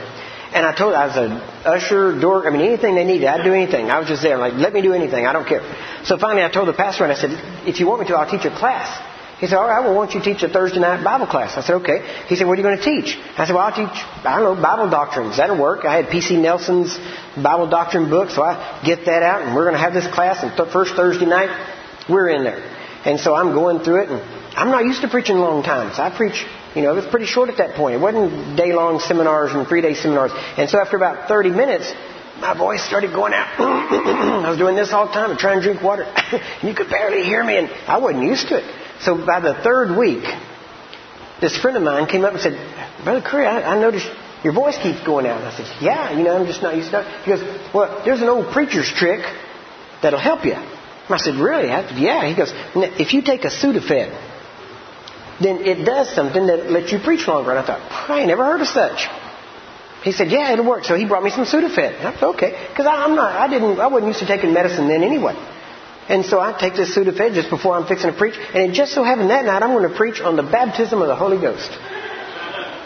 And 0.57 0.65
I 0.65 0.73
told 0.75 0.95
I 0.95 1.07
was 1.07 1.17
an 1.17 1.33
usher, 1.69 2.19
door, 2.19 2.47
I 2.47 2.51
mean, 2.51 2.63
anything 2.63 2.95
they 2.95 3.05
needed, 3.05 3.27
I'd 3.29 3.45
do 3.45 3.53
anything. 3.53 3.91
I 3.91 3.99
was 3.99 4.09
just 4.09 4.23
there, 4.23 4.39
like, 4.39 4.55
let 4.55 4.73
me 4.73 4.81
do 4.81 4.95
anything, 4.95 5.27
I 5.27 5.35
don't 5.35 5.47
care. 5.47 5.61
So 6.05 6.17
finally 6.17 6.43
I 6.43 6.49
told 6.51 6.67
the 6.67 6.73
pastor, 6.73 7.05
and 7.05 7.13
I 7.13 7.17
said, 7.17 7.33
if 7.69 7.79
you 7.79 7.87
want 7.87 8.01
me 8.01 8.07
to, 8.09 8.15
I'll 8.15 8.31
teach 8.31 8.47
a 8.47 8.57
class. 8.57 8.89
He 9.39 9.47
said, 9.49 9.59
all 9.59 9.69
right, 9.69 9.85
well, 9.85 9.95
why 9.95 10.07
don't 10.07 10.15
you 10.15 10.23
teach 10.23 10.43
a 10.43 10.49
Thursday 10.49 10.81
night 10.81 11.05
Bible 11.05 11.27
class? 11.27 11.59
I 11.59 11.61
said, 11.61 11.75
okay. 11.85 12.01
He 12.29 12.37
said, 12.37 12.47
what 12.47 12.55
are 12.55 12.57
you 12.57 12.63
going 12.63 12.79
to 12.79 12.83
teach? 12.83 13.19
I 13.37 13.45
said, 13.45 13.53
well, 13.53 13.69
I'll 13.69 13.77
teach, 13.77 13.93
I 14.25 14.41
don't 14.41 14.57
know, 14.57 14.63
Bible 14.63 14.89
doctrines. 14.89 15.37
That'll 15.37 15.61
work. 15.61 15.85
I 15.85 15.95
had 15.95 16.09
P.C. 16.09 16.41
Nelson's 16.41 16.97
Bible 17.37 17.69
doctrine 17.69 18.09
book, 18.09 18.31
so 18.31 18.43
I 18.43 18.81
get 18.83 19.05
that 19.05 19.23
out, 19.23 19.43
and 19.43 19.55
we're 19.55 19.65
going 19.65 19.77
to 19.77 19.85
have 19.85 19.93
this 19.93 20.07
class, 20.07 20.43
and 20.43 20.57
th- 20.57 20.73
first 20.73 20.95
Thursday 20.95 21.27
night, 21.27 21.53
we're 22.09 22.31
in 22.31 22.45
there. 22.45 22.65
And 23.05 23.21
so 23.21 23.35
I'm 23.35 23.53
going 23.53 23.85
through 23.85 24.05
it, 24.05 24.09
and 24.09 24.23
I'm 24.57 24.71
not 24.71 24.85
used 24.85 25.03
to 25.03 25.09
preaching 25.09 25.37
long 25.37 25.63
times. 25.63 25.99
I 25.99 26.09
preach, 26.17 26.47
you 26.77 26.83
know, 26.83 26.93
it 26.93 26.97
was 26.97 27.07
pretty 27.07 27.25
short 27.25 27.49
at 27.49 27.57
that 27.57 27.75
point. 27.75 27.95
It 27.97 27.99
wasn't 27.99 28.57
day-long 28.57 29.01
seminars 29.01 29.53
and 29.53 29.67
three-day 29.67 29.95
seminars. 29.95 30.31
And 30.59 30.69
so 30.69 30.79
after 30.79 30.97
about 30.97 31.27
30 31.27 31.51
minutes, 31.51 31.91
my 32.39 32.57
voice 32.57 32.85
started 32.85 33.15
going 33.15 33.33
out. 33.33 33.49
I 33.59 34.51
was 34.51 34.59
doing 34.59 34.77
this 34.77 34.93
all 34.93 35.07
the 35.07 35.13
time 35.13 35.31
and 35.31 35.39
trying 35.39 35.61
to 35.61 35.65
drink 35.65 35.83
water. 35.83 36.03
and 36.05 36.43
you 36.69 36.75
could 36.75 36.91
barely 36.91 37.25
hear 37.25 37.43
me, 37.43 37.57
and 37.57 37.71
I 37.89 37.97
wasn't 37.97 38.25
used 38.25 38.49
to 38.49 38.59
it. 38.59 38.75
So 39.01 39.17
by 39.17 39.41
the 39.41 39.55
third 39.55 39.97
week, 39.97 40.25
this 41.41 41.57
friend 41.57 41.79
of 41.79 41.83
mine 41.83 42.07
came 42.07 42.25
up 42.25 42.35
and 42.35 42.43
said, 42.43 42.55
Brother 43.05 43.23
Curry, 43.27 43.47
I, 43.47 43.77
I 43.77 43.81
noticed 43.81 44.09
your 44.45 44.53
voice 44.53 44.77
keeps 44.77 45.03
going 45.03 45.27
out. 45.27 45.41
And 45.41 45.49
I 45.49 45.57
said, 45.57 45.83
Yeah, 45.83 46.17
you 46.17 46.25
know, 46.25 46.37
I'm 46.37 46.47
just 46.47 46.63
not 46.63 46.77
used 46.77 46.91
to 46.91 47.01
it. 47.01 47.25
He 47.25 47.31
goes, 47.31 47.73
Well, 47.75 48.03
there's 48.05 48.21
an 48.21 48.29
old 48.29 48.53
preacher's 48.53 48.93
trick 48.93 49.25
that'll 50.03 50.21
help 50.21 50.45
you. 50.45 50.53
And 50.53 51.15
I 51.15 51.17
said, 51.17 51.37
Really? 51.37 51.71
I 51.71 51.89
yeah. 51.97 52.29
He 52.29 52.37
goes, 52.37 52.53
If 53.01 53.15
you 53.15 53.23
take 53.23 53.45
a 53.45 53.51
Sudafed, 53.51 54.36
then 55.41 55.65
it 55.65 55.85
does 55.85 56.09
something 56.15 56.47
that 56.47 56.71
lets 56.71 56.93
you 56.93 56.99
preach 56.99 57.27
longer. 57.29 57.51
And 57.51 57.59
I 57.59 57.67
thought, 57.67 58.11
I 58.11 58.21
ain't 58.21 58.29
never 58.29 58.45
heard 58.45 58.61
of 58.61 58.69
such. 58.69 59.07
He 60.03 60.13
said, 60.13 60.31
"Yeah, 60.31 60.53
it'll 60.53 60.65
work." 60.65 60.85
So 60.85 60.95
he 60.95 61.05
brought 61.05 61.25
me 61.25 61.31
some 61.31 61.45
Sudafed. 61.45 62.05
I 62.05 62.15
said, 62.15 62.23
"Okay," 62.23 62.67
because 62.69 62.87
I'm 62.87 63.17
not, 63.17 63.35
I 63.35 63.49
didn't, 63.49 63.81
I 63.81 63.89
wasn't 63.89 64.09
used 64.09 64.21
to 64.21 64.27
taking 64.27 64.53
medicine 64.53 64.89
then 64.89 65.03
anyway. 65.03 65.35
And 66.09 66.25
so 66.25 66.39
I 66.39 66.53
take 66.53 66.75
this 66.75 66.95
Sudafed 66.95 67.35
just 67.35 67.51
before 67.51 67.75
I'm 67.75 67.87
fixing 67.87 68.13
to 68.13 68.17
preach. 68.17 68.37
And 68.37 68.71
it 68.71 68.75
just 68.75 68.93
so 68.95 69.03
happened 69.03 69.31
that 69.31 69.45
night 69.45 69.63
I'm 69.63 69.73
going 69.77 69.91
to 69.91 69.97
preach 69.97 70.21
on 70.21 70.37
the 70.37 70.45
baptism 70.45 71.03
of 71.03 71.09
the 71.09 71.17
Holy 71.17 71.39
Ghost. 71.41 71.71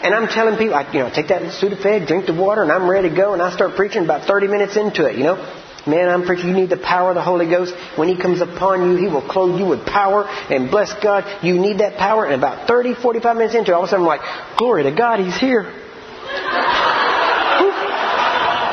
And 0.01 0.15
I'm 0.15 0.27
telling 0.27 0.57
people, 0.57 0.73
I, 0.73 0.91
you 0.91 0.99
know, 0.99 1.11
take 1.13 1.27
that 1.27 1.43
Sudafed, 1.53 2.07
drink 2.07 2.25
the 2.25 2.33
water, 2.33 2.63
and 2.63 2.71
I'm 2.71 2.89
ready 2.89 3.09
to 3.09 3.15
go. 3.15 3.33
And 3.33 3.41
I 3.41 3.53
start 3.53 3.75
preaching 3.75 4.03
about 4.03 4.25
30 4.25 4.47
minutes 4.47 4.75
into 4.75 5.05
it, 5.05 5.15
you 5.15 5.23
know. 5.23 5.37
Man, 5.87 6.09
I'm 6.09 6.23
preaching, 6.25 6.49
you 6.49 6.53
need 6.53 6.69
the 6.69 6.77
power 6.77 7.09
of 7.09 7.15
the 7.15 7.23
Holy 7.23 7.49
Ghost. 7.49 7.73
When 7.95 8.07
He 8.07 8.15
comes 8.15 8.39
upon 8.39 8.91
you, 8.91 8.97
He 8.97 9.07
will 9.07 9.27
clothe 9.27 9.59
you 9.59 9.65
with 9.65 9.85
power. 9.85 10.25
And 10.27 10.69
bless 10.69 10.93
God, 11.01 11.43
you 11.43 11.57
need 11.59 11.79
that 11.79 11.97
power. 11.97 12.25
And 12.25 12.35
about 12.35 12.67
30, 12.67 12.93
45 12.95 13.35
minutes 13.35 13.55
into 13.55 13.71
it, 13.71 13.73
all 13.73 13.81
of 13.81 13.87
a 13.87 13.89
sudden 13.89 14.05
I'm 14.05 14.07
like, 14.07 14.21
glory 14.57 14.83
to 14.83 14.91
God, 14.91 15.19
He's 15.19 15.37
here. 15.37 15.73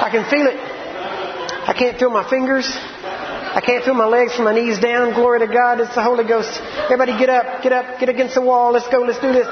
I 0.01 0.11
can 0.11 0.29
feel 0.31 0.47
it. 0.47 0.57
I 1.69 1.73
can't 1.73 1.99
feel 1.99 2.11
my 2.11 2.29
fingers. 2.29 2.67
I 2.69 3.61
can't 3.65 3.85
feel 3.85 3.95
my 3.95 4.07
legs 4.07 4.35
from 4.35 4.45
my 4.45 4.55
knees 4.55 4.79
down. 4.79 5.15
Glory 5.15 5.41
to 5.41 5.47
God. 5.47 5.81
It's 5.81 5.95
the 5.95 6.03
Holy 6.03 6.25
Ghost. 6.25 6.61
Everybody 6.85 7.19
get 7.19 7.29
up, 7.29 7.63
get 7.63 7.73
up, 7.73 7.99
get 8.01 8.09
against 8.09 8.35
the 8.35 8.43
wall. 8.43 8.73
Let's 8.73 8.89
go, 8.89 9.01
let's 9.01 9.19
do 9.21 9.33
this. 9.33 9.47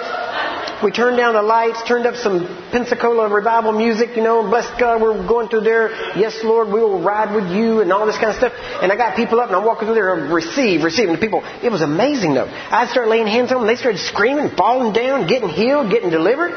We 0.84 0.90
turned 0.90 1.16
down 1.16 1.32
the 1.32 1.42
lights, 1.42 1.82
turned 1.88 2.06
up 2.06 2.16
some 2.16 2.46
Pensacola 2.70 3.28
revival 3.32 3.72
music, 3.72 4.14
you 4.14 4.22
know, 4.22 4.42
bless 4.42 4.68
God, 4.78 5.00
we're 5.00 5.26
going 5.26 5.48
through 5.48 5.62
there. 5.62 5.90
Yes, 6.18 6.36
Lord, 6.44 6.68
we 6.68 6.80
will 6.80 7.00
ride 7.00 7.34
with 7.34 7.50
you 7.50 7.80
and 7.80 7.90
all 7.92 8.04
this 8.04 8.16
kind 8.16 8.28
of 8.28 8.36
stuff. 8.36 8.52
And 8.82 8.92
I 8.92 8.96
got 8.96 9.16
people 9.16 9.40
up 9.40 9.48
and 9.48 9.56
I'm 9.56 9.64
walking 9.64 9.88
through 9.88 9.94
there, 9.94 10.14
receive, 10.14 10.82
receive. 10.82 11.08
And 11.08 11.16
the 11.16 11.20
people, 11.20 11.42
it 11.62 11.72
was 11.72 11.80
amazing 11.80 12.34
though. 12.34 12.46
I 12.46 12.86
started 12.88 13.08
laying 13.08 13.26
hands 13.26 13.52
on 13.52 13.58
them, 13.58 13.66
they 13.66 13.76
started 13.76 14.00
screaming, 14.00 14.50
falling 14.50 14.92
down, 14.92 15.26
getting 15.26 15.48
healed, 15.48 15.90
getting 15.90 16.10
delivered. 16.10 16.52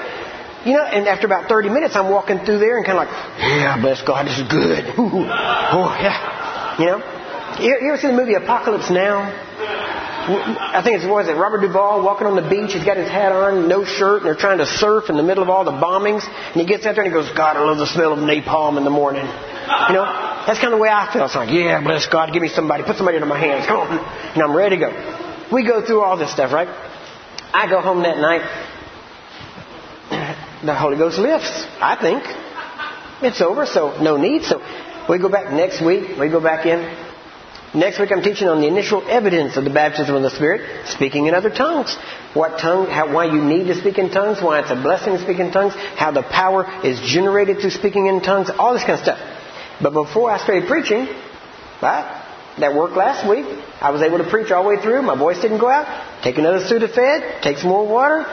You 0.65 0.73
know, 0.73 0.83
and 0.83 1.07
after 1.07 1.25
about 1.25 1.47
30 1.47 1.69
minutes, 1.69 1.95
I'm 1.95 2.11
walking 2.11 2.43
through 2.43 2.59
there 2.59 2.75
and 2.75 2.85
kind 2.85 2.99
of 2.99 3.07
like, 3.07 3.39
yeah, 3.39 3.79
bless 3.79 4.01
God, 4.01 4.27
this 4.27 4.37
is 4.37 4.47
good. 4.49 4.83
Ooh, 4.99 5.23
oh, 5.23 5.95
yeah. 5.95 6.77
You 6.77 6.85
know? 6.85 7.15
You 7.61 7.89
ever 7.89 7.97
seen 7.97 8.11
the 8.11 8.17
movie 8.17 8.33
Apocalypse 8.33 8.89
Now? 8.89 9.47
I 10.27 10.81
think 10.83 10.97
it's, 10.97 11.05
what 11.07 11.25
is 11.25 11.29
it, 11.29 11.37
Robert 11.37 11.61
Duvall 11.61 12.03
walking 12.03 12.27
on 12.27 12.35
the 12.35 12.47
beach. 12.47 12.73
He's 12.73 12.83
got 12.83 12.97
his 12.97 13.07
hat 13.07 13.31
on, 13.31 13.67
no 13.67 13.85
shirt, 13.85 14.21
and 14.21 14.25
they're 14.25 14.35
trying 14.35 14.59
to 14.59 14.65
surf 14.65 15.09
in 15.09 15.17
the 15.17 15.23
middle 15.23 15.43
of 15.43 15.49
all 15.49 15.63
the 15.63 15.71
bombings. 15.71 16.27
And 16.27 16.61
he 16.61 16.65
gets 16.65 16.85
out 16.85 16.95
there 16.95 17.03
and 17.03 17.13
he 17.13 17.17
goes, 17.17 17.29
God, 17.35 17.57
I 17.57 17.63
love 17.63 17.77
the 17.77 17.87
smell 17.87 18.13
of 18.13 18.19
napalm 18.19 18.77
in 18.77 18.83
the 18.83 18.89
morning. 18.89 19.23
You 19.23 19.93
know, 19.95 20.05
that's 20.45 20.59
kind 20.59 20.73
of 20.73 20.77
the 20.77 20.83
way 20.83 20.89
I 20.89 21.11
feel. 21.11 21.25
It's 21.25 21.35
like, 21.35 21.49
yeah, 21.51 21.81
bless 21.81 22.07
God, 22.07 22.33
give 22.33 22.41
me 22.41 22.49
somebody, 22.49 22.83
put 22.83 22.97
somebody 22.97 23.17
into 23.17 23.27
my 23.27 23.39
hands. 23.39 23.65
Come 23.65 23.77
on. 23.77 23.97
And 23.97 24.43
I'm 24.43 24.55
ready 24.55 24.77
to 24.77 24.81
go. 24.81 25.49
We 25.51 25.65
go 25.65 25.85
through 25.85 26.01
all 26.01 26.17
this 26.17 26.31
stuff, 26.31 26.51
right? 26.51 26.67
I 26.67 27.67
go 27.69 27.81
home 27.81 28.03
that 28.03 28.17
night. 28.17 28.43
The 30.59 30.75
Holy 30.75 30.97
Ghost 30.97 31.17
lifts, 31.17 31.65
I 31.79 31.95
think. 31.95 32.21
It's 33.21 33.39
over, 33.39 33.65
so 33.65 34.01
no 34.01 34.17
need. 34.17 34.43
So 34.43 34.61
we 35.07 35.17
go 35.17 35.29
back 35.29 35.53
next 35.53 35.81
week. 35.81 36.17
We 36.19 36.29
go 36.29 36.41
back 36.41 36.65
in. 36.65 37.08
Next 37.73 37.99
week 37.99 38.11
I'm 38.11 38.23
teaching 38.23 38.47
on 38.47 38.61
the 38.61 38.67
initial 38.67 39.07
evidence 39.07 39.55
of 39.55 39.63
the 39.63 39.69
baptism 39.69 40.15
of 40.15 40.23
the 40.23 40.31
Spirit, 40.31 40.87
speaking 40.87 41.27
in 41.27 41.35
other 41.35 41.51
tongues. 41.51 41.95
What 42.33 42.57
tongue, 42.57 42.87
how, 42.87 43.13
why 43.13 43.25
you 43.25 43.43
need 43.43 43.67
to 43.67 43.75
speak 43.75 43.99
in 43.99 44.09
tongues, 44.09 44.41
why 44.41 44.61
it's 44.61 44.71
a 44.71 44.75
blessing 44.75 45.13
to 45.13 45.21
speak 45.21 45.39
in 45.39 45.51
tongues, 45.51 45.73
how 45.75 46.09
the 46.09 46.23
power 46.23 46.65
is 46.83 46.99
generated 47.01 47.59
through 47.59 47.69
speaking 47.69 48.07
in 48.07 48.21
tongues, 48.21 48.49
all 48.57 48.73
this 48.73 48.81
kind 48.81 48.93
of 48.93 49.01
stuff. 49.01 49.19
But 49.81 49.93
before 49.93 50.31
I 50.31 50.39
started 50.39 50.67
preaching, 50.67 51.07
right, 51.79 52.55
that 52.57 52.73
worked 52.73 52.95
last 52.95 53.29
week. 53.29 53.45
I 53.81 53.91
was 53.91 54.01
able 54.01 54.17
to 54.17 54.29
preach 54.29 54.51
all 54.51 54.63
the 54.63 54.69
way 54.69 54.81
through. 54.81 55.01
My 55.03 55.17
voice 55.17 55.39
didn't 55.41 55.59
go 55.59 55.69
out. 55.69 56.21
Take 56.21 56.37
another 56.37 56.65
suit 56.65 56.83
of 56.83 56.91
Sudafed, 56.91 57.41
take 57.41 57.57
some 57.57 57.69
more 57.69 57.87
water. 57.87 58.25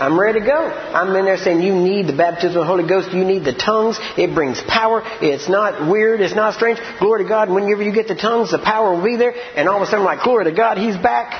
I'm 0.00 0.18
ready 0.18 0.40
to 0.40 0.46
go. 0.46 0.56
I'm 0.56 1.14
in 1.16 1.24
there 1.24 1.38
saying 1.38 1.62
you 1.62 1.74
need 1.74 2.06
the 2.06 2.16
baptism 2.16 2.56
of 2.56 2.62
the 2.62 2.66
Holy 2.66 2.86
Ghost. 2.86 3.12
You 3.12 3.24
need 3.24 3.44
the 3.44 3.54
tongues. 3.54 3.98
It 4.16 4.34
brings 4.34 4.60
power. 4.62 5.02
It's 5.20 5.48
not 5.48 5.90
weird. 5.90 6.20
It's 6.20 6.34
not 6.34 6.54
strange. 6.54 6.78
Glory 6.98 7.22
to 7.22 7.28
God. 7.28 7.50
Whenever 7.50 7.82
you 7.82 7.92
get 7.92 8.08
the 8.08 8.14
tongues, 8.14 8.50
the 8.50 8.58
power 8.58 8.94
will 8.94 9.04
be 9.04 9.16
there. 9.16 9.34
And 9.56 9.68
all 9.68 9.76
of 9.76 9.82
a 9.82 9.86
sudden, 9.86 10.00
I'm 10.00 10.04
like, 10.04 10.22
glory 10.22 10.44
to 10.44 10.52
God, 10.52 10.78
He's 10.78 10.96
back. 10.96 11.32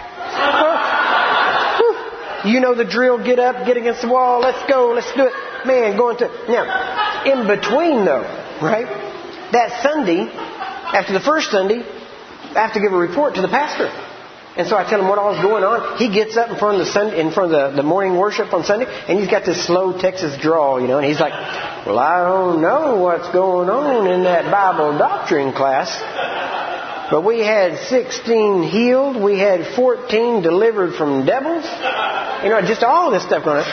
you 2.47 2.61
know 2.61 2.75
the 2.75 2.85
drill. 2.85 3.23
Get 3.23 3.39
up, 3.39 3.67
get 3.67 3.77
against 3.77 4.03
the 4.03 4.09
wall. 4.09 4.41
Let's 4.41 4.71
go. 4.71 4.93
Let's 4.95 5.11
do 5.15 5.27
it. 5.27 5.67
Man, 5.67 5.97
going 5.97 6.19
to 6.19 6.29
now. 6.49 7.25
In 7.25 7.47
between, 7.47 8.05
though, 8.05 8.23
right? 8.63 8.89
That 9.53 9.83
Sunday, 9.83 10.31
after 10.31 11.13
the 11.13 11.21
first 11.21 11.51
Sunday, 11.51 11.83
I 12.57 12.67
have 12.67 12.75
to 12.75 12.81
give 12.81 12.93
a 12.93 12.97
report 12.97 13.35
to 13.37 13.43
the 13.43 13.49
pastor. 13.49 13.89
And 14.57 14.67
so 14.67 14.77
I 14.77 14.83
tell 14.83 15.01
him 15.01 15.07
what 15.07 15.19
all's 15.19 15.41
going 15.41 15.63
on. 15.63 15.97
He 15.99 16.13
gets 16.13 16.37
up 16.37 16.51
in 16.51 16.57
front 16.59 16.81
of 16.81 16.87
the 16.87 16.93
Sunday, 16.93 17.21
in 17.21 17.31
front 17.31 17.55
of 17.55 17.73
the, 17.73 17.83
the 17.83 17.87
morning 17.87 18.17
worship 18.17 18.53
on 18.53 18.65
Sunday, 18.65 18.87
and 19.09 19.19
he's 19.19 19.31
got 19.31 19.47
this 19.47 19.65
slow 19.65 19.97
Texas 19.97 20.37
drawl, 20.43 20.81
you 20.81 20.89
know, 20.89 20.99
and 20.99 21.07
he's 21.07 21.21
like, 21.21 21.33
"Well, 21.87 21.99
I 21.99 22.25
don't 22.27 22.61
know 22.61 22.97
what's 22.97 23.31
going 23.31 23.71
on 23.71 24.09
in 24.09 24.25
that 24.25 24.51
Bible 24.51 24.99
doctrine 24.99 25.53
class, 25.53 25.89
but 27.13 27.23
we 27.23 27.39
had 27.39 27.79
16 27.89 28.65
healed, 28.65 29.23
we 29.23 29.39
had 29.39 29.77
14 29.77 30.43
delivered 30.43 30.97
from 30.97 31.25
devils, 31.25 31.65
you 32.43 32.51
know, 32.51 32.61
just 32.67 32.83
all 32.83 33.13
this 33.13 33.23
stuff 33.23 33.45
going 33.45 33.63
on." 33.63 33.71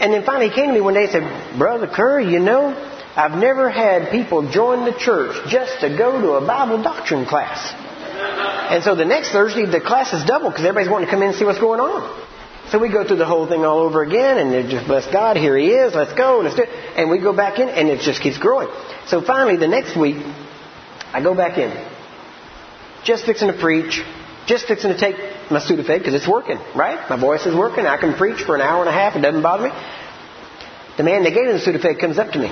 And 0.00 0.14
then 0.14 0.24
finally 0.24 0.48
he 0.48 0.54
came 0.54 0.68
to 0.68 0.72
me 0.72 0.80
one 0.80 0.94
day 0.94 1.04
and 1.04 1.12
said, 1.12 1.58
"Brother 1.58 1.86
Curry, 1.86 2.32
you 2.32 2.40
know, 2.40 2.74
I've 3.14 3.36
never 3.38 3.68
had 3.68 4.10
people 4.10 4.50
join 4.50 4.86
the 4.86 4.96
church 4.98 5.36
just 5.48 5.80
to 5.82 5.94
go 5.94 6.18
to 6.18 6.32
a 6.32 6.46
Bible 6.46 6.82
doctrine 6.82 7.26
class." 7.26 7.83
And 8.70 8.82
so 8.82 8.94
the 8.94 9.04
next 9.04 9.30
Thursday, 9.30 9.66
the 9.66 9.80
class 9.80 10.12
is 10.12 10.24
double 10.24 10.50
because 10.50 10.64
everybody's 10.64 10.90
wanting 10.90 11.06
to 11.06 11.10
come 11.10 11.22
in 11.22 11.28
and 11.28 11.36
see 11.36 11.44
what's 11.44 11.58
going 11.58 11.80
on. 11.80 12.24
So 12.70 12.78
we 12.78 12.88
go 12.88 13.06
through 13.06 13.18
the 13.18 13.26
whole 13.26 13.46
thing 13.46 13.64
all 13.64 13.78
over 13.78 14.02
again, 14.02 14.38
and 14.38 14.52
it 14.52 14.70
just 14.70 14.86
bless 14.86 15.06
God, 15.06 15.36
here 15.36 15.56
He 15.56 15.68
is, 15.68 15.94
let's 15.94 16.14
go, 16.14 16.40
let's 16.42 16.56
do 16.56 16.62
it. 16.62 16.70
And 16.96 17.10
we 17.10 17.20
go 17.20 17.36
back 17.36 17.58
in, 17.58 17.68
and 17.68 17.88
it 17.88 18.00
just 18.00 18.22
keeps 18.22 18.38
growing. 18.38 18.68
So 19.06 19.20
finally, 19.20 19.56
the 19.56 19.68
next 19.68 19.96
week, 19.96 20.16
I 21.12 21.22
go 21.22 21.34
back 21.34 21.58
in, 21.58 21.70
just 23.04 23.26
fixing 23.26 23.48
to 23.48 23.58
preach, 23.58 24.02
just 24.46 24.66
fixing 24.66 24.90
to 24.90 24.98
take 24.98 25.16
my 25.50 25.60
Sudafed 25.60 25.98
because 25.98 26.14
it's 26.14 26.26
working, 26.26 26.58
right? 26.74 27.08
My 27.08 27.20
voice 27.20 27.44
is 27.44 27.54
working. 27.54 27.86
I 27.86 27.98
can 27.98 28.14
preach 28.14 28.42
for 28.42 28.54
an 28.54 28.62
hour 28.62 28.80
and 28.80 28.88
a 28.88 28.92
half. 28.92 29.14
It 29.14 29.20
doesn't 29.20 29.42
bother 29.42 29.64
me. 29.64 29.70
The 30.96 31.02
man 31.02 31.22
that 31.24 31.34
gave 31.34 31.44
me 31.44 31.52
the 31.52 31.58
Sudafed 31.58 32.00
comes 32.00 32.18
up 32.18 32.32
to 32.32 32.38
me. 32.38 32.50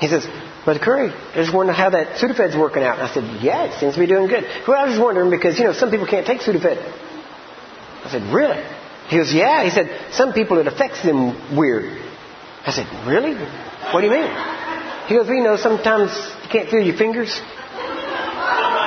He 0.00 0.06
says, 0.06 0.24
Brother 0.68 0.84
Curry, 0.84 1.08
I 1.08 1.34
just 1.36 1.54
wonder 1.54 1.72
how 1.72 1.88
that 1.88 2.20
Sudafed's 2.20 2.54
working 2.54 2.82
out. 2.82 2.98
And 2.98 3.08
I 3.08 3.14
said, 3.14 3.42
yeah, 3.42 3.72
it 3.72 3.80
seems 3.80 3.94
to 3.94 4.00
be 4.00 4.06
doing 4.06 4.28
good. 4.28 4.44
Well, 4.68 4.76
I 4.76 4.84
was 4.84 4.92
just 4.92 5.02
wondering 5.02 5.30
because, 5.30 5.58
you 5.58 5.64
know, 5.64 5.72
some 5.72 5.90
people 5.90 6.06
can't 6.06 6.26
take 6.26 6.42
Sudafed. 6.42 6.76
I 8.04 8.10
said, 8.10 8.24
really? 8.24 8.62
He 9.08 9.16
goes, 9.16 9.32
yeah. 9.32 9.64
He 9.64 9.70
said, 9.70 10.12
some 10.12 10.34
people, 10.34 10.58
it 10.58 10.66
affects 10.66 11.02
them 11.02 11.56
weird. 11.56 11.96
I 12.66 12.72
said, 12.72 12.84
really? 13.08 13.32
What 13.32 14.02
do 14.02 14.08
you 14.08 14.12
mean? 14.12 14.28
He 15.08 15.16
goes, 15.16 15.26
well, 15.26 15.36
you 15.36 15.42
know, 15.42 15.56
sometimes 15.56 16.12
you 16.42 16.50
can't 16.50 16.68
feel 16.68 16.84
your 16.84 16.98
fingers. 16.98 17.32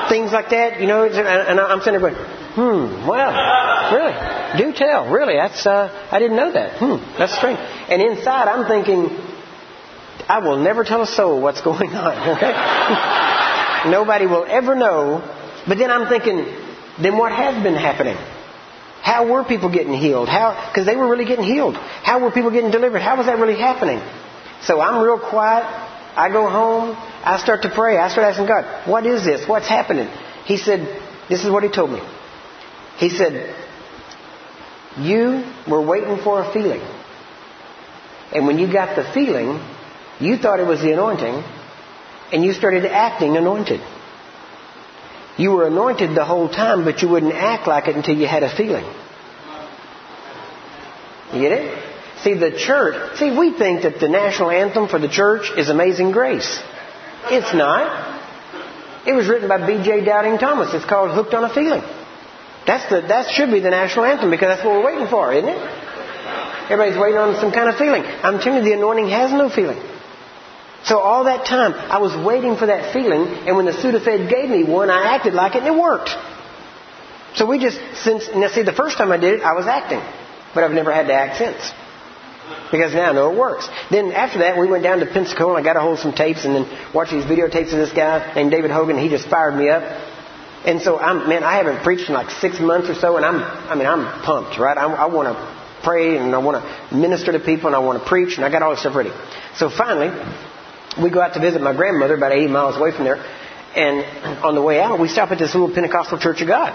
Things 0.07 0.32
like 0.32 0.51
that, 0.51 0.82
you 0.82 0.86
know. 0.86 1.05
And 1.05 1.59
I'm 1.59 1.79
sitting 1.82 1.99
there 1.99 2.11
going, 2.11 2.13
hmm, 2.13 3.07
well, 3.07 3.34
really? 3.89 4.13
Do 4.61 4.77
tell. 4.77 5.09
Really? 5.09 5.34
That's, 5.34 5.65
uh, 5.65 5.89
I 6.11 6.19
didn't 6.19 6.38
know 6.38 6.51
that. 6.51 6.77
Hmm, 6.77 7.01
that's 7.17 7.34
strange. 7.36 7.57
And 7.57 8.03
inside 8.03 8.47
I'm 8.47 8.67
thinking, 8.67 9.30
I 10.32 10.39
will 10.39 10.55
never 10.55 10.86
tell 10.86 11.01
a 11.01 11.07
soul 11.07 11.41
what's 11.41 11.59
going 11.59 11.89
on, 11.89 12.15
okay? 12.38 13.91
Nobody 13.91 14.27
will 14.27 14.45
ever 14.47 14.75
know. 14.75 15.19
But 15.67 15.77
then 15.77 15.91
I'm 15.91 16.07
thinking, 16.07 16.38
then 17.01 17.17
what 17.17 17.34
has 17.34 17.61
been 17.61 17.75
happening? 17.75 18.15
How 19.01 19.29
were 19.29 19.43
people 19.43 19.69
getting 19.69 19.93
healed? 19.93 20.29
How, 20.29 20.69
because 20.71 20.86
they 20.86 20.95
were 20.95 21.09
really 21.09 21.25
getting 21.25 21.43
healed. 21.43 21.75
How 21.75 22.23
were 22.23 22.32
people 22.32 22.49
getting 22.49 22.71
delivered? 22.71 23.01
How 23.01 23.17
was 23.17 23.25
that 23.25 23.39
really 23.39 23.59
happening? 23.59 23.99
So 24.61 24.79
I'm 24.79 25.03
real 25.03 25.19
quiet. 25.19 25.65
I 26.15 26.29
go 26.29 26.49
home, 26.49 26.95
I 27.25 27.38
start 27.43 27.63
to 27.63 27.69
pray. 27.69 27.97
I 27.97 28.07
start 28.07 28.27
asking 28.32 28.47
God, 28.47 28.88
what 28.89 29.05
is 29.05 29.25
this? 29.25 29.45
What's 29.49 29.67
happening? 29.67 30.07
He 30.45 30.55
said, 30.55 30.79
this 31.27 31.43
is 31.43 31.51
what 31.51 31.63
he 31.63 31.69
told 31.69 31.91
me. 31.91 31.99
He 32.99 33.09
said, 33.09 33.53
you 34.97 35.43
were 35.69 35.86
waiting 35.86 36.23
for 36.23 36.41
a 36.41 36.53
feeling. 36.53 36.82
And 38.34 38.47
when 38.47 38.59
you 38.59 38.71
got 38.71 38.95
the 38.95 39.03
feeling, 39.13 39.59
you 40.22 40.38
thought 40.38 40.59
it 40.59 40.67
was 40.67 40.82
the 40.82 40.93
anointing, 40.93 41.43
and 42.32 42.43
you 42.43 42.53
started 42.53 42.86
acting 42.86 43.36
anointed. 43.36 43.82
You 45.38 45.51
were 45.51 45.67
anointed 45.67 46.15
the 46.15 46.26
whole 46.26 46.49
time, 46.49 46.86
but 46.86 47.01
you 47.01 47.09
wouldn't 47.09 47.34
act 47.34 47.67
like 47.67 47.88
it 47.88 47.95
until 47.95 48.15
you 48.15 48.28
had 48.28 48.43
a 48.43 48.55
feeling. 48.55 48.86
You 51.34 51.41
get 51.41 51.51
it? 51.53 51.84
See, 52.24 52.36
the 52.36 52.51
church, 52.51 53.17
see, 53.17 53.36
we 53.36 53.57
think 53.57 53.82
that 53.82 53.99
the 53.99 54.07
national 54.07 54.51
anthem 54.51 54.88
for 54.88 54.99
the 54.99 55.07
church 55.09 55.49
is 55.57 55.69
Amazing 55.69 56.11
Grace. 56.11 56.59
It's 57.32 57.53
not. 57.53 58.11
It 59.07 59.13
was 59.13 59.28
written 59.28 59.49
by 59.49 59.65
B.J. 59.65 60.05
Doubting 60.05 60.38
Thomas. 60.38 60.74
It's 60.74 60.86
called 60.86 61.11
Hooked 61.11 61.34
on 61.34 61.43
a 61.43 61.53
Feeling. 61.53 61.82
That's 62.67 62.88
the, 62.91 63.01
that 63.01 63.32
should 63.34 63.49
be 63.49 63.59
the 63.59 63.72
national 63.72 64.05
anthem 64.05 64.30
because 64.30 64.49
that's 64.49 64.63
what 64.63 64.78
we're 64.78 64.86
waiting 64.86 65.07
for, 65.07 65.34
isn't 65.34 65.49
it? 65.49 65.57
Everybody's 66.69 66.99
waiting 66.99 67.17
on 67.17 67.36
some 67.41 67.51
kind 67.51 67.69
of 67.69 67.78
feeling. 67.78 68.03
I'm 68.03 68.39
telling 68.39 68.63
you, 68.63 68.69
the 68.69 68.78
anointing 68.78 69.09
has 69.09 69.32
no 69.32 69.49
feeling. 69.49 69.82
So 70.84 70.97
all 70.99 71.25
that 71.25 71.45
time, 71.45 71.73
I 71.73 71.99
was 71.99 72.15
waiting 72.25 72.57
for 72.57 72.65
that 72.65 72.93
feeling, 72.93 73.47
and 73.47 73.55
when 73.55 73.65
the 73.65 73.71
Sudafed 73.71 74.29
gave 74.29 74.49
me 74.49 74.63
one, 74.63 74.89
I 74.89 75.15
acted 75.15 75.34
like 75.34 75.55
it, 75.55 75.59
and 75.63 75.67
it 75.67 75.79
worked. 75.79 76.09
So 77.36 77.45
we 77.45 77.59
just, 77.59 77.79
since, 78.03 78.27
now 78.34 78.49
see, 78.49 78.63
the 78.63 78.73
first 78.73 78.97
time 78.97 79.11
I 79.11 79.17
did 79.17 79.36
it, 79.36 79.41
I 79.41 79.53
was 79.53 79.67
acting. 79.67 80.01
But 80.53 80.63
I've 80.63 80.71
never 80.71 80.91
had 80.91 81.07
to 81.07 81.13
act 81.13 81.38
since. 81.38 81.71
Because 82.71 82.93
now 82.93 83.11
I 83.11 83.13
know 83.13 83.32
it 83.32 83.38
works. 83.38 83.69
Then 83.89 84.11
after 84.11 84.39
that, 84.39 84.57
we 84.57 84.67
went 84.67 84.84
down 84.84 84.99
to 84.99 85.05
Pensacola, 85.05 85.55
and 85.55 85.65
I 85.65 85.73
got 85.73 85.77
a 85.77 85.82
hold 85.82 85.97
of 85.97 85.99
some 85.99 86.13
tapes, 86.13 86.45
and 86.45 86.55
then 86.55 86.93
watched 86.93 87.11
these 87.11 87.23
videotapes 87.23 87.71
of 87.71 87.79
this 87.79 87.93
guy 87.93 88.34
named 88.34 88.51
David 88.51 88.71
Hogan, 88.71 88.97
he 88.97 89.07
just 89.07 89.27
fired 89.27 89.55
me 89.55 89.69
up. 89.69 89.84
And 90.65 90.82
so 90.82 90.97
I'm, 90.99 91.29
man, 91.29 91.43
I 91.43 91.57
haven't 91.57 91.84
preached 91.84 92.09
in 92.09 92.13
like 92.13 92.29
six 92.29 92.59
months 92.59 92.89
or 92.89 92.95
so, 92.95 93.17
and 93.17 93.25
I'm, 93.25 93.41
I 93.41 93.75
mean, 93.75 93.88
I'm 93.88 94.21
pumped, 94.23 94.59
right? 94.59 94.77
I, 94.77 94.86
I 94.86 95.05
want 95.05 95.27
to 95.27 95.84
pray, 95.84 96.17
and 96.17 96.36
I 96.36 96.39
want 96.39 96.63
to 96.63 96.95
minister 96.95 97.32
to 97.32 97.39
people, 97.39 97.67
and 97.67 97.75
I 97.75 97.79
want 97.79 98.01
to 98.01 98.07
preach, 98.07 98.36
and 98.36 98.45
I 98.45 98.51
got 98.51 98.61
all 98.61 98.71
this 98.71 98.82
stuff 98.82 98.95
ready. 98.95 99.11
So 99.55 99.69
finally, 99.69 100.09
we 101.01 101.09
go 101.09 101.21
out 101.21 101.33
to 101.35 101.39
visit 101.39 101.61
my 101.61 101.75
grandmother 101.75 102.15
about 102.15 102.31
80 102.31 102.47
miles 102.47 102.77
away 102.77 102.91
from 102.91 103.05
there. 103.05 103.23
And 103.75 104.43
on 104.43 104.55
the 104.55 104.61
way 104.61 104.81
out, 104.81 104.99
we 104.99 105.07
stop 105.07 105.31
at 105.31 105.39
this 105.39 105.53
little 105.53 105.73
Pentecostal 105.73 106.19
Church 106.19 106.41
of 106.41 106.47
God. 106.47 106.73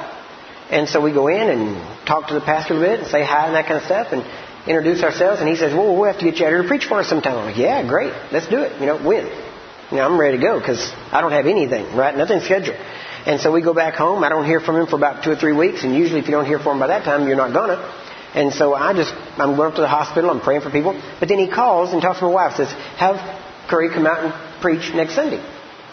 And 0.71 0.89
so 0.89 1.01
we 1.01 1.13
go 1.13 1.29
in 1.29 1.49
and 1.49 2.07
talk 2.07 2.29
to 2.29 2.35
the 2.35 2.41
pastor 2.41 2.77
a 2.77 2.81
bit 2.81 3.01
and 3.01 3.09
say 3.09 3.23
hi 3.23 3.47
and 3.47 3.55
that 3.55 3.67
kind 3.67 3.79
of 3.79 3.85
stuff 3.85 4.09
and 4.13 4.25
introduce 4.67 5.03
ourselves. 5.03 5.41
And 5.41 5.49
he 5.49 5.57
says, 5.57 5.73
well, 5.73 5.95
we'll 5.95 6.11
have 6.11 6.19
to 6.19 6.25
get 6.25 6.39
you 6.39 6.47
out 6.47 6.51
here 6.51 6.63
to 6.63 6.69
preach 6.69 6.87
for 6.87 7.01
us 7.01 7.09
sometime. 7.09 7.37
I'm 7.39 7.47
like, 7.47 7.59
yeah, 7.59 7.87
great. 7.87 8.13
Let's 8.33 8.49
do 8.49 8.63
it. 8.63 8.81
You 8.81 8.87
know, 8.87 8.99
when? 8.99 9.27
You 9.91 9.99
know, 9.99 10.05
I'm 10.05 10.19
ready 10.19 10.39
to 10.39 10.43
go 10.43 10.59
because 10.59 10.91
I 11.13 11.21
don't 11.21 11.33
have 11.33 11.47
anything, 11.47 11.95
right? 11.95 12.17
Nothing 12.17 12.41
scheduled. 12.41 12.77
And 13.27 13.41
so 13.41 13.53
we 13.53 13.61
go 13.61 13.75
back 13.75 13.95
home. 13.95 14.25
I 14.25 14.29
don't 14.29 14.47
hear 14.47 14.61
from 14.61 14.77
him 14.77 14.87
for 14.87 14.97
about 14.97 15.23
two 15.23 15.31
or 15.31 15.37
three 15.37 15.53
weeks. 15.53 15.85
And 15.85 15.95
usually 15.95 16.21
if 16.21 16.27
you 16.27 16.33
don't 16.33 16.47
hear 16.47 16.59
from 16.59 16.77
him 16.77 16.81
by 16.81 16.89
that 16.89 17.05
time, 17.05 17.29
you're 17.29 17.37
not 17.37 17.53
going 17.53 17.71
to. 17.71 17.79
And 18.35 18.53
so 18.53 18.75
I 18.75 18.93
just, 18.93 19.13
I'm 19.39 19.57
going 19.57 19.71
up 19.71 19.77
to 19.77 19.81
the 19.83 19.89
hospital. 19.89 20.31
I'm 20.31 20.41
praying 20.41 20.63
for 20.63 20.71
people. 20.71 21.01
But 21.21 21.29
then 21.29 21.39
he 21.39 21.49
calls 21.49 21.93
and 21.93 22.03
talks 22.03 22.19
to 22.19 22.27
my 22.27 22.33
wife. 22.33 22.57
Says, 22.57 22.71
have 22.99 23.17
Curry 23.69 23.91
come 23.91 24.07
out 24.07 24.25
and 24.25 24.61
preach 24.61 24.93
next 24.95 25.15
Sunday. 25.15 25.45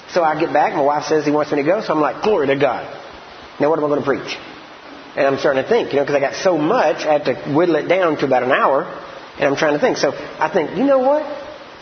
So 0.09 0.24
I 0.24 0.39
get 0.39 0.53
back, 0.53 0.74
my 0.74 0.82
wife 0.82 1.05
says 1.05 1.26
he 1.26 1.32
wants 1.32 1.51
me 1.51 1.57
to 1.57 1.63
go, 1.63 1.82
so 1.82 1.93
I'm 1.93 2.01
like, 2.01 2.24
glory 2.24 2.47
to 2.47 2.55
God. 2.55 2.86
Now 3.59 3.69
what 3.69 3.80
am 3.80 3.86
I 3.86 3.88
going 3.88 3.99
to 3.99 4.05
preach? 4.05 4.38
And 5.15 5.28
I'm 5.28 5.38
starting 5.38 5.63
to 5.63 5.69
think, 5.69 5.91
you 5.91 5.97
know, 5.97 6.03
because 6.03 6.15
I 6.15 6.19
got 6.19 6.36
so 6.36 6.57
much, 6.57 7.05
I 7.05 7.13
have 7.13 7.26
to 7.26 7.36
whittle 7.53 7.76
it 7.76 7.88
down 7.88 8.17
to 8.17 8.26
about 8.26 8.43
an 8.43 8.51
hour, 8.51 8.84
and 9.36 9.43
I'm 9.43 9.55
trying 9.55 9.74
to 9.74 9.80
think. 9.80 9.97
So 9.97 10.11
I 10.11 10.49
think, 10.49 10.78
you 10.78 10.84
know 10.84 10.99
what? 10.99 11.24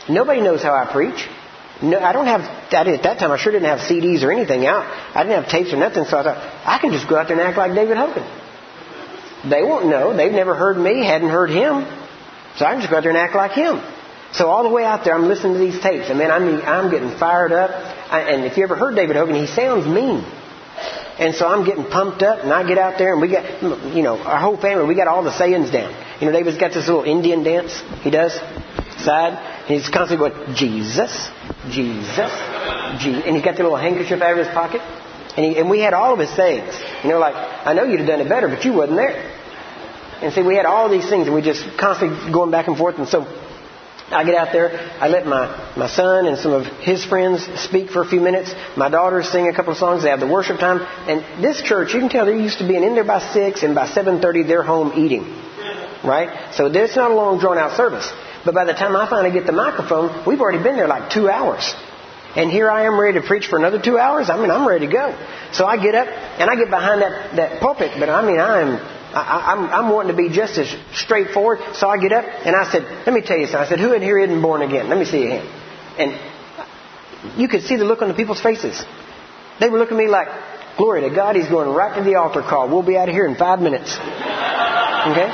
Nobody 0.10 0.42
knows 0.42 0.62
how 0.62 0.74
I 0.74 0.92
preach. 0.92 1.28
No, 1.82 2.00
I 2.00 2.14
don't 2.14 2.28
have, 2.28 2.42
at 2.42 3.04
that 3.04 3.20
time 3.20 3.32
I 3.32 3.38
sure 3.38 3.52
didn't 3.52 3.68
have 3.68 3.80
CDs 3.80 4.22
or 4.24 4.32
anything 4.32 4.66
out. 4.66 4.86
I 5.16 5.24
didn't 5.24 5.44
have 5.44 5.52
tapes 5.52 5.74
or 5.74 5.78
nothing, 5.78 6.06
so 6.06 6.18
I 6.18 6.24
thought, 6.24 6.38
I 6.66 6.78
can 6.78 6.92
just 6.92 7.08
go 7.08 7.18
out 7.18 7.28
there 7.28 7.40
and 7.40 7.48
act 7.48 7.58
like 7.58 7.74
David 7.74 7.98
Hogan. 7.98 8.24
They 9.50 9.64
won't 9.64 9.88
know. 9.88 10.16
They've 10.16 10.32
never 10.32 10.54
heard 10.54 10.78
me, 10.78 11.04
hadn't 11.04 11.30
heard 11.30 11.50
him. 11.50 11.86
So 12.58 12.66
I 12.66 12.74
can 12.74 12.82
just 12.82 12.92
go 12.92 12.98
out 12.98 13.04
there 13.04 13.12
and 13.12 13.18
act 13.18 13.36
like 13.36 13.54
him. 13.54 13.82
So 14.34 14.48
all 14.48 14.64
the 14.64 14.70
way 14.70 14.86
out 14.86 15.04
there, 15.04 15.14
I'm 15.14 15.28
listening 15.28 15.54
to 15.54 15.60
these 15.60 15.80
tapes, 15.82 16.10
and 16.10 16.18
man, 16.18 16.32
I'm, 16.32 16.62
I'm 16.62 16.90
getting 16.90 17.18
fired 17.18 17.52
up. 17.52 17.72
I, 17.72 18.32
and 18.32 18.46
if 18.46 18.58
you 18.58 18.64
ever 18.64 18.76
heard 18.76 18.96
David 18.96 19.16
Hogan, 19.16 19.36
he 19.36 19.48
sounds 19.48 19.86
mean. 19.86 20.24
And 21.20 21.36
so 21.36 21.48
I'm 21.48 21.66
getting 21.66 21.86
pumped 21.86 22.24
up, 22.24 22.40
and 22.40 22.52
I 22.52 22.66
get 22.68 22.78
out 22.78 22.98
there, 22.98 23.12
and 23.14 23.22
we 23.22 23.28
got, 23.28 23.62
you 23.94 24.02
know, 24.02 24.18
our 24.18 24.40
whole 24.40 24.58
family, 24.58 24.86
we 24.86 24.96
got 24.96 25.08
all 25.08 25.24
the 25.24 25.38
sayings 25.38 25.70
down. 25.70 25.94
You 26.20 26.28
know, 26.28 26.32
David's 26.32 26.58
got 26.58 26.74
this 26.74 26.88
little 26.88 27.04
Indian 27.04 27.44
dance 27.44 27.82
he 28.02 28.10
does, 28.10 28.34
side. 29.04 29.34
and 29.34 29.68
He's 29.68 29.90
constantly 29.90 30.30
going, 30.30 30.56
Jesus, 30.56 31.30
Jesus, 31.70 32.32
Jesus. 33.02 33.24
And 33.26 33.36
he's 33.36 33.44
got 33.44 33.58
the 33.58 33.64
little 33.64 33.78
handkerchief 33.78 34.22
out 34.22 34.32
of 34.32 34.46
his 34.46 34.48
pocket. 34.48 34.82
And, 35.36 35.46
he, 35.46 35.58
and 35.60 35.70
we 35.70 35.80
had 35.80 35.94
all 35.94 36.14
of 36.14 36.20
his 36.20 36.30
sayings. 36.36 36.74
You 37.04 37.10
know, 37.10 37.20
like, 37.20 37.36
I 37.36 37.74
know 37.74 37.84
you'd 37.84 38.00
have 38.00 38.08
done 38.08 38.22
it 38.22 38.30
better, 38.30 38.48
but 38.48 38.64
you 38.66 38.74
wasn't 38.74 38.98
there. 38.98 39.38
And 40.22 40.34
see, 40.34 40.42
we 40.42 40.56
had 40.56 40.66
all 40.66 40.90
these 40.90 41.10
things, 41.10 41.28
and 41.28 41.36
we 41.36 41.42
just 41.42 41.64
constantly 41.80 42.32
going 42.32 42.52
back 42.52 42.68
and 42.68 42.78
forth. 42.78 42.98
And 42.98 43.08
so 43.08 43.26
I 44.12 44.24
get 44.26 44.36
out 44.36 44.52
there, 44.52 44.78
I 45.00 45.08
let 45.08 45.26
my, 45.26 45.74
my 45.78 45.88
son 45.88 46.26
and 46.28 46.38
some 46.38 46.52
of 46.52 46.66
his 46.66 47.04
friends 47.06 47.44
speak 47.62 47.90
for 47.90 48.02
a 48.02 48.08
few 48.08 48.20
minutes. 48.20 48.54
My 48.76 48.90
daughters 48.90 49.30
sing 49.30 49.48
a 49.48 49.54
couple 49.54 49.72
of 49.72 49.78
songs. 49.78 50.04
They 50.04 50.10
have 50.10 50.20
the 50.20 50.28
worship 50.28 50.60
time. 50.60 50.82
And 51.08 51.44
this 51.44 51.62
church, 51.62 51.94
you 51.94 52.00
can 52.00 52.10
tell 52.10 52.26
they're 52.26 52.36
used 52.36 52.60
to 52.60 52.68
being 52.68 52.84
in 52.84 52.94
there 52.94 53.06
by 53.06 53.20
6 53.20 53.64
and 53.64 53.74
by 53.74 53.88
7.30 53.88 54.48
they're 54.48 54.64
home 54.64 54.94
eating. 54.96 55.24
Right? 56.04 56.54
So 56.54 56.66
it's 56.66 56.96
not 56.96 57.12
a 57.12 57.16
long 57.16 57.40
drawn 57.40 57.58
out 57.58 57.78
service. 57.78 58.12
But 58.44 58.54
by 58.56 58.66
the 58.66 58.74
time 58.74 58.96
I 58.96 59.10
finally 59.10 59.32
get 59.32 59.46
the 59.46 59.52
microphone, 59.52 60.26
we've 60.26 60.42
already 60.42 60.64
been 60.64 60.76
there 60.76 60.88
like 60.88 61.12
two 61.12 61.30
hours. 61.30 61.74
And 62.36 62.50
here 62.50 62.72
I 62.72 62.86
am 62.86 63.00
ready 63.00 63.20
to 63.20 63.26
preach 63.26 63.48
for 63.48 63.58
another 63.58 63.80
two 63.80 63.98
hours. 63.98 64.30
I 64.30 64.40
mean, 64.40 64.50
I'm 64.50 64.68
ready 64.68 64.88
to 64.88 64.92
go. 64.92 65.16
So 65.54 65.66
I 65.66 65.78
get 65.78 65.96
up 65.96 66.08
and 66.08 66.50
I 66.50 66.56
get 66.56 66.70
behind 66.70 67.02
that, 67.02 67.36
that 67.36 67.62
pulpit, 67.62 67.92
but 68.00 68.10
I 68.10 68.26
mean, 68.26 68.40
I'm 68.40 69.01
I, 69.14 69.54
am 69.54 69.60
I'm, 69.60 69.86
I'm 69.86 69.94
wanting 69.94 70.16
to 70.16 70.18
be 70.18 70.30
just 70.30 70.58
as 70.58 70.74
straightforward. 70.94 71.60
So 71.74 71.88
I 71.88 71.98
get 71.98 72.12
up 72.12 72.26
and 72.26 72.56
I 72.56 72.72
said, 72.72 72.84
let 73.06 73.14
me 73.14 73.22
tell 73.22 73.38
you 73.38 73.46
something. 73.46 73.66
I 73.66 73.70
said, 73.70 73.80
who 73.80 73.94
in 73.94 74.02
here 74.02 74.18
isn't 74.18 74.42
born 74.42 74.62
again? 74.62 74.90
Let 74.90 74.98
me 74.98 75.06
see 75.06 75.24
your 75.24 75.32
hand. 75.32 75.50
And 76.00 77.40
you 77.40 77.48
could 77.48 77.64
see 77.64 77.76
the 77.76 77.86
look 77.86 78.02
on 78.02 78.08
the 78.08 78.14
people's 78.14 78.42
faces. 78.42 78.84
They 79.60 79.70
were 79.70 79.78
looking 79.78 79.98
at 79.98 80.04
me 80.04 80.10
like, 80.10 80.28
glory 80.78 81.02
to 81.02 81.14
God, 81.14 81.36
he's 81.36 81.48
going 81.48 81.70
right 81.70 81.96
to 81.98 82.04
the 82.04 82.16
altar 82.16 82.42
call. 82.42 82.70
We'll 82.70 82.84
be 82.84 82.98
out 82.98 83.10
of 83.10 83.14
here 83.14 83.28
in 83.28 83.36
five 83.36 83.60
minutes. 83.60 83.96
Okay? 83.96 85.30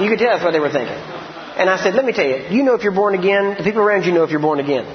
You 0.00 0.08
could 0.08 0.18
tell 0.18 0.32
that's 0.32 0.44
what 0.44 0.52
they 0.52 0.60
were 0.60 0.70
thinking. 0.70 0.96
And 0.96 1.68
I 1.68 1.82
said, 1.82 1.94
let 1.94 2.04
me 2.04 2.12
tell 2.12 2.26
you, 2.26 2.46
you 2.50 2.62
know 2.62 2.74
if 2.74 2.82
you're 2.82 2.94
born 2.94 3.14
again. 3.14 3.56
The 3.58 3.64
people 3.64 3.82
around 3.82 4.04
you 4.04 4.12
know 4.12 4.24
if 4.24 4.30
you're 4.30 4.40
born 4.40 4.60
again. 4.60 4.86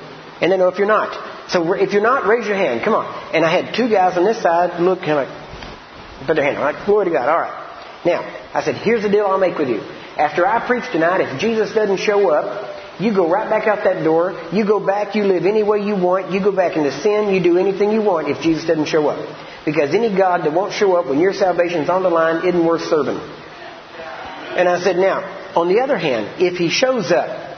And 0.41 0.51
they 0.51 0.57
know 0.57 0.69
if 0.69 0.77
you're 0.77 0.87
not. 0.87 1.51
So 1.51 1.73
if 1.73 1.93
you're 1.93 2.01
not, 2.01 2.25
raise 2.25 2.47
your 2.47 2.55
hand. 2.55 2.83
Come 2.83 2.93
on. 2.93 3.05
And 3.35 3.45
I 3.45 3.51
had 3.51 3.75
two 3.75 3.89
guys 3.89 4.17
on 4.17 4.23
this 4.23 4.41
side 4.41 4.81
look 4.81 4.99
kind 4.99 5.11
of 5.11 5.27
like, 5.27 6.27
put 6.27 6.35
their 6.35 6.43
hand. 6.43 6.59
Like, 6.59 6.85
glory 6.85 7.05
to 7.05 7.11
God. 7.11 7.29
All 7.29 7.39
right. 7.39 7.64
Now, 8.05 8.21
I 8.53 8.63
said, 8.63 8.75
here's 8.75 9.03
the 9.03 9.09
deal 9.09 9.25
I'll 9.25 9.39
make 9.39 9.57
with 9.57 9.69
you. 9.69 9.81
After 10.17 10.45
I 10.45 10.65
preach 10.65 10.83
tonight, 10.91 11.21
if 11.21 11.39
Jesus 11.39 11.73
doesn't 11.73 11.97
show 11.97 12.29
up, 12.29 13.01
you 13.01 13.13
go 13.13 13.29
right 13.29 13.49
back 13.49 13.67
out 13.67 13.83
that 13.83 14.03
door. 14.03 14.39
You 14.53 14.65
go 14.65 14.79
back. 14.79 15.15
You 15.15 15.25
live 15.25 15.45
any 15.45 15.63
way 15.63 15.79
you 15.79 15.95
want. 15.95 16.31
You 16.31 16.39
go 16.39 16.55
back 16.55 16.77
into 16.77 16.91
sin. 17.01 17.33
You 17.33 17.43
do 17.43 17.57
anything 17.57 17.91
you 17.91 18.01
want 18.01 18.29
if 18.29 18.41
Jesus 18.41 18.65
doesn't 18.65 18.85
show 18.85 19.09
up. 19.09 19.19
Because 19.65 19.93
any 19.93 20.15
God 20.15 20.45
that 20.45 20.53
won't 20.53 20.71
show 20.71 20.95
up 20.95 21.07
when 21.07 21.19
your 21.19 21.33
salvation's 21.33 21.89
on 21.89 22.03
the 22.03 22.09
line 22.09 22.47
isn't 22.47 22.65
worth 22.65 22.83
serving. 22.83 23.17
And 23.17 24.69
I 24.69 24.79
said, 24.81 24.95
now, 24.95 25.19
on 25.55 25.67
the 25.67 25.81
other 25.81 25.97
hand, 25.97 26.41
if 26.41 26.57
he 26.57 26.69
shows 26.69 27.11
up, 27.11 27.57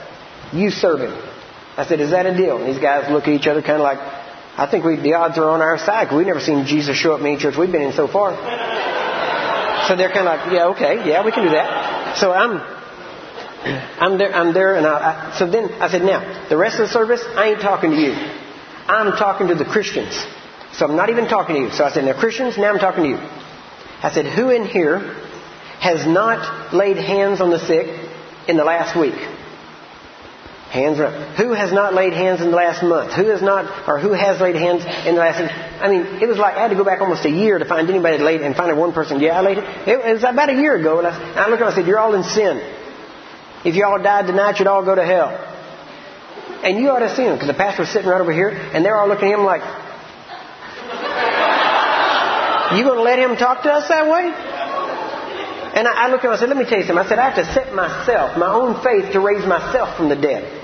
you 0.52 0.70
serve 0.70 1.00
him. 1.00 1.12
I 1.76 1.86
said, 1.86 2.00
is 2.00 2.10
that 2.10 2.26
a 2.26 2.36
deal? 2.36 2.56
And 2.56 2.74
these 2.74 2.82
guys 2.82 3.08
look 3.10 3.24
at 3.24 3.34
each 3.34 3.46
other 3.46 3.62
kind 3.62 3.76
of 3.76 3.82
like, 3.82 3.98
I 4.00 4.66
think 4.68 4.84
we, 4.84 4.96
the 4.96 5.14
odds 5.14 5.38
are 5.38 5.48
on 5.48 5.60
our 5.60 5.78
side. 5.78 6.12
We've 6.12 6.26
never 6.26 6.40
seen 6.40 6.66
Jesus 6.66 6.96
show 6.96 7.12
up 7.12 7.20
in 7.20 7.26
any 7.26 7.36
church 7.36 7.54
we've 7.56 7.70
been 7.70 7.82
in 7.82 7.92
so 7.92 8.08
far. 8.08 8.32
So 9.86 9.96
they're 9.96 10.10
kind 10.10 10.26
of 10.26 10.38
like, 10.38 10.52
yeah, 10.52 10.66
okay, 10.68 11.08
yeah, 11.08 11.24
we 11.24 11.32
can 11.32 11.44
do 11.44 11.50
that. 11.50 12.16
So 12.16 12.32
I'm, 12.32 12.58
I'm 14.00 14.18
there, 14.18 14.34
I'm 14.34 14.52
there, 14.52 14.74
and 14.74 14.86
I, 14.86 15.30
I, 15.30 15.38
so 15.38 15.46
then 15.46 15.70
I 15.80 15.88
said, 15.88 16.02
now 16.02 16.48
the 16.48 16.56
rest 16.56 16.78
of 16.80 16.88
the 16.88 16.92
service, 16.92 17.22
I 17.36 17.50
ain't 17.50 17.60
talking 17.60 17.90
to 17.90 17.96
you. 17.96 18.12
I'm 18.12 19.12
talking 19.12 19.48
to 19.48 19.54
the 19.54 19.64
Christians. 19.64 20.14
So 20.72 20.86
I'm 20.86 20.96
not 20.96 21.10
even 21.10 21.26
talking 21.28 21.56
to 21.56 21.62
you. 21.62 21.70
So 21.70 21.84
I 21.84 21.92
said, 21.92 22.04
now 22.04 22.18
Christians, 22.18 22.56
now 22.56 22.72
I'm 22.72 22.78
talking 22.78 23.04
to 23.04 23.08
you. 23.10 23.16
I 23.16 24.10
said, 24.12 24.26
who 24.26 24.50
in 24.50 24.64
here 24.64 24.98
has 25.80 26.06
not 26.06 26.72
laid 26.74 26.96
hands 26.96 27.40
on 27.40 27.50
the 27.50 27.58
sick 27.58 27.86
in 28.48 28.56
the 28.56 28.64
last 28.64 28.98
week? 28.98 29.14
Hands 30.70 31.00
up. 31.00 31.14
Who 31.38 31.54
has 31.54 31.72
not 31.72 31.94
laid 31.94 32.12
hands 32.12 32.42
in 32.42 32.50
the 32.50 32.56
last 32.56 32.82
month? 32.82 33.14
Who 33.14 33.30
has 33.30 33.40
not, 33.40 33.88
or 33.88 33.98
who 33.98 34.12
has 34.12 34.38
laid 34.38 34.54
hands 34.54 34.84
in 35.06 35.14
the 35.14 35.20
last? 35.20 35.40
I 35.80 35.88
mean, 35.88 36.20
it 36.20 36.28
was 36.28 36.36
like 36.36 36.56
I 36.56 36.60
had 36.60 36.68
to 36.68 36.76
go 36.76 36.84
back 36.84 37.00
almost 37.00 37.24
a 37.24 37.30
year 37.30 37.58
to 37.58 37.64
find 37.64 37.88
anybody 37.88 38.18
that 38.18 38.22
laid 38.22 38.42
and 38.42 38.54
find 38.54 38.76
one 38.76 38.92
person. 38.92 39.18
Yeah, 39.18 39.38
I 39.38 39.40
laid 39.40 39.56
it. 39.56 39.64
It 39.88 40.12
was 40.12 40.24
about 40.24 40.50
a 40.50 40.54
year 40.54 40.76
ago, 40.76 40.98
and 40.98 41.06
I, 41.06 41.16
and 41.16 41.38
I 41.38 41.48
looked 41.48 41.62
and 41.62 41.72
I 41.72 41.74
said, 41.74 41.86
"You're 41.86 41.98
all 41.98 42.12
in 42.12 42.22
sin. 42.22 42.60
If 43.64 43.76
you 43.76 43.86
all 43.86 43.98
died 43.98 44.26
tonight, 44.26 44.58
you'd 44.58 44.68
all 44.68 44.84
go 44.84 44.94
to 44.94 45.06
hell." 45.06 45.30
And 46.62 46.78
you 46.78 46.90
ought 46.90 46.98
to 46.98 47.16
see 47.16 47.24
them 47.24 47.36
because 47.36 47.48
the 47.48 47.54
pastor 47.54 47.80
was 47.82 47.88
sitting 47.88 48.10
right 48.10 48.20
over 48.20 48.32
here, 48.32 48.50
and 48.50 48.84
they're 48.84 49.00
all 49.00 49.08
looking 49.08 49.32
at 49.32 49.38
him 49.38 49.46
like, 49.46 49.62
"You 52.76 52.84
going 52.84 52.98
to 52.98 53.08
let 53.08 53.18
him 53.18 53.36
talk 53.36 53.62
to 53.62 53.72
us 53.72 53.88
that 53.88 54.06
way?" 54.06 54.34
And 55.78 55.86
I, 55.86 56.08
looked 56.08 56.24
at 56.24 56.28
him 56.28 56.32
and 56.32 56.36
I 56.36 56.40
said, 56.40 56.48
let 56.48 56.58
me 56.58 56.64
tell 56.64 56.80
you 56.80 56.86
something. 56.86 57.04
I 57.04 57.08
said, 57.08 57.20
I 57.20 57.30
have 57.30 57.36
to 57.36 57.44
set 57.54 57.72
myself, 57.72 58.36
my 58.36 58.52
own 58.52 58.82
faith, 58.82 59.12
to 59.12 59.20
raise 59.20 59.46
myself 59.46 59.96
from 59.96 60.08
the 60.08 60.16
dead. 60.16 60.57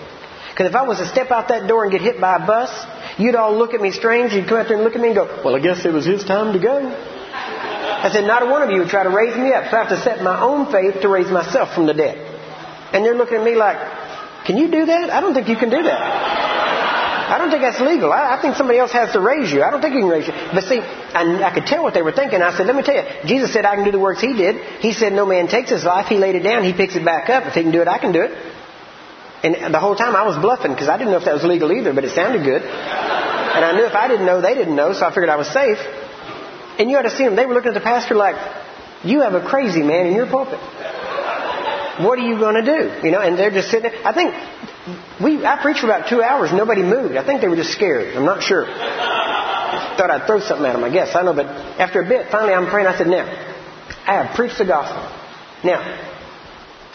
Because 0.54 0.70
if 0.70 0.76
I 0.76 0.86
was 0.86 0.98
to 0.98 1.06
step 1.08 1.32
out 1.32 1.48
that 1.48 1.66
door 1.66 1.82
and 1.82 1.90
get 1.90 2.00
hit 2.00 2.20
by 2.20 2.36
a 2.36 2.46
bus, 2.46 2.70
you'd 3.18 3.34
all 3.34 3.58
look 3.58 3.74
at 3.74 3.80
me 3.80 3.90
strange. 3.90 4.32
You'd 4.32 4.46
come 4.46 4.58
out 4.58 4.68
there 4.68 4.76
and 4.76 4.84
look 4.84 4.94
at 4.94 5.00
me 5.00 5.08
and 5.08 5.16
go, 5.16 5.42
well, 5.44 5.56
I 5.56 5.58
guess 5.58 5.84
it 5.84 5.92
was 5.92 6.06
his 6.06 6.22
time 6.22 6.52
to 6.52 6.60
go. 6.60 6.78
I 6.78 8.08
said, 8.12 8.24
not 8.24 8.44
a 8.44 8.46
one 8.46 8.62
of 8.62 8.70
you 8.70 8.78
would 8.78 8.88
try 8.88 9.02
to 9.02 9.10
raise 9.10 9.34
me 9.34 9.52
up. 9.52 9.68
So 9.68 9.76
I 9.76 9.82
have 9.82 9.88
to 9.88 10.00
set 10.00 10.22
my 10.22 10.40
own 10.40 10.70
faith 10.70 11.02
to 11.02 11.08
raise 11.08 11.26
myself 11.26 11.74
from 11.74 11.86
the 11.86 11.94
dead. 11.94 12.18
And 12.94 13.04
they're 13.04 13.16
looking 13.16 13.38
at 13.38 13.44
me 13.44 13.56
like, 13.56 13.78
can 14.46 14.56
you 14.56 14.70
do 14.70 14.86
that? 14.86 15.10
I 15.10 15.20
don't 15.20 15.34
think 15.34 15.48
you 15.48 15.56
can 15.56 15.70
do 15.70 15.82
that. 15.82 16.44
I 17.34 17.38
don't 17.38 17.50
think 17.50 17.62
that's 17.62 17.80
legal. 17.80 18.12
I, 18.12 18.36
I, 18.36 18.40
think 18.40 18.54
somebody 18.54 18.78
else 18.78 18.92
has 18.92 19.12
to 19.14 19.20
raise 19.20 19.50
you. 19.50 19.64
I 19.64 19.70
don't 19.70 19.80
think 19.80 19.94
you 19.94 20.02
can 20.02 20.08
raise 20.08 20.28
you. 20.28 20.34
But 20.54 20.64
see, 20.64 20.78
I, 20.78 21.42
I 21.42 21.52
could 21.52 21.66
tell 21.66 21.82
what 21.82 21.94
they 21.94 22.02
were 22.02 22.12
thinking. 22.12 22.42
I 22.42 22.56
said, 22.56 22.66
let 22.66 22.76
me 22.76 22.82
tell 22.82 22.94
you, 22.94 23.02
Jesus 23.26 23.52
said 23.52 23.64
I 23.64 23.74
can 23.74 23.84
do 23.84 23.90
the 23.90 23.98
works 23.98 24.20
he 24.20 24.34
did. 24.34 24.56
He 24.78 24.92
said 24.92 25.12
no 25.14 25.26
man 25.26 25.48
takes 25.48 25.70
his 25.70 25.82
life. 25.82 26.06
He 26.06 26.18
laid 26.18 26.36
it 26.36 26.44
down. 26.44 26.62
He 26.62 26.74
picks 26.74 26.94
it 26.94 27.04
back 27.04 27.30
up. 27.30 27.46
If 27.46 27.54
he 27.54 27.62
can 27.62 27.72
do 27.72 27.82
it, 27.82 27.88
I 27.88 27.98
can 27.98 28.12
do 28.12 28.22
it. 28.22 28.53
And 29.44 29.74
the 29.74 29.78
whole 29.78 29.94
time 29.94 30.16
I 30.16 30.24
was 30.24 30.36
bluffing 30.40 30.72
because 30.72 30.88
I 30.88 30.96
didn't 30.96 31.12
know 31.12 31.18
if 31.18 31.26
that 31.26 31.34
was 31.34 31.44
legal 31.44 31.70
either, 31.70 31.92
but 31.92 32.04
it 32.04 32.12
sounded 32.14 32.44
good. 32.44 32.62
And 32.62 33.64
I 33.64 33.72
knew 33.76 33.84
if 33.84 33.94
I 33.94 34.08
didn't 34.08 34.24
know, 34.24 34.40
they 34.40 34.54
didn't 34.54 34.74
know, 34.74 34.94
so 34.94 35.04
I 35.04 35.10
figured 35.10 35.28
I 35.28 35.36
was 35.36 35.52
safe. 35.52 35.78
And 36.78 36.90
you 36.90 36.96
ought 36.96 37.02
to 37.02 37.14
see 37.14 37.24
them. 37.24 37.36
They 37.36 37.44
were 37.44 37.52
looking 37.52 37.68
at 37.68 37.74
the 37.74 37.84
pastor 37.84 38.14
like, 38.14 38.36
you 39.04 39.20
have 39.20 39.34
a 39.34 39.46
crazy 39.46 39.82
man 39.82 40.06
in 40.06 40.14
your 40.14 40.26
pulpit. 40.26 40.58
What 42.00 42.18
are 42.18 42.26
you 42.26 42.38
going 42.38 42.64
to 42.64 42.64
do? 42.64 43.06
You 43.06 43.12
know, 43.12 43.20
and 43.20 43.38
they're 43.38 43.52
just 43.52 43.70
sitting 43.70 43.92
there. 43.92 44.00
I 44.04 44.12
think 44.12 44.34
we, 45.22 45.44
I 45.44 45.60
preached 45.60 45.80
for 45.80 45.86
about 45.86 46.08
two 46.08 46.22
hours. 46.22 46.50
Nobody 46.50 46.82
moved. 46.82 47.16
I 47.16 47.24
think 47.24 47.42
they 47.42 47.48
were 47.48 47.56
just 47.56 47.72
scared. 47.72 48.16
I'm 48.16 48.24
not 48.24 48.42
sure. 48.42 48.64
Thought 48.64 50.10
I'd 50.10 50.26
throw 50.26 50.40
something 50.40 50.66
at 50.66 50.72
them, 50.72 50.82
I 50.82 50.90
guess. 50.90 51.14
I 51.14 51.22
know. 51.22 51.34
But 51.34 51.46
after 51.78 52.00
a 52.00 52.08
bit, 52.08 52.30
finally 52.32 52.54
I'm 52.54 52.66
praying. 52.66 52.88
I 52.88 52.96
said, 52.96 53.06
now, 53.06 53.26
I 54.06 54.24
have 54.24 54.34
preached 54.34 54.58
the 54.58 54.64
gospel. 54.64 55.02
Now, 55.62 55.82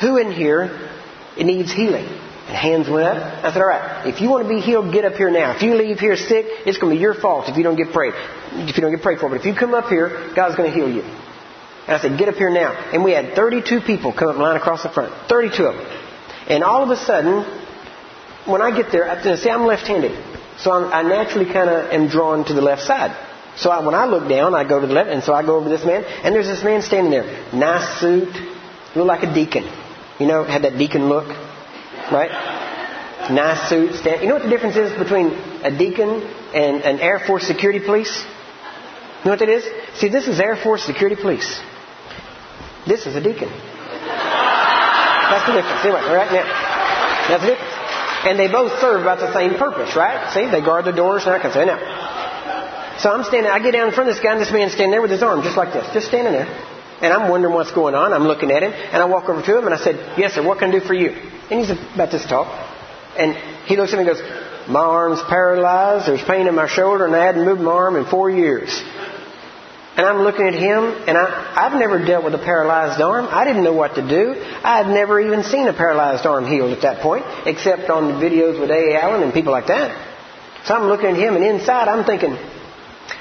who 0.02 0.18
in 0.18 0.32
here 0.32 0.90
needs 1.38 1.72
healing? 1.72 2.10
And 2.50 2.58
hands 2.58 2.90
went 2.90 3.06
up. 3.06 3.46
I 3.46 3.54
said, 3.54 3.62
all 3.62 3.68
right, 3.68 4.08
if 4.08 4.22
you 4.22 4.30
want 4.30 4.42
to 4.48 4.50
be 4.50 4.60
healed, 4.60 4.92
get 4.92 5.06
up 5.06 5.14
here 5.14 5.30
now. 5.30 5.56
If 5.56 5.62
you 5.62 5.76
leave 5.76 6.00
here 6.00 6.18
sick, 6.18 6.48
it's 6.66 6.80
going 6.80 6.90
to 6.92 6.98
be 6.98 7.02
your 7.02 7.14
fault 7.14 7.48
if 7.48 7.58
you 7.58 7.64
don't 7.64 7.76
get 7.76 7.94
prayed. 7.94 8.14
If 8.66 8.76
you 8.76 8.82
don't 8.82 8.90
get 8.90 9.04
prayed 9.04 9.20
for. 9.20 9.30
But 9.30 9.40
if 9.40 9.46
you 9.46 9.54
come 9.54 9.76
up 9.76 9.86
here, 9.86 10.34
God's 10.36 10.56
going 10.56 10.72
to 10.72 10.76
heal 10.76 10.90
you. 10.90 11.04
And 11.04 11.96
I 11.96 12.00
said, 12.02 12.18
get 12.18 12.28
up 12.28 12.36
here 12.36 12.50
now. 12.50 12.74
And 12.92 13.04
we 13.04 13.12
had 13.12 13.36
32 13.36 13.82
people 13.82 14.14
come 14.14 14.30
up 14.30 14.38
line 14.38 14.58
across 14.58 14.82
the 14.82 14.90
front. 14.90 15.14
32 15.30 15.64
of 15.64 15.76
them. 15.76 15.86
And 16.50 16.64
all 16.64 16.82
of 16.82 16.90
a 16.90 16.98
sudden, 16.98 17.44
when 18.50 18.64
I 18.64 18.76
get 18.76 18.92
there, 18.92 19.08
I 19.08 19.36
say 19.36 19.52
I'm 19.52 19.68
left-handed. 19.68 20.12
So 20.58 20.72
I'm, 20.72 20.92
i 20.92 21.08
naturally 21.08 21.46
kind 21.46 21.70
of 21.70 21.92
am 21.92 22.08
drawn 22.08 22.46
to 22.46 22.54
the 22.56 22.62
left 22.62 22.82
side. 22.82 23.16
So 23.58 23.70
I, 23.70 23.86
when 23.86 23.94
I 23.94 24.06
look 24.06 24.28
down, 24.28 24.56
I 24.56 24.68
go 24.68 24.80
to 24.80 24.88
the 24.88 24.94
left, 24.94 25.10
and 25.10 25.24
so 25.24 25.34
I 25.34 25.46
go 25.46 25.58
over 25.58 25.70
to 25.70 25.78
this 25.78 25.86
man, 25.86 26.04
and 26.04 26.34
there's 26.34 26.48
this 26.48 26.64
man 26.64 26.82
standing 26.82 27.12
there. 27.12 27.54
Nice 27.54 28.00
suit, 28.00 28.34
looked 28.96 29.08
like 29.08 29.24
a 29.24 29.34
deacon. 29.34 29.70
You 30.20 30.28
know, 30.28 30.44
had 30.44 30.64
that 30.64 30.78
deacon 30.78 31.10
look, 31.10 31.28
right? 32.12 32.32
Nice 33.32 33.70
suit, 33.70 33.96
stand. 33.96 34.22
You 34.22 34.28
know 34.30 34.36
what 34.36 34.44
the 34.44 34.50
difference 34.50 34.76
is 34.76 34.98
between 34.98 35.28
a 35.64 35.72
deacon 35.76 36.24
and 36.54 36.82
an 36.84 37.00
Air 37.00 37.20
Force 37.20 37.46
security 37.46 37.80
police? 37.80 38.12
You 39.20 39.26
know 39.26 39.32
what 39.32 39.40
that 39.40 39.50
is? 39.50 39.64
See, 40.00 40.10
this 40.10 40.28
is 40.28 40.40
Air 40.40 40.56
Force 40.56 40.84
security 40.84 41.16
police. 41.20 41.60
This 42.88 43.06
is 43.06 43.16
a 43.16 43.22
deacon. 43.22 43.50
That's 45.30 45.46
the 45.46 45.54
difference. 45.54 45.86
Anyway, 45.86 46.02
right 46.10 46.32
now. 46.32 46.48
That's 47.30 47.44
the 47.44 47.50
difference. 47.54 47.76
And 48.26 48.40
they 48.40 48.48
both 48.52 48.80
serve 48.82 49.02
about 49.02 49.20
the 49.20 49.32
same 49.34 49.56
purpose, 49.56 49.96
right? 49.96 50.34
See, 50.34 50.50
they 50.50 50.62
guard 50.62 50.86
the 50.86 50.92
doors 50.92 51.24
and 51.26 51.36
kind 51.42 51.46
of 51.46 51.52
stuff. 51.54 51.68
Now, 51.68 52.98
so 53.00 53.12
I'm 53.12 53.24
standing, 53.24 53.52
I 53.52 53.60
get 53.60 53.72
down 53.72 53.88
in 53.88 53.94
front 53.94 54.10
of 54.10 54.16
this 54.16 54.24
guy, 54.24 54.34
and 54.34 54.42
this 54.42 54.52
man's 54.52 54.74
standing 54.74 54.92
there 54.92 55.02
with 55.02 55.12
his 55.12 55.24
arm 55.24 55.42
just 55.42 55.56
like 55.56 55.72
this, 55.72 55.88
just 55.94 56.08
standing 56.08 56.34
there. 56.34 56.48
And 57.02 57.14
I'm 57.14 57.30
wondering 57.30 57.54
what's 57.54 57.72
going 57.72 57.96
on. 57.96 58.12
I'm 58.14 58.24
looking 58.24 58.52
at 58.52 58.62
him, 58.62 58.74
and 58.74 59.02
I 59.02 59.06
walk 59.06 59.30
over 59.30 59.42
to 59.42 59.58
him, 59.58 59.66
and 59.66 59.74
I 59.74 59.78
said, 59.78 60.18
Yes, 60.18 60.34
sir, 60.34 60.46
what 60.46 60.60
can 60.60 60.70
I 60.70 60.80
do 60.80 60.82
for 60.82 60.94
you? 60.94 61.10
And 61.10 61.60
he's 61.60 61.70
about 61.70 62.12
this 62.12 62.26
tall. 62.26 62.46
And 63.18 63.36
he 63.66 63.78
looks 63.78 63.94
at 63.94 64.00
me 64.00 64.08
and 64.08 64.18
goes, 64.18 64.22
My 64.68 64.82
arm's 64.82 65.22
paralyzed, 65.30 66.08
there's 66.08 66.24
pain 66.24 66.48
in 66.48 66.56
my 66.56 66.68
shoulder, 66.68 67.06
and 67.06 67.16
I 67.16 67.26
hadn't 67.26 67.46
moved 67.46 67.62
my 67.62 67.72
arm 67.72 67.96
in 67.96 68.06
four 68.06 68.30
years. 68.30 68.70
And 69.96 70.06
I'm 70.06 70.20
looking 70.20 70.48
at 70.48 70.54
him, 70.54 70.84
and 71.08 71.18
I, 71.18 71.56
I've 71.56 71.78
never 71.80 72.06
dealt 72.06 72.24
with 72.24 72.34
a 72.34 72.38
paralyzed 72.38 73.02
arm. 73.02 73.28
I 73.30 73.44
didn't 73.44 73.64
know 73.64 73.74
what 73.74 73.96
to 73.96 74.02
do. 74.08 74.36
I 74.64 74.78
had 74.78 74.88
never 74.88 75.20
even 75.20 75.44
seen 75.44 75.68
a 75.68 75.74
paralyzed 75.74 76.26
arm 76.26 76.48
healed 76.48 76.72
at 76.72 76.84
that 76.84 77.02
point, 77.02 77.26
except 77.46 77.90
on 77.90 78.08
the 78.08 78.14
videos 78.14 78.60
with 78.60 78.72
A. 78.72 78.96
Allen 79.02 79.24
and 79.24 79.34
people 79.34 79.52
like 79.52 79.68
that. 79.68 79.92
So 80.66 80.76
I'm 80.76 80.88
looking 80.88 81.08
at 81.08 81.16
him, 81.16 81.36
and 81.36 81.44
inside 81.44 81.88
I'm 81.88 82.06
thinking, 82.06 82.32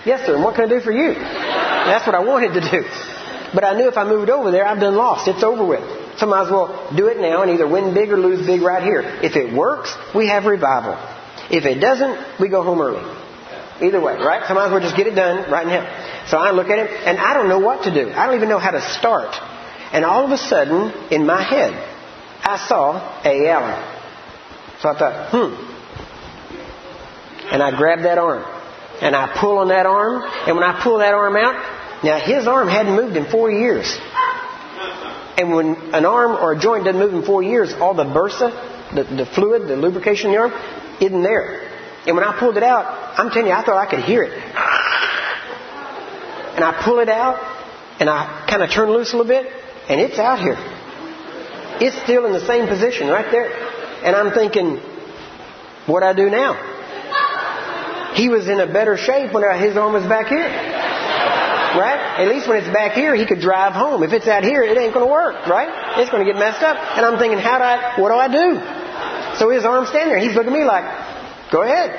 yes, 0.04 0.26
sir, 0.26 0.34
and 0.34 0.44
what 0.44 0.54
can 0.54 0.66
I 0.66 0.68
do 0.68 0.80
for 0.80 0.92
you? 0.92 1.10
And 1.10 1.90
that's 1.90 2.06
what 2.06 2.14
I 2.14 2.20
wanted 2.20 2.60
to 2.60 2.70
do. 2.70 3.17
But 3.54 3.64
I 3.64 3.74
knew 3.74 3.88
if 3.88 3.96
I 3.96 4.04
moved 4.04 4.30
over 4.30 4.50
there, 4.50 4.66
I've 4.66 4.80
been 4.80 4.96
lost. 4.96 5.28
It's 5.28 5.42
over 5.42 5.64
with. 5.64 5.80
So 6.18 6.26
I 6.26 6.30
might 6.30 6.46
as 6.46 6.50
well 6.50 6.92
do 6.94 7.06
it 7.08 7.18
now 7.18 7.42
and 7.42 7.50
either 7.50 7.66
win 7.66 7.94
big 7.94 8.10
or 8.10 8.18
lose 8.18 8.46
big 8.46 8.60
right 8.60 8.82
here. 8.82 9.00
If 9.22 9.36
it 9.36 9.54
works, 9.54 9.94
we 10.14 10.28
have 10.28 10.44
revival. 10.44 10.98
If 11.50 11.64
it 11.64 11.80
doesn't, 11.80 12.40
we 12.40 12.48
go 12.48 12.62
home 12.62 12.80
early. 12.80 13.04
Either 13.80 14.00
way, 14.00 14.16
right? 14.16 14.42
So 14.46 14.52
I 14.52 14.54
might 14.54 14.66
as 14.66 14.72
well 14.72 14.80
just 14.80 14.96
get 14.96 15.06
it 15.06 15.14
done 15.14 15.50
right 15.50 15.66
now. 15.66 16.26
So 16.26 16.36
I 16.36 16.50
look 16.50 16.68
at 16.68 16.78
him, 16.78 16.88
and 17.06 17.18
I 17.18 17.32
don't 17.32 17.48
know 17.48 17.60
what 17.60 17.84
to 17.84 17.94
do. 17.94 18.10
I 18.10 18.26
don't 18.26 18.34
even 18.34 18.48
know 18.48 18.58
how 18.58 18.72
to 18.72 18.80
start. 18.80 19.34
And 19.92 20.04
all 20.04 20.24
of 20.24 20.32
a 20.32 20.38
sudden, 20.38 20.92
in 21.12 21.24
my 21.24 21.42
head, 21.42 21.72
I 22.42 22.56
saw 22.68 23.22
A. 23.24 23.48
Allen. 23.48 23.82
So 24.80 24.88
I 24.88 24.98
thought, 24.98 25.30
hmm. 25.30 25.54
And 27.52 27.62
I 27.62 27.76
grabbed 27.76 28.04
that 28.04 28.18
arm. 28.18 28.44
And 29.00 29.14
I 29.14 29.38
pull 29.38 29.58
on 29.58 29.68
that 29.68 29.86
arm. 29.86 30.22
And 30.46 30.56
when 30.56 30.64
I 30.64 30.82
pull 30.82 30.98
that 30.98 31.14
arm 31.14 31.36
out, 31.36 31.77
now 32.04 32.18
his 32.18 32.46
arm 32.46 32.68
hadn't 32.68 32.94
moved 32.94 33.16
in 33.16 33.26
four 33.26 33.50
years. 33.50 33.98
And 35.38 35.52
when 35.52 35.76
an 35.94 36.04
arm 36.04 36.32
or 36.32 36.52
a 36.52 36.58
joint 36.58 36.84
doesn't 36.84 37.00
move 37.00 37.14
in 37.14 37.22
four 37.22 37.42
years, 37.42 37.72
all 37.74 37.94
the 37.94 38.04
bursa, 38.04 38.50
the, 38.94 39.04
the 39.04 39.26
fluid, 39.26 39.68
the 39.68 39.76
lubrication 39.76 40.30
in 40.30 40.32
the 40.32 40.40
arm, 40.40 40.52
isn't 41.00 41.22
there. 41.22 41.70
And 42.06 42.16
when 42.16 42.24
I 42.24 42.38
pulled 42.38 42.56
it 42.56 42.62
out, 42.62 43.18
I'm 43.18 43.30
telling 43.30 43.48
you, 43.48 43.52
I 43.52 43.62
thought 43.64 43.76
I 43.76 43.86
could 43.88 44.04
hear 44.04 44.22
it 44.22 44.32
and 46.58 46.64
I 46.64 46.82
pull 46.82 46.98
it 46.98 47.08
out 47.08 47.38
and 48.00 48.10
I 48.10 48.44
kind 48.50 48.64
of 48.64 48.70
turn 48.70 48.90
loose 48.90 49.12
a 49.12 49.16
little 49.16 49.30
bit 49.30 49.46
and 49.88 50.00
it's 50.00 50.18
out 50.18 50.40
here. 50.40 50.58
It's 51.80 51.96
still 52.02 52.26
in 52.26 52.32
the 52.32 52.44
same 52.44 52.66
position 52.66 53.06
right 53.06 53.30
there. 53.30 53.46
And 54.02 54.16
I'm 54.16 54.32
thinking, 54.32 54.78
what 55.86 56.00
do 56.00 56.06
I 56.06 56.14
do 56.14 56.28
now? 56.28 56.54
He 58.14 58.28
was 58.28 58.48
in 58.48 58.58
a 58.58 58.66
better 58.66 58.96
shape 58.96 59.32
when 59.32 59.44
his 59.60 59.76
arm 59.76 59.92
was 59.92 60.02
back 60.02 60.26
here. 60.26 60.48
Right? 61.76 62.20
At 62.20 62.28
least 62.28 62.48
when 62.48 62.58
it's 62.58 62.72
back 62.72 62.92
here, 62.92 63.14
he 63.14 63.26
could 63.26 63.40
drive 63.40 63.72
home. 63.72 64.02
If 64.02 64.12
it's 64.12 64.26
out 64.26 64.44
here, 64.44 64.62
it 64.62 64.76
ain't 64.78 64.94
going 64.94 65.06
to 65.06 65.12
work, 65.12 65.46
right? 65.46 66.00
It's 66.00 66.10
going 66.10 66.24
to 66.24 66.30
get 66.30 66.38
messed 66.38 66.62
up. 66.62 66.76
And 66.96 67.04
I'm 67.04 67.18
thinking, 67.18 67.38
how 67.38 67.58
do 67.58 67.64
I, 67.64 68.00
what 68.00 68.08
do 68.08 68.16
I 68.16 68.28
do? 68.28 69.38
So 69.38 69.50
his 69.50 69.64
arm's 69.64 69.88
standing 69.88 70.10
there. 70.10 70.18
He's 70.18 70.34
looking 70.34 70.52
at 70.52 70.58
me 70.58 70.64
like, 70.64 70.84
go 71.52 71.62
ahead. 71.62 71.92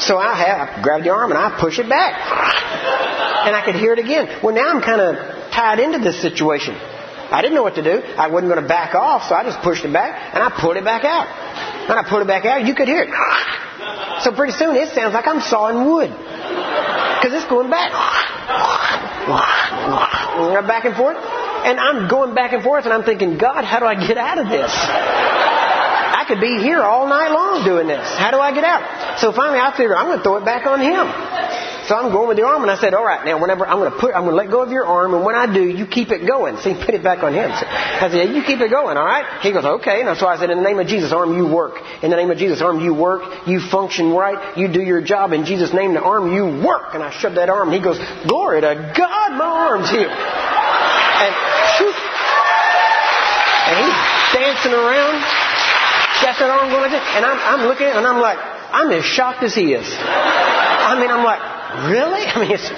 So 0.00 0.18
I 0.18 0.34
have 0.34 0.68
I 0.78 0.82
grab 0.82 1.02
the 1.04 1.10
arm 1.10 1.30
and 1.30 1.38
I 1.38 1.58
push 1.58 1.78
it 1.78 1.88
back. 1.88 2.14
And 3.46 3.54
I 3.54 3.62
could 3.64 3.76
hear 3.76 3.92
it 3.92 3.98
again. 3.98 4.40
Well, 4.42 4.54
now 4.54 4.68
I'm 4.68 4.82
kind 4.82 5.00
of 5.00 5.52
tied 5.52 5.78
into 5.78 5.98
this 5.98 6.20
situation. 6.20 6.74
I 6.74 7.42
didn't 7.42 7.54
know 7.54 7.62
what 7.62 7.74
to 7.76 7.82
do. 7.82 8.02
I 8.16 8.28
wasn't 8.28 8.52
going 8.52 8.62
to 8.62 8.68
back 8.68 8.94
off, 8.94 9.28
so 9.28 9.34
I 9.34 9.42
just 9.42 9.60
pushed 9.60 9.84
it 9.84 9.92
back 9.92 10.34
and 10.34 10.42
I 10.42 10.50
pulled 10.50 10.76
it 10.76 10.84
back 10.84 11.04
out. 11.04 11.26
And 11.88 11.98
I 11.98 12.02
pulled 12.08 12.22
it 12.22 12.28
back 12.28 12.44
out, 12.44 12.66
you 12.66 12.74
could 12.74 12.88
hear 12.88 13.02
it. 13.02 13.10
So 14.22 14.32
pretty 14.32 14.52
soon 14.52 14.76
it 14.76 14.94
sounds 14.94 15.14
like 15.14 15.26
I'm 15.26 15.40
sawing 15.40 15.86
wood. 15.90 16.10
Because 17.26 17.42
it's 17.42 17.50
going 17.50 17.70
back. 17.70 17.90
Back 20.70 20.84
and 20.84 20.94
forth. 20.94 21.16
And 21.18 21.80
I'm 21.80 22.06
going 22.06 22.36
back 22.36 22.52
and 22.52 22.62
forth 22.62 22.84
and 22.84 22.94
I'm 22.94 23.02
thinking, 23.02 23.36
God, 23.36 23.64
how 23.64 23.80
do 23.80 23.86
I 23.86 23.96
get 24.06 24.16
out 24.16 24.38
of 24.38 24.48
this? 24.48 24.70
I 24.70 26.22
could 26.28 26.38
be 26.38 26.62
here 26.62 26.82
all 26.82 27.08
night 27.08 27.32
long 27.32 27.64
doing 27.64 27.88
this. 27.88 28.06
How 28.14 28.30
do 28.30 28.38
I 28.38 28.54
get 28.54 28.62
out? 28.62 29.18
So 29.18 29.32
finally 29.32 29.58
I 29.58 29.72
figured 29.72 29.96
I'm 29.96 30.06
going 30.06 30.18
to 30.18 30.22
throw 30.22 30.36
it 30.36 30.44
back 30.44 30.66
on 30.66 30.78
him. 30.78 31.02
So 31.88 31.94
I'm 31.94 32.10
going 32.10 32.28
with 32.28 32.36
the 32.36 32.44
arm, 32.44 32.62
and 32.62 32.70
I 32.70 32.78
said, 32.80 32.94
"All 32.94 33.04
right, 33.04 33.24
now 33.24 33.40
whenever 33.40 33.66
I'm 33.66 33.78
going 33.78 33.92
to 33.92 33.98
put, 33.98 34.14
I'm 34.14 34.22
going 34.24 34.34
to 34.34 34.42
let 34.42 34.50
go 34.50 34.62
of 34.62 34.70
your 34.70 34.84
arm, 34.86 35.14
and 35.14 35.24
when 35.24 35.34
I 35.34 35.52
do, 35.52 35.62
you 35.62 35.86
keep 35.86 36.10
it 36.10 36.26
going." 36.26 36.56
So 36.66 36.72
he 36.72 36.84
put 36.84 36.94
it 36.94 37.04
back 37.04 37.22
on 37.22 37.32
him. 37.32 37.50
So 37.54 37.66
I 37.66 38.08
said, 38.10 38.16
yeah, 38.16 38.34
"You 38.34 38.42
keep 38.42 38.60
it 38.60 38.70
going, 38.70 38.96
all 38.96 39.04
right?" 39.04 39.40
He 39.42 39.52
goes, 39.52 39.64
"Okay." 39.64 40.02
And 40.02 40.18
so 40.18 40.26
I 40.26 40.38
said, 40.38 40.50
"In 40.50 40.58
the 40.58 40.64
name 40.64 40.80
of 40.80 40.86
Jesus, 40.88 41.12
arm, 41.12 41.36
you 41.36 41.46
work. 41.46 41.78
In 42.02 42.10
the 42.10 42.16
name 42.16 42.30
of 42.30 42.38
Jesus, 42.38 42.60
arm, 42.60 42.80
you 42.80 42.94
work. 42.94 43.46
You 43.46 43.60
function 43.60 44.10
right. 44.10 44.56
You 44.58 44.66
do 44.72 44.82
your 44.82 45.00
job 45.00 45.32
in 45.32 45.44
Jesus' 45.44 45.72
name. 45.72 45.94
The 45.94 46.02
arm, 46.02 46.34
you 46.34 46.44
work." 46.64 46.94
And 46.94 47.02
I 47.02 47.10
shoved 47.10 47.36
that 47.36 47.50
arm, 47.50 47.70
he 47.70 47.78
goes, 47.78 47.98
"Glory 48.26 48.62
to 48.62 48.74
God, 48.96 49.30
my 49.38 49.44
arm's 49.44 49.90
healed." 49.90 50.10
And 50.10 51.34
and 53.66 53.76
he's 53.82 53.98
dancing 54.30 54.72
around. 54.72 55.18
Got 56.22 56.38
that 56.38 56.50
arm 56.50 56.70
going 56.70 56.90
this. 56.90 57.02
And 57.18 57.26
I'm, 57.26 57.38
I'm 57.38 57.62
looking 57.66 57.86
and 57.86 58.06
I'm 58.06 58.22
like, 58.22 58.38
I'm 58.38 58.90
as 58.90 59.04
shocked 59.04 59.42
as 59.42 59.54
he 59.54 59.74
is. 59.74 59.86
I 59.86 60.98
mean, 60.98 61.10
I'm 61.10 61.24
like, 61.26 61.55
really? 61.88 62.24
I 62.24 62.40
mean, 62.40 62.52
it's 62.52 62.68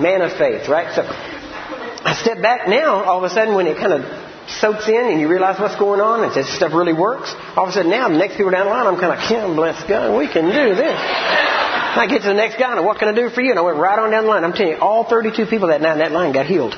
man 0.00 0.22
of 0.22 0.32
faith, 0.32 0.68
right? 0.68 0.94
So 0.94 1.02
I 1.06 2.14
step 2.14 2.40
back 2.42 2.68
now, 2.68 3.04
all 3.04 3.18
of 3.18 3.24
a 3.24 3.30
sudden 3.30 3.54
when 3.54 3.66
it 3.66 3.76
kind 3.76 3.92
of 3.92 4.04
soaks 4.48 4.88
in 4.88 5.06
and 5.06 5.20
you 5.20 5.28
realize 5.28 5.60
what's 5.60 5.76
going 5.76 6.00
on 6.00 6.24
and 6.24 6.34
this 6.34 6.48
stuff 6.56 6.72
really 6.72 6.92
works, 6.92 7.34
all 7.56 7.64
of 7.64 7.70
a 7.70 7.72
sudden 7.72 7.90
now 7.90 8.08
the 8.08 8.16
next 8.18 8.36
people 8.36 8.50
down 8.50 8.66
the 8.66 8.72
line, 8.72 8.86
I'm 8.86 8.98
kind 8.98 9.12
of 9.12 9.30
yeah, 9.30 9.46
bless 9.46 9.82
God, 9.84 10.16
we 10.16 10.26
can 10.26 10.46
do 10.46 10.74
this. 10.74 10.98
I 11.90 12.06
get 12.08 12.22
to 12.22 12.28
the 12.28 12.34
next 12.34 12.56
guy 12.58 12.76
and 12.76 12.86
what 12.86 12.98
can 12.98 13.08
I 13.08 13.14
do 13.14 13.30
for 13.30 13.40
you? 13.40 13.50
And 13.50 13.58
I 13.58 13.62
went 13.62 13.78
right 13.78 13.98
on 13.98 14.10
down 14.10 14.24
the 14.24 14.30
line. 14.30 14.44
I'm 14.44 14.52
telling 14.52 14.72
you, 14.74 14.78
all 14.78 15.04
32 15.04 15.46
people 15.46 15.68
that 15.68 15.80
night 15.80 15.94
in 15.94 15.98
that 15.98 16.12
line 16.12 16.32
got 16.32 16.46
healed. 16.46 16.74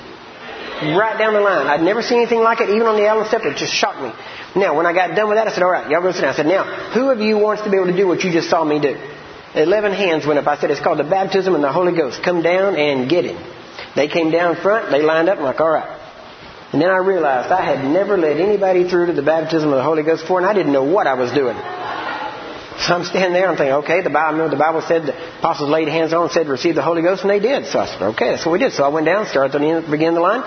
right 0.82 1.16
down 1.18 1.34
the 1.34 1.40
line. 1.40 1.66
I'd 1.66 1.82
never 1.82 2.02
seen 2.02 2.18
anything 2.18 2.40
like 2.40 2.60
it, 2.60 2.70
even 2.70 2.86
on 2.86 2.96
the 2.96 3.06
Allen 3.06 3.26
step. 3.28 3.42
It 3.44 3.56
just 3.56 3.72
shocked 3.72 4.00
me. 4.02 4.10
Now, 4.56 4.76
when 4.76 4.86
I 4.86 4.92
got 4.92 5.14
done 5.14 5.28
with 5.28 5.38
that, 5.38 5.46
I 5.46 5.52
said, 5.52 5.62
all 5.62 5.70
right, 5.70 5.88
y'all 5.88 6.02
go 6.02 6.12
sit 6.12 6.22
down. 6.22 6.32
I 6.32 6.36
said, 6.36 6.46
now, 6.46 6.64
who 6.92 7.10
of 7.10 7.20
you 7.20 7.38
wants 7.38 7.62
to 7.62 7.70
be 7.70 7.76
able 7.76 7.86
to 7.86 7.96
do 7.96 8.06
what 8.06 8.24
you 8.24 8.32
just 8.32 8.50
saw 8.50 8.64
me 8.64 8.80
do? 8.80 8.96
Eleven 9.54 9.92
hands 9.92 10.26
went 10.26 10.38
up. 10.38 10.46
I 10.46 10.58
said, 10.58 10.70
it's 10.70 10.80
called 10.80 10.98
the 10.98 11.04
baptism 11.04 11.54
in 11.54 11.60
the 11.60 11.72
Holy 11.72 11.94
Ghost. 11.94 12.22
Come 12.22 12.42
down 12.42 12.76
and 12.76 13.08
get 13.08 13.24
it. 13.26 13.36
They 13.94 14.08
came 14.08 14.30
down 14.30 14.56
front. 14.56 14.90
They 14.90 15.02
lined 15.02 15.28
up. 15.28 15.38
I'm 15.38 15.44
like, 15.44 15.60
all 15.60 15.70
right. 15.70 15.98
And 16.72 16.80
then 16.80 16.88
I 16.88 16.96
realized 16.98 17.52
I 17.52 17.62
had 17.62 17.84
never 17.84 18.16
led 18.16 18.40
anybody 18.40 18.88
through 18.88 19.06
to 19.06 19.12
the 19.12 19.22
baptism 19.22 19.68
of 19.68 19.76
the 19.76 19.82
Holy 19.82 20.02
Ghost 20.02 20.22
before, 20.22 20.38
and 20.38 20.46
I 20.46 20.54
didn't 20.54 20.72
know 20.72 20.84
what 20.84 21.06
I 21.06 21.14
was 21.14 21.30
doing. 21.32 21.56
So 22.80 22.94
I'm 22.94 23.04
standing 23.04 23.34
there, 23.34 23.46
I'm 23.46 23.56
thinking, 23.56 23.74
okay, 23.84 24.00
the 24.00 24.10
Bible, 24.10 24.40
I 24.40 24.48
the 24.48 24.56
Bible 24.56 24.80
said 24.80 25.04
the 25.04 25.14
apostles 25.38 25.68
laid 25.68 25.88
hands 25.88 26.14
on 26.14 26.24
and 26.24 26.32
said, 26.32 26.48
receive 26.48 26.74
the 26.74 26.82
Holy 26.82 27.02
Ghost, 27.02 27.20
and 27.22 27.30
they 27.30 27.38
did. 27.38 27.66
So 27.66 27.78
I 27.78 27.86
said, 27.86 28.02
okay, 28.16 28.30
that's 28.30 28.46
what 28.46 28.52
we 28.52 28.58
did. 28.58 28.72
So 28.72 28.84
I 28.84 28.88
went 28.88 29.04
down, 29.04 29.26
started 29.26 29.52
beginning 29.52 30.08
of 30.08 30.14
the 30.14 30.20
line, 30.20 30.42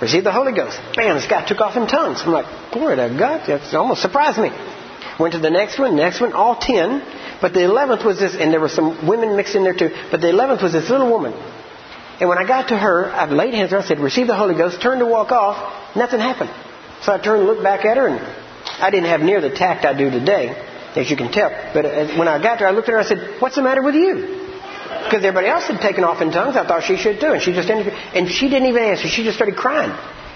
received 0.00 0.24
the 0.24 0.32
Holy 0.32 0.52
Ghost. 0.52 0.78
Bam, 0.94 1.16
this 1.16 1.26
guy 1.26 1.44
took 1.44 1.60
off 1.60 1.76
in 1.76 1.88
tongues. 1.88 2.22
I'm 2.22 2.32
like, 2.32 2.46
glory 2.72 2.96
to 2.96 3.14
God, 3.18 3.46
that 3.48 3.74
almost 3.74 4.00
surprised 4.00 4.38
me. 4.38 4.48
Went 5.18 5.34
to 5.34 5.40
the 5.40 5.50
next 5.50 5.78
one, 5.78 5.96
next 5.96 6.20
one, 6.20 6.32
all 6.32 6.56
ten. 6.56 7.02
But 7.40 7.52
the 7.52 7.64
eleventh 7.64 8.04
was 8.04 8.18
this, 8.18 8.34
and 8.34 8.52
there 8.52 8.60
were 8.60 8.68
some 8.68 9.06
women 9.06 9.36
mixed 9.36 9.54
in 9.54 9.64
there 9.64 9.74
too, 9.74 9.90
but 10.10 10.20
the 10.20 10.28
eleventh 10.30 10.62
was 10.62 10.72
this 10.72 10.88
little 10.88 11.10
woman. 11.10 11.32
And 12.20 12.28
when 12.28 12.38
I 12.38 12.46
got 12.46 12.68
to 12.68 12.78
her, 12.78 13.10
I 13.10 13.26
laid 13.26 13.54
hands 13.54 13.72
on 13.72 13.80
her, 13.80 13.84
I 13.84 13.88
said, 13.88 13.98
receive 13.98 14.28
the 14.28 14.36
Holy 14.36 14.54
Ghost, 14.54 14.80
turned 14.80 15.00
to 15.00 15.06
walk 15.06 15.32
off, 15.32 15.96
nothing 15.96 16.20
happened. 16.20 16.50
So 17.02 17.12
I 17.12 17.18
turned 17.18 17.40
and 17.40 17.48
looked 17.48 17.62
back 17.62 17.84
at 17.84 17.96
her, 17.96 18.06
and 18.06 18.20
I 18.80 18.90
didn't 18.90 19.10
have 19.10 19.20
near 19.20 19.40
the 19.40 19.50
tact 19.50 19.84
I 19.84 19.92
do 19.98 20.10
today, 20.10 20.50
as 20.94 21.10
you 21.10 21.16
can 21.16 21.32
tell. 21.32 21.50
But 21.74 21.84
uh, 21.84 22.16
when 22.16 22.28
I 22.28 22.40
got 22.40 22.60
there, 22.60 22.68
I 22.68 22.70
looked 22.70 22.88
at 22.88 22.92
her, 22.92 23.00
I 23.00 23.04
said, 23.04 23.40
what's 23.40 23.56
the 23.56 23.62
matter 23.62 23.82
with 23.82 23.96
you? 23.96 24.14
Because 25.04 25.24
everybody 25.24 25.48
else 25.48 25.64
had 25.64 25.80
taken 25.80 26.04
off 26.04 26.22
in 26.22 26.30
tongues, 26.30 26.56
I 26.56 26.66
thought 26.66 26.84
she 26.84 26.96
should 26.96 27.20
too. 27.20 27.32
And 27.32 27.42
she 27.42 27.52
just 27.52 27.68
and 27.68 28.28
she 28.30 28.48
didn't 28.48 28.68
even 28.68 28.82
answer. 28.82 29.08
She 29.08 29.24
just 29.24 29.36
started 29.36 29.56
crying. 29.56 29.90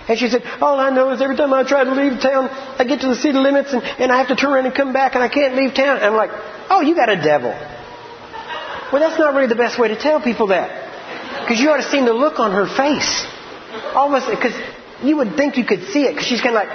And 0.09 0.19
she 0.19 0.29
said, 0.29 0.43
all 0.61 0.81
I 0.81 0.89
know 0.91 1.11
is 1.11 1.21
every 1.21 1.37
time 1.37 1.53
I 1.53 1.65
try 1.65 1.85
to 1.85 1.93
leave 1.93 2.21
town, 2.21 2.49
I 2.49 2.85
get 2.85 3.03
to 3.03 3.09
the 3.09 3.15
city 3.15 3.37
limits 3.37 3.73
and, 3.75 3.83
and 3.83 4.11
I 4.11 4.17
have 4.17 4.29
to 4.29 4.37
turn 4.37 4.53
around 4.53 4.65
and 4.65 4.75
come 4.75 4.93
back 4.95 5.15
and 5.15 5.23
I 5.23 5.29
can't 5.29 5.55
leave 5.55 5.75
town. 5.75 5.97
And 5.99 6.07
I'm 6.07 6.17
like, 6.17 6.31
oh, 6.71 6.81
you 6.81 6.95
got 6.95 7.11
a 7.11 7.17
devil. 7.17 7.51
Well, 8.91 9.01
that's 9.01 9.19
not 9.19 9.35
really 9.35 9.49
the 9.49 9.57
best 9.57 9.79
way 9.79 9.89
to 9.89 9.97
tell 9.97 10.21
people 10.21 10.47
that. 10.49 11.45
Because 11.45 11.61
you 11.61 11.69
ought 11.71 11.77
to 11.77 11.91
see 11.91 12.01
the 12.01 12.15
look 12.15 12.39
on 12.39 12.53
her 12.53 12.67
face. 12.67 13.27
Almost, 13.95 14.31
because 14.31 14.55
you 15.03 15.17
would 15.19 15.37
think 15.37 15.59
you 15.59 15.65
could 15.65 15.85
see 15.93 16.05
it, 16.05 16.13
because 16.13 16.27
she's 16.27 16.41
kind 16.41 16.57
of 16.57 16.65
like, 16.65 16.73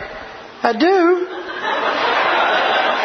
I 0.63 0.73
do. 0.77 1.25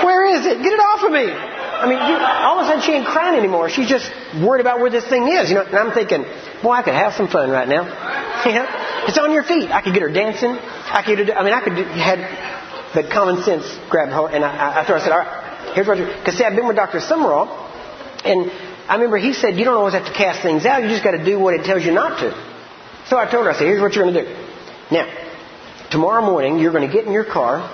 Where 0.04 0.26
is 0.36 0.44
it? 0.44 0.62
Get 0.62 0.72
it 0.72 0.80
off 0.80 1.04
of 1.04 1.12
me. 1.12 1.57
I 1.78 1.88
mean, 1.88 1.98
you, 1.98 2.16
all 2.18 2.58
of 2.58 2.66
a 2.66 2.68
sudden 2.68 2.82
she 2.82 2.92
ain't 2.92 3.06
crying 3.06 3.38
anymore. 3.38 3.70
She's 3.70 3.88
just 3.88 4.10
worried 4.42 4.60
about 4.60 4.80
where 4.80 4.90
this 4.90 5.06
thing 5.06 5.28
is. 5.28 5.48
You 5.48 5.56
know, 5.56 5.62
and 5.62 5.76
I'm 5.76 5.92
thinking, 5.92 6.24
boy, 6.62 6.72
I 6.72 6.82
could 6.82 6.94
have 6.94 7.14
some 7.14 7.28
fun 7.28 7.50
right 7.50 7.68
now. 7.68 8.16
You 8.46 8.54
know, 8.54 8.66
it's 9.08 9.18
on 9.18 9.32
your 9.32 9.42
feet. 9.42 9.68
I 9.68 9.82
could 9.82 9.92
get 9.92 10.00
her 10.00 10.12
dancing. 10.12 10.52
I 10.52 11.02
could, 11.04 11.28
I 11.28 11.42
mean, 11.42 11.52
I 11.52 11.60
could 11.60 11.72
had, 11.74 12.22
but 12.94 13.10
common 13.10 13.42
sense 13.42 13.66
grabbed 13.90 14.12
her, 14.12 14.28
and 14.28 14.44
I, 14.44 14.48
I, 14.48 14.80
I 14.82 14.86
said, 14.86 15.10
all 15.10 15.18
right, 15.18 15.74
here's 15.74 15.88
what 15.88 15.98
because 15.98 16.38
see, 16.38 16.44
I've 16.44 16.54
been 16.54 16.68
with 16.68 16.76
Dr. 16.76 17.00
Sumrall, 17.00 17.50
and 18.24 18.48
I 18.88 18.94
remember 18.94 19.18
he 19.18 19.32
said, 19.32 19.56
you 19.56 19.64
don't 19.64 19.74
always 19.74 19.94
have 19.94 20.06
to 20.06 20.12
cast 20.12 20.40
things 20.40 20.64
out. 20.64 20.82
You 20.82 20.88
just 20.88 21.02
got 21.02 21.12
to 21.12 21.24
do 21.24 21.38
what 21.38 21.54
it 21.54 21.64
tells 21.64 21.84
you 21.84 21.92
not 21.92 22.20
to. 22.20 22.30
So 23.08 23.18
I 23.18 23.30
told 23.30 23.44
her, 23.44 23.50
I 23.50 23.54
said, 23.54 23.66
here's 23.66 23.80
what 23.80 23.94
you're 23.94 24.04
going 24.10 24.24
to 24.24 24.24
do. 24.24 24.46
Now, 24.90 25.12
tomorrow 25.90 26.24
morning, 26.24 26.58
you're 26.58 26.72
going 26.72 26.86
to 26.86 26.92
get 26.92 27.04
in 27.04 27.12
your 27.12 27.24
car, 27.24 27.68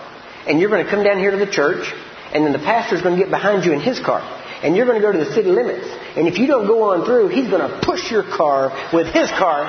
and 0.49 0.59
you're 0.59 0.71
going 0.71 0.85
to 0.85 0.91
come 0.91 1.05
down 1.05 1.19
here 1.19 1.31
to 1.31 1.37
the 1.37 1.51
church, 1.51 1.93
and 2.35 2.45
then 2.45 2.53
the 2.53 2.59
pastor's 2.59 3.01
going 3.01 3.17
to 3.17 3.23
get 3.23 3.31
behind 3.31 3.65
you 3.65 3.73
in 3.73 3.81
his 3.81 4.01
car. 4.01 4.21
And 4.63 4.75
you're 4.77 4.87
going 4.87 5.01
to 5.01 5.07
go 5.07 5.13
to 5.13 5.19
the 5.19 5.33
city 5.33 5.51
limits. 5.51 5.87
And 6.17 6.27
if 6.27 6.39
you 6.39 6.47
don't 6.47 6.67
go 6.67 6.91
on 6.91 7.05
through, 7.05 7.29
he's 7.29 7.49
going 7.49 7.63
to 7.63 7.81
push 7.81 8.11
your 8.11 8.25
car 8.25 8.91
with 8.93 9.07
his 9.07 9.31
car. 9.31 9.65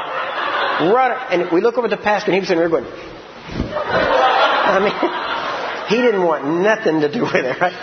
Right, 0.92 1.28
and 1.32 1.52
we 1.52 1.62
look 1.62 1.78
over 1.78 1.88
at 1.88 1.92
the 1.92 1.98
pastor, 1.98 2.32
and 2.32 2.36
he 2.36 2.40
he's 2.40 2.50
sitting 2.50 2.60
there 2.60 2.70
going, 2.70 2.86
I 3.56 4.82
mean, 4.82 4.96
he 5.90 6.02
didn't 6.02 6.24
want 6.24 6.46
nothing 6.46 7.02
to 7.02 7.12
do 7.12 7.22
with 7.22 7.46
it, 7.46 7.62
right? 7.62 7.74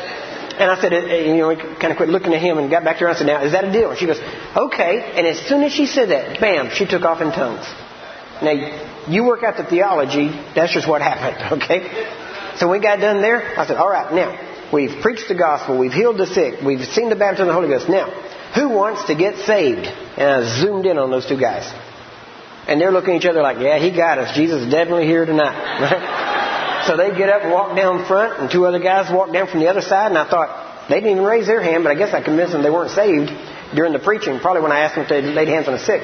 And 0.58 0.70
I 0.70 0.80
said, 0.80 0.92
uh, 0.92 0.96
uh, 0.96 1.14
you 1.14 1.36
know, 1.36 1.48
we 1.48 1.56
kind 1.56 1.92
of 1.92 1.96
quit 1.96 2.08
looking 2.08 2.34
at 2.34 2.40
him 2.40 2.58
and 2.58 2.68
got 2.70 2.84
back 2.84 2.98
to 2.98 3.04
her. 3.04 3.10
I 3.10 3.14
said, 3.14 3.26
now, 3.26 3.42
is 3.42 3.52
that 3.52 3.64
a 3.64 3.72
deal? 3.72 3.90
And 3.90 3.98
she 3.98 4.06
goes, 4.06 4.20
okay. 4.54 5.12
And 5.16 5.26
as 5.26 5.38
soon 5.48 5.62
as 5.62 5.72
she 5.72 5.86
said 5.86 6.10
that, 6.10 6.40
bam, 6.40 6.70
she 6.74 6.86
took 6.86 7.02
off 7.02 7.22
in 7.22 7.30
tongues. 7.30 7.64
Now, 8.42 8.52
you 9.08 9.24
work 9.24 9.42
out 9.44 9.56
the 9.56 9.64
theology, 9.64 10.28
that's 10.54 10.74
just 10.74 10.88
what 10.88 11.00
happened, 11.00 11.62
okay? 11.62 12.56
So 12.56 12.68
we 12.68 12.80
got 12.80 13.00
done 13.00 13.22
there. 13.22 13.58
I 13.58 13.66
said, 13.66 13.76
all 13.76 13.88
right, 13.88 14.12
now, 14.12 14.51
we've 14.72 15.00
preached 15.00 15.28
the 15.28 15.34
gospel, 15.34 15.78
we've 15.78 15.92
healed 15.92 16.18
the 16.18 16.26
sick, 16.26 16.60
we've 16.62 16.84
seen 16.86 17.08
the 17.08 17.16
baptism 17.16 17.48
of 17.48 17.54
the 17.54 17.54
Holy 17.54 17.68
Ghost. 17.68 17.88
Now, 17.88 18.10
who 18.54 18.70
wants 18.70 19.04
to 19.06 19.14
get 19.14 19.38
saved? 19.46 19.86
And 19.86 20.28
I 20.28 20.60
zoomed 20.60 20.86
in 20.86 20.98
on 20.98 21.10
those 21.10 21.26
two 21.26 21.38
guys. 21.38 21.70
And 22.66 22.80
they're 22.80 22.92
looking 22.92 23.14
at 23.14 23.22
each 23.22 23.28
other 23.28 23.42
like, 23.42 23.58
yeah, 23.58 23.78
he 23.78 23.90
got 23.90 24.18
us. 24.18 24.36
Jesus 24.36 24.62
is 24.62 24.70
definitely 24.70 25.06
here 25.06 25.24
tonight. 25.24 25.80
Right? 25.80 26.18
So 26.82 26.96
they 26.96 27.16
get 27.16 27.28
up 27.28 27.42
and 27.42 27.52
walk 27.52 27.76
down 27.76 28.06
front, 28.06 28.40
and 28.40 28.50
two 28.50 28.66
other 28.66 28.80
guys 28.80 29.08
walk 29.08 29.32
down 29.32 29.46
from 29.46 29.60
the 29.60 29.68
other 29.68 29.82
side, 29.82 30.08
and 30.08 30.18
I 30.18 30.28
thought, 30.28 30.88
they 30.88 30.96
didn't 30.96 31.12
even 31.12 31.22
raise 31.22 31.46
their 31.46 31.62
hand, 31.62 31.84
but 31.84 31.92
I 31.92 31.94
guess 31.94 32.12
I 32.12 32.20
convinced 32.22 32.52
them 32.52 32.64
they 32.64 32.70
weren't 32.70 32.90
saved 32.90 33.30
during 33.72 33.92
the 33.92 34.00
preaching, 34.00 34.40
probably 34.40 34.62
when 34.62 34.72
I 34.72 34.80
asked 34.80 34.96
them 34.96 35.06
to 35.06 35.20
lay 35.30 35.46
hands 35.46 35.68
on 35.68 35.74
the 35.74 35.78
sick. 35.78 36.02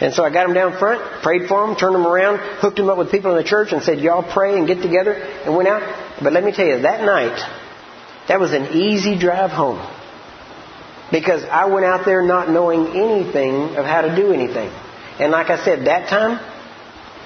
And 0.00 0.14
so 0.14 0.22
I 0.22 0.30
got 0.30 0.46
them 0.46 0.54
down 0.54 0.78
front, 0.78 1.22
prayed 1.22 1.48
for 1.48 1.66
them, 1.66 1.74
turned 1.74 1.96
them 1.96 2.06
around, 2.06 2.38
hooked 2.38 2.76
them 2.76 2.88
up 2.88 2.98
with 2.98 3.10
people 3.10 3.32
in 3.32 3.36
the 3.36 3.48
church, 3.48 3.72
and 3.72 3.82
said, 3.82 3.98
y'all 3.98 4.22
pray 4.22 4.56
and 4.56 4.66
get 4.68 4.80
together, 4.80 5.12
and 5.12 5.56
went 5.56 5.68
out. 5.68 6.22
But 6.22 6.32
let 6.32 6.44
me 6.44 6.52
tell 6.52 6.66
you, 6.66 6.82
that 6.82 7.02
night, 7.02 7.65
that 8.28 8.40
was 8.40 8.52
an 8.52 8.72
easy 8.72 9.18
drive 9.18 9.50
home. 9.50 9.78
Because 11.12 11.44
I 11.44 11.66
went 11.66 11.86
out 11.86 12.04
there 12.04 12.22
not 12.22 12.50
knowing 12.50 12.88
anything 12.88 13.76
of 13.76 13.84
how 13.84 14.02
to 14.02 14.16
do 14.16 14.32
anything. 14.32 14.70
And 15.20 15.30
like 15.30 15.50
I 15.50 15.64
said, 15.64 15.86
that 15.86 16.08
time, 16.08 16.40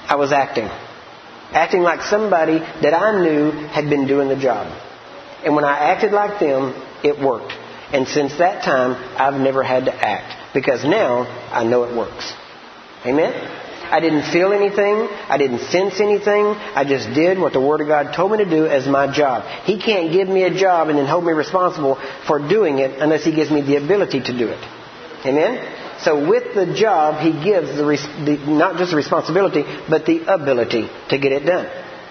I 0.06 0.16
was 0.16 0.32
acting 0.32 0.68
acting 1.52 1.82
like 1.82 2.02
somebody 2.02 2.58
that 2.58 2.94
I 2.94 3.22
knew 3.22 3.50
had 3.50 3.90
been 3.90 4.06
doing 4.06 4.28
the 4.28 4.36
job. 4.36 4.66
And 5.44 5.54
when 5.54 5.64
I 5.64 5.76
acted 5.78 6.12
like 6.12 6.38
them, 6.38 6.74
it 7.02 7.18
worked. 7.18 7.52
And 7.92 8.06
since 8.06 8.38
that 8.38 8.62
time, 8.62 8.94
I've 9.18 9.40
never 9.40 9.62
had 9.62 9.86
to 9.86 9.94
act 9.94 10.54
because 10.54 10.84
now 10.84 11.22
I 11.50 11.64
know 11.64 11.84
it 11.84 11.96
works. 11.96 12.32
Amen? 13.04 13.32
I 13.90 14.00
didn't 14.00 14.30
feel 14.32 14.52
anything. 14.52 15.08
I 15.28 15.36
didn't 15.36 15.60
sense 15.70 16.00
anything. 16.00 16.46
I 16.46 16.84
just 16.84 17.12
did 17.12 17.38
what 17.38 17.52
the 17.52 17.60
Word 17.60 17.80
of 17.80 17.88
God 17.88 18.14
told 18.14 18.32
me 18.32 18.38
to 18.38 18.48
do 18.48 18.66
as 18.66 18.86
my 18.86 19.12
job. 19.12 19.44
He 19.64 19.80
can't 19.80 20.12
give 20.12 20.28
me 20.28 20.44
a 20.44 20.54
job 20.54 20.88
and 20.88 20.98
then 20.98 21.06
hold 21.06 21.24
me 21.24 21.32
responsible 21.32 21.98
for 22.26 22.38
doing 22.38 22.78
it 22.78 23.00
unless 23.00 23.24
He 23.24 23.32
gives 23.32 23.50
me 23.50 23.62
the 23.62 23.76
ability 23.76 24.20
to 24.20 24.38
do 24.38 24.48
it. 24.48 24.64
Amen? 25.26 25.76
So 26.02 26.28
with 26.28 26.54
the 26.54 26.74
job, 26.74 27.20
he 27.20 27.32
gives 27.44 27.76
the, 27.76 27.84
the, 28.24 28.50
not 28.50 28.78
just 28.78 28.90
the 28.90 28.96
responsibility, 28.96 29.64
but 29.88 30.06
the 30.06 30.32
ability 30.32 30.88
to 31.10 31.18
get 31.18 31.32
it 31.32 31.44
done. 31.44 31.66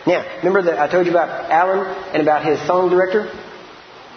Now, 0.06 0.38
remember 0.38 0.62
that 0.64 0.80
I 0.80 0.88
told 0.88 1.06
you 1.06 1.12
about 1.12 1.50
Allen 1.50 1.80
and 2.14 2.22
about 2.22 2.46
his 2.46 2.60
song 2.68 2.90
director, 2.90 3.32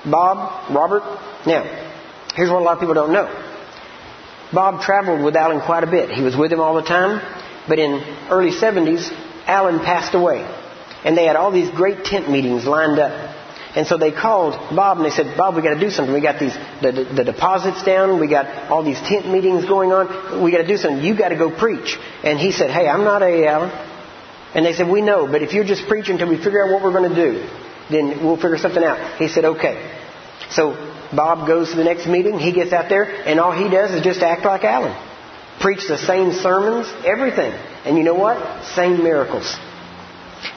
Bob, 0.05 0.71
Robert? 0.75 1.03
Now, 1.47 1.65
here's 2.35 2.51
what 2.51 2.61
a 2.61 2.65
lot 2.65 2.75
of 2.75 2.81
people 2.81 2.95
don't 2.95 3.13
know. 3.13 3.29
Bob 4.53 4.83
traveled 4.83 5.25
with 5.25 5.37
Allen 5.37 5.61
quite 5.63 5.85
a 5.85 5.91
bit. 5.91 6.11
He 6.11 6.23
was 6.23 6.37
with 6.37 6.53
him 6.53 6.61
all 6.61 6.75
the 6.75 6.83
time, 6.83 7.21
but 7.69 7.79
in 7.79 8.01
early 8.29 8.51
70s, 8.51 9.11
Allen 9.47 9.81
passed 9.81 10.15
away. 10.15 10.43
And 11.05 11.17
they 11.17 11.25
had 11.25 11.37
all 11.37 11.51
these 11.51 11.71
great 11.71 12.05
tent 12.05 12.31
meetings 12.31 12.65
lined 12.65 12.99
up. 12.99 13.39
And 13.75 13.87
so 13.87 13.97
they 13.97 14.13
called 14.13 14.53
Bob 14.77 14.99
and 14.99 15.07
they 15.07 15.11
said, 15.11 15.37
Bob, 15.37 15.57
we 15.57 15.63
got 15.63 15.75
to 15.75 15.81
do 15.81 15.91
something. 15.91 16.13
We 16.13 16.21
got 16.21 16.39
these 16.39 16.55
the, 16.83 16.93
the, 16.93 17.05
the 17.17 17.25
deposits 17.25 17.83
down. 17.83 18.21
We 18.21 18.29
got 18.29 18.71
all 18.71 18.85
these 18.85 19.01
tent 19.01 19.27
meetings 19.31 19.65
going 19.65 19.93
on. 19.93 20.43
We 20.43 20.51
got 20.51 20.59
to 20.59 20.67
do 20.67 20.77
something. 20.77 21.03
You 21.03 21.17
got 21.17 21.31
to 21.31 21.37
go 21.37 21.51
preach. 21.51 21.97
And 22.23 22.39
he 22.39 22.53
said, 22.53 22.71
Hey, 22.71 22.87
I'm 22.87 23.05
not 23.05 23.23
A. 23.23 23.47
Allen. 23.47 23.71
And 24.55 24.67
they 24.67 24.75
said, 24.75 24.89
We 24.89 25.01
know, 25.01 25.27
but 25.27 25.43
if 25.43 25.55
you're 25.55 25.65
just 25.65 25.89
preaching 25.89 26.13
until 26.13 26.29
we 26.29 26.37
figure 26.37 26.63
out 26.63 26.71
what 26.71 26.83
we're 26.83 26.93
going 26.93 27.09
to 27.09 27.17
do, 27.17 27.49
then 27.91 28.23
we'll 28.23 28.37
figure 28.37 28.59
something 28.59 28.85
out. 28.85 29.19
He 29.19 29.29
said, 29.29 29.47
Okay. 29.47 30.01
So 30.51 30.73
Bob 31.15 31.47
goes 31.47 31.71
to 31.71 31.77
the 31.77 31.85
next 31.85 32.07
meeting. 32.07 32.39
He 32.39 32.53
gets 32.53 32.73
out 32.73 32.91
there, 32.91 33.05
and 33.05 33.41
all 33.41 33.53
he 33.53 33.71
does 33.71 33.93
is 33.93 34.03
just 34.03 34.21
act 34.21 34.45
like 34.45 34.65
Allen. 34.65 34.95
Preach 35.63 35.87
the 35.87 35.97
same 35.97 36.33
sermons, 36.33 36.93
everything. 37.07 37.53
And 37.85 37.97
you 37.97 38.03
know 38.03 38.15
what? 38.15 38.65
Same 38.75 39.03
miracles. 39.03 39.57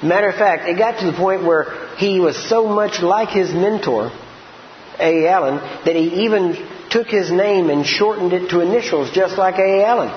Matter 0.02 0.30
of 0.30 0.36
fact, 0.36 0.68
it 0.68 0.80
got 0.80 1.00
to 1.00 1.06
the 1.06 1.14
point 1.14 1.44
where 1.44 1.96
he 1.98 2.20
was 2.20 2.36
so 2.50 2.68
much 2.68 3.02
like 3.02 3.30
his 3.30 3.54
mentor, 3.54 4.12
A. 5.00 5.28
Allen, 5.28 5.58
that 5.86 5.96
he 5.96 6.26
even 6.26 6.58
took 6.90 7.08
his 7.08 7.32
name 7.32 7.70
and 7.70 7.86
shortened 7.86 8.34
it 8.34 8.50
to 8.50 8.62
initials 8.62 9.12
just 9.12 9.38
like 9.38 9.60
A. 9.60 9.86
Allen. 9.86 10.10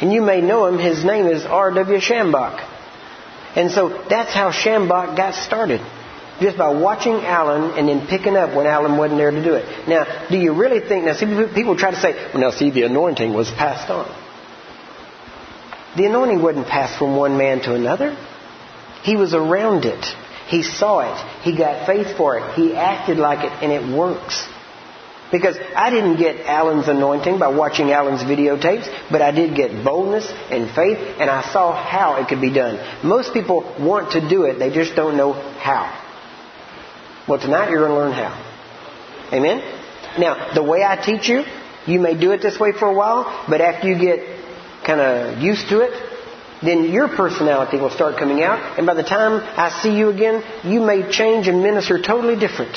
And 0.00 0.12
you 0.12 0.20
may 0.20 0.42
know 0.42 0.66
him, 0.66 0.78
his 0.78 1.04
name 1.04 1.26
is 1.26 1.44
R.W. 1.44 1.98
Schambach. 1.98 2.60
And 3.56 3.70
so 3.70 4.04
that's 4.10 4.32
how 4.32 4.52
Schambach 4.52 5.16
got 5.16 5.34
started. 5.34 5.80
Just 6.40 6.56
by 6.56 6.68
watching 6.68 7.14
Allen 7.24 7.76
and 7.76 7.88
then 7.88 8.06
picking 8.06 8.36
up 8.36 8.54
when 8.54 8.66
Allen 8.66 8.96
wasn't 8.96 9.18
there 9.18 9.32
to 9.32 9.42
do 9.42 9.54
it. 9.54 9.88
Now, 9.88 10.28
do 10.30 10.38
you 10.38 10.52
really 10.54 10.80
think, 10.80 11.04
now 11.04 11.14
see, 11.14 11.26
people 11.52 11.76
try 11.76 11.90
to 11.90 12.00
say, 12.00 12.12
well 12.32 12.38
now 12.38 12.50
see, 12.50 12.70
the 12.70 12.82
anointing 12.82 13.34
was 13.34 13.50
passed 13.50 13.90
on. 13.90 14.06
The 15.96 16.04
anointing 16.04 16.40
wasn't 16.40 16.68
passed 16.68 16.96
from 16.98 17.16
one 17.16 17.36
man 17.36 17.60
to 17.62 17.74
another. 17.74 18.16
He 19.02 19.16
was 19.16 19.34
around 19.34 19.84
it. 19.84 20.04
He 20.46 20.62
saw 20.62 21.00
it. 21.00 21.42
He 21.42 21.56
got 21.56 21.86
faith 21.86 22.16
for 22.16 22.38
it. 22.38 22.54
He 22.54 22.74
acted 22.74 23.18
like 23.18 23.44
it, 23.44 23.52
and 23.62 23.72
it 23.72 23.96
works. 23.96 24.46
Because 25.32 25.58
I 25.76 25.90
didn't 25.90 26.16
get 26.16 26.46
Allen's 26.46 26.88
anointing 26.88 27.38
by 27.38 27.48
watching 27.48 27.90
Allen's 27.90 28.22
videotapes, 28.22 28.88
but 29.10 29.20
I 29.20 29.30
did 29.30 29.54
get 29.54 29.84
boldness 29.84 30.26
and 30.50 30.70
faith, 30.70 30.98
and 31.18 31.28
I 31.28 31.42
saw 31.52 31.74
how 31.74 32.16
it 32.16 32.28
could 32.28 32.40
be 32.40 32.52
done. 32.52 32.78
Most 33.06 33.34
people 33.34 33.74
want 33.78 34.12
to 34.12 34.26
do 34.26 34.44
it, 34.44 34.58
they 34.58 34.70
just 34.70 34.94
don't 34.94 35.16
know 35.16 35.32
how. 35.32 36.06
Well, 37.28 37.38
tonight 37.38 37.68
you're 37.68 37.86
going 37.86 37.90
to 37.90 37.96
learn 37.96 38.12
how. 38.12 38.32
Amen? 39.34 39.58
Now, 40.18 40.54
the 40.54 40.62
way 40.62 40.82
I 40.82 40.96
teach 40.96 41.28
you, 41.28 41.44
you 41.86 42.00
may 42.00 42.18
do 42.18 42.32
it 42.32 42.40
this 42.40 42.58
way 42.58 42.72
for 42.72 42.88
a 42.88 42.94
while, 42.94 43.44
but 43.48 43.60
after 43.60 43.86
you 43.86 43.98
get 43.98 44.20
kind 44.86 45.00
of 45.00 45.42
used 45.42 45.68
to 45.68 45.80
it, 45.80 45.92
then 46.62 46.84
your 46.84 47.08
personality 47.08 47.76
will 47.76 47.90
start 47.90 48.18
coming 48.18 48.42
out, 48.42 48.78
and 48.78 48.86
by 48.86 48.94
the 48.94 49.02
time 49.02 49.42
I 49.56 49.80
see 49.82 49.96
you 49.96 50.08
again, 50.08 50.42
you 50.64 50.80
may 50.80 51.10
change 51.10 51.48
and 51.48 51.62
minister 51.62 52.00
totally 52.00 52.36
different. 52.36 52.74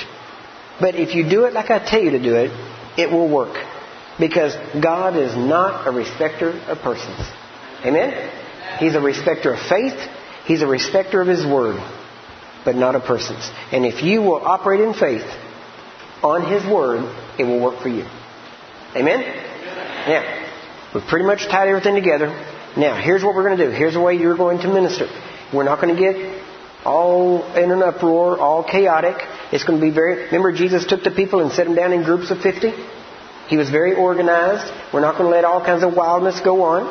But 0.82 0.96
if 0.96 1.16
you 1.16 1.30
do 1.30 1.46
it 1.46 1.54
like 1.54 1.72
I 1.72 1.80
tell 1.80 2.02
you 2.02 2.12
to 2.12 2.22
do 2.22 2.36
it, 2.36 2.52
it 3.00 3.10
will 3.10 3.30
work. 3.30 3.56
Because 4.20 4.54
God 4.84 5.16
is 5.16 5.36
not 5.36 5.88
a 5.88 5.92
respecter 5.92 6.50
of 6.68 6.80
persons. 6.80 7.20
Amen? 7.86 8.30
He's 8.80 8.96
a 8.96 9.02
respecter 9.02 9.54
of 9.54 9.60
faith. 9.68 9.98
He's 10.46 10.62
a 10.62 10.68
respecter 10.68 11.22
of 11.22 11.28
His 11.28 11.46
Word, 11.46 11.80
but 12.66 12.76
not 12.76 12.96
of 12.96 13.04
persons. 13.04 13.50
And 13.72 13.86
if 13.86 14.04
you 14.04 14.22
will 14.22 14.46
operate 14.46 14.82
in 14.82 14.94
faith 14.94 15.26
on 16.24 16.52
His 16.52 16.64
Word, 16.66 17.04
it 17.40 17.44
will 17.44 17.60
work 17.62 17.82
for 17.82 17.90
you. 17.90 18.06
Amen? 18.96 19.22
Now, 20.08 20.92
we've 20.94 21.06
pretty 21.06 21.26
much 21.26 21.46
tied 21.46 21.68
everything 21.68 21.96
together. 21.96 22.28
Now, 22.78 23.02
here's 23.02 23.24
what 23.24 23.36
we're 23.36 23.44
going 23.44 23.58
to 23.58 23.66
do. 23.66 23.72
Here's 23.72 23.94
the 23.94 24.02
way 24.02 24.16
you're 24.16 24.38
going 24.38 24.60
to 24.60 24.68
minister. 24.68 25.08
We're 25.54 25.64
not 25.64 25.82
going 25.82 25.96
to 25.96 26.02
get 26.02 26.44
all 26.86 27.44
in 27.56 27.72
an 27.72 27.84
uproar, 27.84 28.40
all 28.40 28.64
chaotic. 28.64 29.16
It's 29.52 29.64
going 29.64 29.80
to 29.80 29.86
be 29.86 29.94
very. 29.94 30.26
Remember, 30.26 30.52
Jesus 30.52 30.86
took 30.86 31.04
the 31.04 31.12
people 31.12 31.42
and 31.42 31.52
set 31.52 31.66
them 31.66 31.76
down 31.76 31.94
in 31.94 32.04
groups 32.04 32.32
of 32.32 32.40
50? 32.40 32.72
He 33.48 33.58
was 33.58 33.70
very 33.70 33.94
organized. 33.94 34.72
We're 34.94 35.02
not 35.02 35.18
going 35.18 35.30
to 35.30 35.36
let 35.36 35.44
all 35.44 35.64
kinds 35.64 35.84
of 35.84 35.94
wildness 35.94 36.40
go 36.40 36.64
on. 36.64 36.88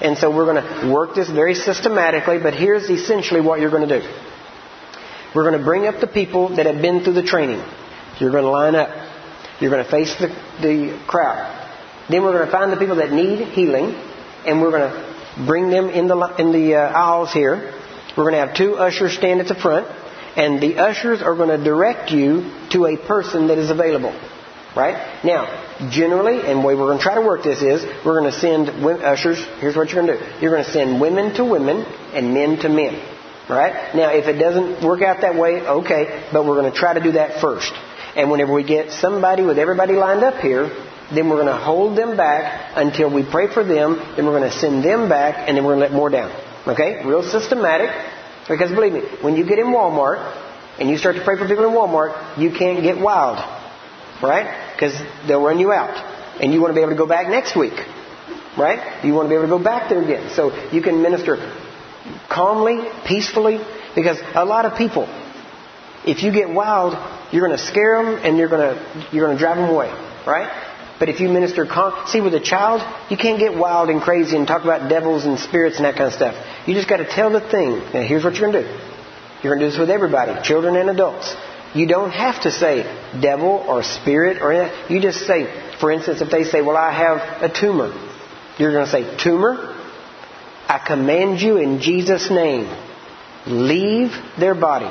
And 0.00 0.16
so 0.16 0.34
we're 0.34 0.44
going 0.44 0.62
to 0.62 0.92
work 0.92 1.16
this 1.16 1.28
very 1.28 1.54
systematically, 1.54 2.38
but 2.38 2.54
here's 2.54 2.88
essentially 2.88 3.40
what 3.40 3.60
you're 3.60 3.70
going 3.70 3.88
to 3.88 4.00
do. 4.00 4.06
We're 5.34 5.48
going 5.48 5.58
to 5.58 5.64
bring 5.64 5.86
up 5.86 6.00
the 6.00 6.06
people 6.06 6.56
that 6.56 6.66
have 6.66 6.80
been 6.80 7.04
through 7.04 7.14
the 7.14 7.22
training. 7.22 7.62
You're 8.18 8.30
going 8.30 8.44
to 8.44 8.50
line 8.50 8.74
up. 8.74 8.88
You're 9.60 9.70
going 9.70 9.84
to 9.84 9.90
face 9.90 10.14
the, 10.18 10.28
the 10.62 11.02
crowd. 11.06 11.54
Then 12.08 12.22
we're 12.22 12.32
going 12.32 12.46
to 12.46 12.52
find 12.52 12.72
the 12.72 12.76
people 12.76 12.96
that 12.96 13.12
need 13.12 13.48
healing, 13.48 13.94
and 14.46 14.62
we're 14.62 14.70
going 14.70 14.90
to 14.90 15.44
bring 15.46 15.68
them 15.70 15.90
in 15.90 16.08
the, 16.08 16.34
in 16.38 16.52
the 16.52 16.76
uh, 16.76 16.80
aisles 16.80 17.32
here. 17.32 17.74
We're 18.16 18.24
going 18.24 18.34
to 18.34 18.46
have 18.46 18.56
two 18.56 18.76
ushers 18.76 19.14
stand 19.14 19.40
at 19.40 19.48
the 19.48 19.54
front, 19.54 19.86
and 20.36 20.62
the 20.62 20.78
ushers 20.78 21.20
are 21.20 21.36
going 21.36 21.50
to 21.50 21.62
direct 21.62 22.10
you 22.10 22.50
to 22.70 22.86
a 22.86 22.96
person 22.96 23.48
that 23.48 23.58
is 23.58 23.70
available. 23.70 24.18
Right? 24.76 25.22
Now, 25.24 25.90
generally, 25.90 26.40
and 26.40 26.60
the 26.60 26.66
way 26.66 26.74
we're 26.74 26.86
going 26.86 26.98
to 26.98 27.02
try 27.02 27.16
to 27.16 27.20
work 27.20 27.42
this 27.42 27.62
is, 27.62 27.84
we're 28.04 28.20
going 28.20 28.30
to 28.32 28.38
send 28.38 28.68
ushers, 29.02 29.44
here's 29.60 29.76
what 29.76 29.90
you're 29.90 30.02
going 30.02 30.18
to 30.18 30.24
do. 30.24 30.40
You're 30.40 30.52
going 30.52 30.64
to 30.64 30.70
send 30.70 31.00
women 31.00 31.34
to 31.34 31.44
women 31.44 31.84
and 32.14 32.32
men 32.32 32.58
to 32.60 32.68
men. 32.68 33.17
Right? 33.48 33.94
Now, 33.94 34.10
if 34.10 34.26
it 34.26 34.34
doesn't 34.34 34.84
work 34.84 35.00
out 35.00 35.22
that 35.22 35.34
way, 35.34 35.62
okay, 35.66 36.28
but 36.32 36.44
we're 36.44 36.60
going 36.60 36.70
to 36.70 36.78
try 36.78 36.92
to 36.92 37.00
do 37.00 37.12
that 37.12 37.40
first. 37.40 37.72
And 38.14 38.30
whenever 38.30 38.52
we 38.52 38.62
get 38.62 38.90
somebody 38.90 39.42
with 39.42 39.58
everybody 39.58 39.94
lined 39.94 40.22
up 40.22 40.40
here, 40.40 40.68
then 41.14 41.30
we're 41.30 41.36
going 41.36 41.46
to 41.46 41.56
hold 41.56 41.96
them 41.96 42.16
back 42.16 42.72
until 42.76 43.12
we 43.12 43.22
pray 43.22 43.46
for 43.52 43.64
them, 43.64 43.96
then 44.16 44.26
we're 44.26 44.38
going 44.38 44.50
to 44.50 44.58
send 44.58 44.84
them 44.84 45.08
back, 45.08 45.48
and 45.48 45.56
then 45.56 45.64
we're 45.64 45.76
going 45.76 45.80
to 45.80 45.86
let 45.86 45.92
more 45.92 46.10
down. 46.10 46.30
Okay? 46.66 47.02
Real 47.06 47.22
systematic. 47.22 47.88
Because 48.48 48.70
believe 48.70 48.92
me, 48.92 49.00
when 49.22 49.36
you 49.36 49.46
get 49.46 49.58
in 49.58 49.66
Walmart 49.66 50.18
and 50.78 50.90
you 50.90 50.98
start 50.98 51.16
to 51.16 51.24
pray 51.24 51.38
for 51.38 51.48
people 51.48 51.64
in 51.64 51.70
Walmart, 51.70 52.38
you 52.38 52.50
can't 52.50 52.82
get 52.82 52.98
wild. 52.98 53.38
Right? 54.22 54.74
Because 54.74 55.00
they'll 55.26 55.42
run 55.42 55.58
you 55.58 55.72
out. 55.72 55.96
And 56.42 56.52
you 56.52 56.60
want 56.60 56.70
to 56.70 56.74
be 56.74 56.82
able 56.82 56.92
to 56.92 56.98
go 56.98 57.06
back 57.06 57.28
next 57.28 57.56
week. 57.56 57.78
Right? 58.58 59.04
You 59.04 59.14
want 59.14 59.26
to 59.26 59.28
be 59.30 59.34
able 59.36 59.44
to 59.44 59.56
go 59.56 59.62
back 59.62 59.88
there 59.88 60.02
again. 60.02 60.30
So 60.34 60.52
you 60.70 60.82
can 60.82 61.00
minister 61.00 61.36
calmly, 62.30 62.88
peacefully, 63.06 63.60
because 63.94 64.18
a 64.34 64.44
lot 64.44 64.64
of 64.64 64.76
people, 64.76 65.08
if 66.04 66.22
you 66.22 66.32
get 66.32 66.48
wild, 66.50 66.94
you're 67.32 67.46
going 67.46 67.58
to 67.58 67.64
scare 67.64 68.02
them 68.02 68.20
and 68.22 68.38
you're 68.38 68.48
going 68.48 68.74
to, 68.74 69.08
you're 69.12 69.26
going 69.26 69.36
to 69.36 69.42
drive 69.42 69.56
them 69.56 69.70
away. 69.70 69.88
Right? 70.26 70.48
But 70.98 71.08
if 71.08 71.20
you 71.20 71.28
minister, 71.28 71.66
see 72.06 72.20
with 72.20 72.34
a 72.34 72.40
child, 72.40 72.82
you 73.10 73.16
can't 73.16 73.38
get 73.38 73.56
wild 73.56 73.88
and 73.88 74.02
crazy 74.02 74.36
and 74.36 74.46
talk 74.46 74.64
about 74.64 74.88
devils 74.88 75.24
and 75.24 75.38
spirits 75.38 75.76
and 75.76 75.84
that 75.84 75.94
kind 75.94 76.08
of 76.08 76.12
stuff. 76.12 76.34
You 76.66 76.74
just 76.74 76.88
got 76.88 76.96
to 76.98 77.08
tell 77.08 77.30
the 77.30 77.40
thing. 77.40 77.78
Now 77.94 78.02
here's 78.02 78.24
what 78.24 78.34
you're 78.34 78.50
going 78.50 78.64
to 78.64 78.68
do. 78.68 78.80
You're 79.42 79.54
going 79.54 79.60
to 79.60 79.66
do 79.66 79.70
this 79.70 79.78
with 79.78 79.90
everybody, 79.90 80.42
children 80.42 80.76
and 80.76 80.90
adults. 80.90 81.34
You 81.74 81.86
don't 81.86 82.10
have 82.10 82.42
to 82.42 82.50
say 82.50 82.82
devil 83.20 83.64
or 83.68 83.82
spirit 83.82 84.42
or 84.42 84.52
anything. 84.52 84.96
You 84.96 85.00
just 85.00 85.20
say, 85.26 85.46
for 85.78 85.92
instance, 85.92 86.20
if 86.20 86.30
they 86.30 86.44
say, 86.44 86.62
well, 86.62 86.76
I 86.76 86.92
have 86.92 87.42
a 87.42 87.48
tumor. 87.48 87.92
You're 88.58 88.72
going 88.72 88.86
to 88.86 88.90
say, 88.90 89.16
tumor, 89.22 89.77
I 90.68 90.78
command 90.78 91.40
you 91.40 91.56
in 91.56 91.80
Jesus' 91.80 92.30
name, 92.30 92.68
leave 93.46 94.12
their 94.38 94.54
body. 94.54 94.90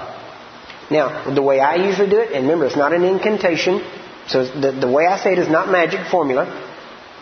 Now, 0.89 1.33
the 1.33 1.41
way 1.41 1.59
I 1.59 1.75
usually 1.75 2.09
do 2.09 2.19
it, 2.19 2.31
and 2.31 2.43
remember, 2.43 2.65
it's 2.65 2.75
not 2.75 2.93
an 2.93 3.03
incantation. 3.03 3.85
So 4.27 4.45
the, 4.45 4.71
the 4.71 4.89
way 4.89 5.05
I 5.05 5.17
say 5.19 5.33
it 5.33 5.39
is 5.39 5.49
not 5.49 5.69
magic 5.69 6.07
formula, 6.07 6.45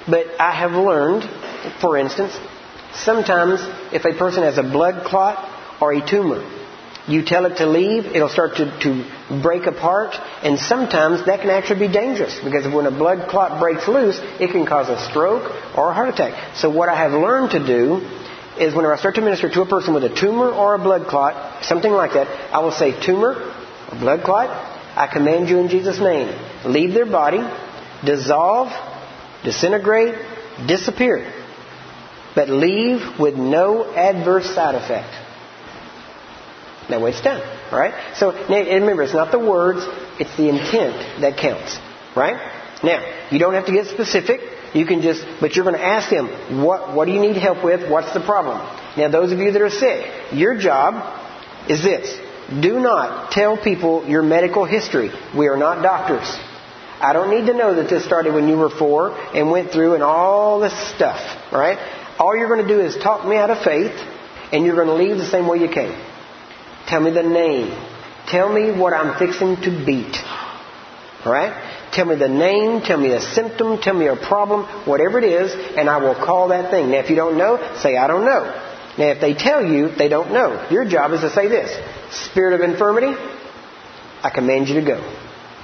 but 0.07 0.39
I 0.39 0.51
have 0.51 0.71
learned, 0.71 1.23
for 1.81 1.97
instance, 1.97 2.37
sometimes 2.93 3.59
if 3.93 4.05
a 4.05 4.17
person 4.17 4.43
has 4.43 4.57
a 4.57 4.63
blood 4.63 5.05
clot 5.05 5.81
or 5.81 5.93
a 5.93 6.07
tumor, 6.07 6.49
you 7.07 7.23
tell 7.23 7.45
it 7.45 7.57
to 7.57 7.67
leave, 7.67 8.05
it'll 8.05 8.29
start 8.29 8.55
to, 8.57 8.79
to 8.79 9.41
break 9.41 9.67
apart, 9.67 10.15
and 10.43 10.57
sometimes 10.57 11.25
that 11.25 11.41
can 11.41 11.49
actually 11.49 11.87
be 11.87 11.93
dangerous 11.93 12.39
because 12.43 12.71
when 12.73 12.85
a 12.87 12.91
blood 12.91 13.29
clot 13.29 13.59
breaks 13.59 13.87
loose, 13.87 14.19
it 14.39 14.51
can 14.51 14.65
cause 14.65 14.89
a 14.89 15.09
stroke 15.09 15.51
or 15.77 15.89
a 15.89 15.93
heart 15.93 16.09
attack. 16.09 16.55
So 16.55 16.69
what 16.69 16.89
I 16.89 16.95
have 16.95 17.11
learned 17.11 17.51
to 17.51 17.59
do 17.59 18.01
is 18.59 18.73
whenever 18.73 18.93
I 18.93 18.99
start 18.99 19.15
to 19.15 19.21
minister 19.21 19.49
to 19.49 19.61
a 19.61 19.65
person 19.65 19.93
with 19.93 20.03
a 20.03 20.13
tumor 20.13 20.49
or 20.49 20.75
a 20.75 20.79
blood 20.79 21.07
clot, 21.07 21.63
something 21.63 21.91
like 21.91 22.13
that, 22.13 22.27
I 22.53 22.59
will 22.59 22.71
say 22.71 22.99
tumor 23.05 23.33
or 23.91 23.99
blood 23.99 24.23
clot, 24.23 24.49
I 24.95 25.07
command 25.11 25.49
you 25.49 25.59
in 25.59 25.67
Jesus' 25.67 25.99
name 25.99 26.33
leave 26.65 26.93
their 26.93 27.05
body, 27.05 27.41
dissolve, 28.03 28.69
disintegrate, 29.43 30.15
disappear, 30.67 31.31
but 32.33 32.49
leave 32.49 33.19
with 33.19 33.35
no 33.35 33.93
adverse 33.93 34.53
side 34.53 34.75
effect. 34.75 35.13
That 36.89 37.01
way 37.01 37.11
it's 37.11 37.21
done. 37.21 37.41
All 37.71 37.79
right? 37.79 38.15
So 38.17 38.31
remember, 38.31 39.03
it's 39.03 39.13
not 39.13 39.31
the 39.31 39.39
words, 39.39 39.81
it's 40.19 40.35
the 40.37 40.49
intent 40.49 41.21
that 41.21 41.37
counts. 41.37 41.77
Right? 42.15 42.35
Now, 42.83 43.27
you 43.31 43.39
don't 43.39 43.53
have 43.53 43.65
to 43.65 43.71
get 43.71 43.87
specific. 43.87 44.41
You 44.75 44.85
can 44.85 45.01
just, 45.01 45.25
but 45.39 45.55
you're 45.55 45.63
going 45.63 45.77
to 45.77 45.85
ask 45.85 46.09
them, 46.09 46.61
what, 46.61 46.93
what 46.93 47.05
do 47.05 47.13
you 47.13 47.21
need 47.21 47.37
help 47.37 47.63
with? 47.63 47.89
What's 47.89 48.13
the 48.13 48.19
problem? 48.19 48.57
Now, 48.97 49.09
those 49.09 49.31
of 49.31 49.39
you 49.39 49.51
that 49.53 49.61
are 49.61 49.69
sick, 49.69 50.33
your 50.33 50.57
job 50.57 51.69
is 51.69 51.81
this. 51.81 52.19
Do 52.49 52.79
not 52.79 53.31
tell 53.31 53.57
people 53.57 54.05
your 54.05 54.21
medical 54.21 54.65
history. 54.65 55.11
We 55.35 55.47
are 55.47 55.55
not 55.55 55.81
doctors. 55.81 56.27
I 56.99 57.13
don't 57.13 57.29
need 57.29 57.49
to 57.51 57.57
know 57.57 57.75
that 57.75 57.89
this 57.89 58.03
started 58.03 58.33
when 58.33 58.49
you 58.49 58.57
were 58.57 58.69
four 58.69 59.11
and 59.11 59.49
went 59.49 59.71
through 59.71 59.93
and 59.95 60.03
all 60.03 60.59
this 60.59 60.73
stuff, 60.93 61.19
right? 61.53 61.77
All 62.19 62.35
you're 62.37 62.49
going 62.49 62.67
to 62.67 62.73
do 62.73 62.81
is 62.81 62.95
talk 62.97 63.25
me 63.25 63.37
out 63.37 63.49
of 63.49 63.63
faith 63.63 63.95
and 64.51 64.65
you're 64.65 64.75
going 64.75 64.87
to 64.87 64.93
leave 64.93 65.17
the 65.17 65.25
same 65.25 65.47
way 65.47 65.57
you 65.57 65.69
came. 65.69 65.97
Tell 66.87 66.99
me 66.99 67.11
the 67.11 67.23
name. 67.23 67.71
Tell 68.27 68.51
me 68.51 68.71
what 68.77 68.93
I'm 68.93 69.17
fixing 69.17 69.55
to 69.61 69.85
beat. 69.85 70.15
Alright? 71.25 71.84
Tell 71.95 72.05
me 72.05 72.15
the 72.15 72.27
name, 72.27 72.81
tell 72.81 72.99
me 72.99 73.13
a 73.13 73.21
symptom, 73.21 73.81
tell 73.81 73.93
me 73.93 74.07
a 74.07 74.17
problem, 74.17 74.65
whatever 74.85 75.17
it 75.17 75.23
is, 75.23 75.53
and 75.77 75.89
I 75.89 75.95
will 75.95 76.13
call 76.13 76.49
that 76.49 76.69
thing. 76.69 76.91
Now 76.91 76.99
if 76.99 77.09
you 77.09 77.15
don't 77.15 77.37
know, 77.37 77.55
say 77.81 77.95
I 77.95 78.07
don't 78.07 78.25
know. 78.25 78.43
Now 78.97 79.11
if 79.11 79.21
they 79.21 79.33
tell 79.33 79.65
you 79.65 79.87
they 79.87 80.09
don't 80.09 80.33
know, 80.33 80.67
your 80.69 80.83
job 80.83 81.13
is 81.13 81.21
to 81.21 81.29
say 81.29 81.47
this. 81.47 81.71
Spirit 82.27 82.53
of 82.53 82.69
infirmity, 82.69 83.15
I 84.21 84.29
command 84.29 84.67
you 84.67 84.75
to 84.81 84.85
go. 84.85 84.97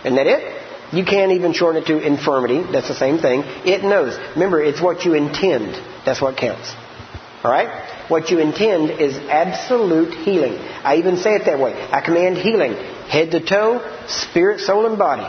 Isn't 0.06 0.16
that 0.16 0.26
it? 0.26 0.94
You 0.94 1.04
can't 1.04 1.34
even 1.34 1.52
shorten 1.52 1.84
it 1.84 1.88
to 1.88 2.00
infirmity. 2.00 2.64
That's 2.72 2.88
the 2.88 2.96
same 2.96 3.20
thing. 3.20 3.44
It 3.66 3.84
knows. 3.84 4.18
Remember, 4.36 4.64
it's 4.64 4.80
what 4.80 5.04
you 5.04 5.16
intend. 5.16 5.76
That's 6.06 6.22
what 6.22 6.38
counts. 6.38 6.74
Alright? 7.44 8.10
What 8.10 8.30
you 8.30 8.40
intend 8.40 9.02
is 9.02 9.18
absolute 9.18 10.14
healing. 10.14 10.54
I 10.54 10.96
even 10.96 11.18
say 11.18 11.32
it 11.32 11.44
that 11.46 11.60
way. 11.60 11.74
I 11.74 12.00
command 12.00 12.38
healing. 12.38 12.72
Head 13.10 13.32
to 13.32 13.46
toe, 13.46 13.82
spirit, 14.08 14.62
soul, 14.62 14.86
and 14.86 14.98
body. 14.98 15.28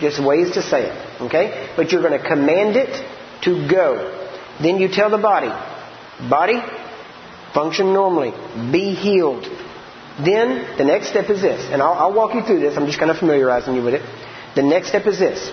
Just 0.00 0.22
ways 0.22 0.52
to 0.52 0.62
say 0.62 0.86
it. 0.86 1.22
Okay? 1.22 1.72
But 1.76 1.92
you're 1.92 2.02
going 2.02 2.20
to 2.20 2.28
command 2.28 2.76
it 2.76 2.92
to 3.44 3.68
go. 3.68 4.20
Then 4.60 4.78
you 4.78 4.88
tell 4.88 5.10
the 5.10 5.18
body, 5.18 5.48
body, 6.28 6.62
function 7.52 7.92
normally. 7.92 8.32
Be 8.72 8.94
healed. 8.94 9.44
Then 10.24 10.76
the 10.78 10.84
next 10.84 11.08
step 11.08 11.28
is 11.30 11.40
this. 11.40 11.64
And 11.70 11.82
I'll, 11.82 11.94
I'll 11.94 12.14
walk 12.14 12.34
you 12.34 12.42
through 12.42 12.60
this. 12.60 12.76
I'm 12.76 12.86
just 12.86 12.98
kind 12.98 13.10
of 13.10 13.18
familiarizing 13.18 13.74
you 13.74 13.82
with 13.82 13.94
it. 13.94 14.02
The 14.54 14.62
next 14.62 14.88
step 14.88 15.06
is 15.06 15.18
this. 15.18 15.50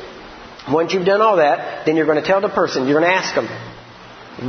Once 0.69 0.93
you've 0.93 1.05
done 1.05 1.21
all 1.21 1.37
that, 1.37 1.85
then 1.85 1.95
you're 1.95 2.05
going 2.05 2.21
to 2.21 2.27
tell 2.27 2.41
the 2.41 2.49
person, 2.49 2.87
you're 2.87 2.99
going 2.99 3.09
to 3.09 3.15
ask 3.15 3.33
them, 3.33 3.47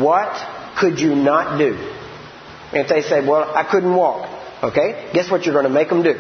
what 0.03 0.77
could 0.79 1.01
you 1.01 1.15
not 1.15 1.57
do? 1.59 1.75
And 1.75 2.83
if 2.83 2.89
they 2.89 3.03
say, 3.03 3.27
well, 3.27 3.51
I 3.55 3.65
couldn't 3.65 3.95
walk, 3.95 4.29
okay, 4.63 5.11
guess 5.15 5.31
what 5.31 5.47
you're 5.47 5.55
going 5.55 5.65
to 5.65 5.71
make 5.71 5.89
them 5.89 6.03
do? 6.03 6.15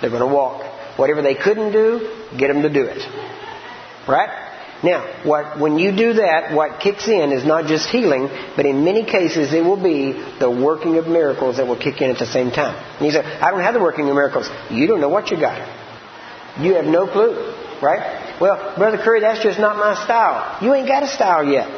They're 0.00 0.10
going 0.10 0.26
to 0.26 0.34
walk. 0.34 0.62
Whatever 1.00 1.22
they 1.22 1.34
couldn't 1.34 1.72
do, 1.72 2.12
get 2.36 2.48
them 2.48 2.60
to 2.60 2.68
do 2.68 2.84
it. 2.84 3.00
Right? 4.06 4.28
Now, 4.82 5.00
what, 5.24 5.58
when 5.58 5.78
you 5.78 5.96
do 5.96 6.12
that, 6.14 6.54
what 6.54 6.80
kicks 6.80 7.08
in 7.08 7.32
is 7.32 7.42
not 7.42 7.64
just 7.64 7.88
healing, 7.88 8.28
but 8.54 8.66
in 8.66 8.84
many 8.84 9.04
cases 9.04 9.50
it 9.54 9.64
will 9.64 9.82
be 9.82 10.12
the 10.38 10.50
working 10.50 10.98
of 10.98 11.06
miracles 11.06 11.56
that 11.56 11.66
will 11.66 11.78
kick 11.78 12.02
in 12.02 12.10
at 12.10 12.18
the 12.18 12.26
same 12.26 12.50
time. 12.50 12.76
And 12.98 13.06
you 13.06 13.12
say, 13.12 13.24
I 13.24 13.50
don't 13.50 13.60
have 13.60 13.72
the 13.72 13.80
working 13.80 14.10
of 14.10 14.14
miracles. 14.14 14.50
You 14.70 14.86
don't 14.86 15.00
know 15.00 15.08
what 15.08 15.30
you 15.30 15.40
got. 15.40 15.56
You 16.60 16.74
have 16.74 16.84
no 16.84 17.06
clue, 17.06 17.32
right? 17.80 18.36
Well, 18.38 18.76
Brother 18.76 18.98
Curry, 18.98 19.20
that's 19.20 19.42
just 19.42 19.58
not 19.58 19.78
my 19.78 19.94
style. 20.04 20.62
You 20.62 20.74
ain't 20.74 20.86
got 20.86 21.02
a 21.02 21.08
style 21.08 21.44
yet. 21.48 21.68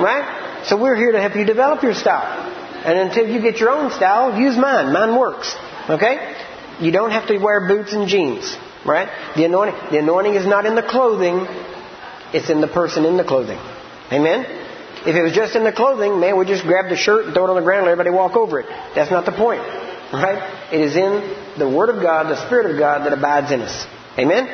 Right? 0.00 0.64
So 0.66 0.76
we're 0.76 0.96
here 0.96 1.12
to 1.12 1.20
help 1.20 1.36
you 1.36 1.44
develop 1.44 1.84
your 1.84 1.94
style. 1.94 2.50
And 2.84 2.98
until 2.98 3.28
you 3.28 3.40
get 3.40 3.60
your 3.60 3.70
own 3.70 3.92
style, 3.92 4.36
use 4.36 4.56
mine. 4.56 4.92
Mine 4.92 5.16
works. 5.16 5.54
Okay? 5.88 6.48
You 6.80 6.92
don't 6.92 7.10
have 7.10 7.28
to 7.28 7.38
wear 7.38 7.68
boots 7.68 7.92
and 7.92 8.08
jeans. 8.08 8.56
Right? 8.84 9.08
The 9.36 9.44
anointing, 9.44 9.74
the 9.90 9.98
anointing 9.98 10.34
is 10.34 10.46
not 10.46 10.64
in 10.64 10.74
the 10.74 10.82
clothing, 10.82 11.46
it's 12.32 12.48
in 12.48 12.62
the 12.62 12.66
person 12.66 13.04
in 13.04 13.18
the 13.18 13.24
clothing. 13.24 13.58
Amen? 14.10 14.46
If 15.06 15.14
it 15.14 15.22
was 15.22 15.32
just 15.32 15.54
in 15.54 15.64
the 15.64 15.72
clothing, 15.72 16.18
man, 16.18 16.38
we 16.38 16.46
just 16.46 16.64
grab 16.64 16.88
the 16.88 16.96
shirt 16.96 17.26
and 17.26 17.34
throw 17.34 17.44
it 17.44 17.50
on 17.50 17.56
the 17.56 17.62
ground 17.62 17.80
and 17.80 17.86
let 17.86 17.92
everybody 17.92 18.16
walk 18.16 18.36
over 18.36 18.60
it. 18.60 18.66
That's 18.94 19.10
not 19.10 19.26
the 19.26 19.32
point. 19.32 19.60
Right? 20.12 20.72
It 20.72 20.80
is 20.80 20.96
in 20.96 21.58
the 21.58 21.68
Word 21.68 21.90
of 21.90 22.02
God, 22.02 22.30
the 22.30 22.46
Spirit 22.46 22.70
of 22.70 22.78
God 22.78 23.06
that 23.06 23.12
abides 23.12 23.52
in 23.52 23.60
us. 23.60 23.86
Amen? 24.18 24.48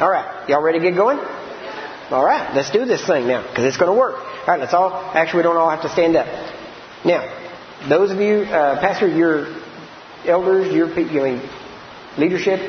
All 0.00 0.10
right. 0.10 0.48
Y'all 0.48 0.62
ready 0.62 0.78
to 0.78 0.84
get 0.84 0.94
going? 0.94 1.18
All 1.18 2.24
right. 2.24 2.54
Let's 2.54 2.70
do 2.70 2.84
this 2.84 3.06
thing 3.06 3.26
now 3.26 3.42
because 3.42 3.64
it's 3.64 3.78
going 3.78 3.90
to 3.90 3.98
work. 3.98 4.16
All 4.16 4.46
right. 4.46 4.60
Let's 4.60 4.74
all, 4.74 4.92
actually, 4.92 5.38
we 5.38 5.42
don't 5.44 5.56
all 5.56 5.70
have 5.70 5.82
to 5.82 5.88
stand 5.88 6.16
up. 6.16 6.26
Now, 7.04 7.88
those 7.88 8.10
of 8.10 8.20
you, 8.20 8.44
uh, 8.44 8.80
Pastor, 8.80 9.08
your 9.08 9.46
elders, 10.28 10.72
your, 10.72 10.90
I 10.90 11.04
mean, 11.04 11.42
leadership, 12.18 12.60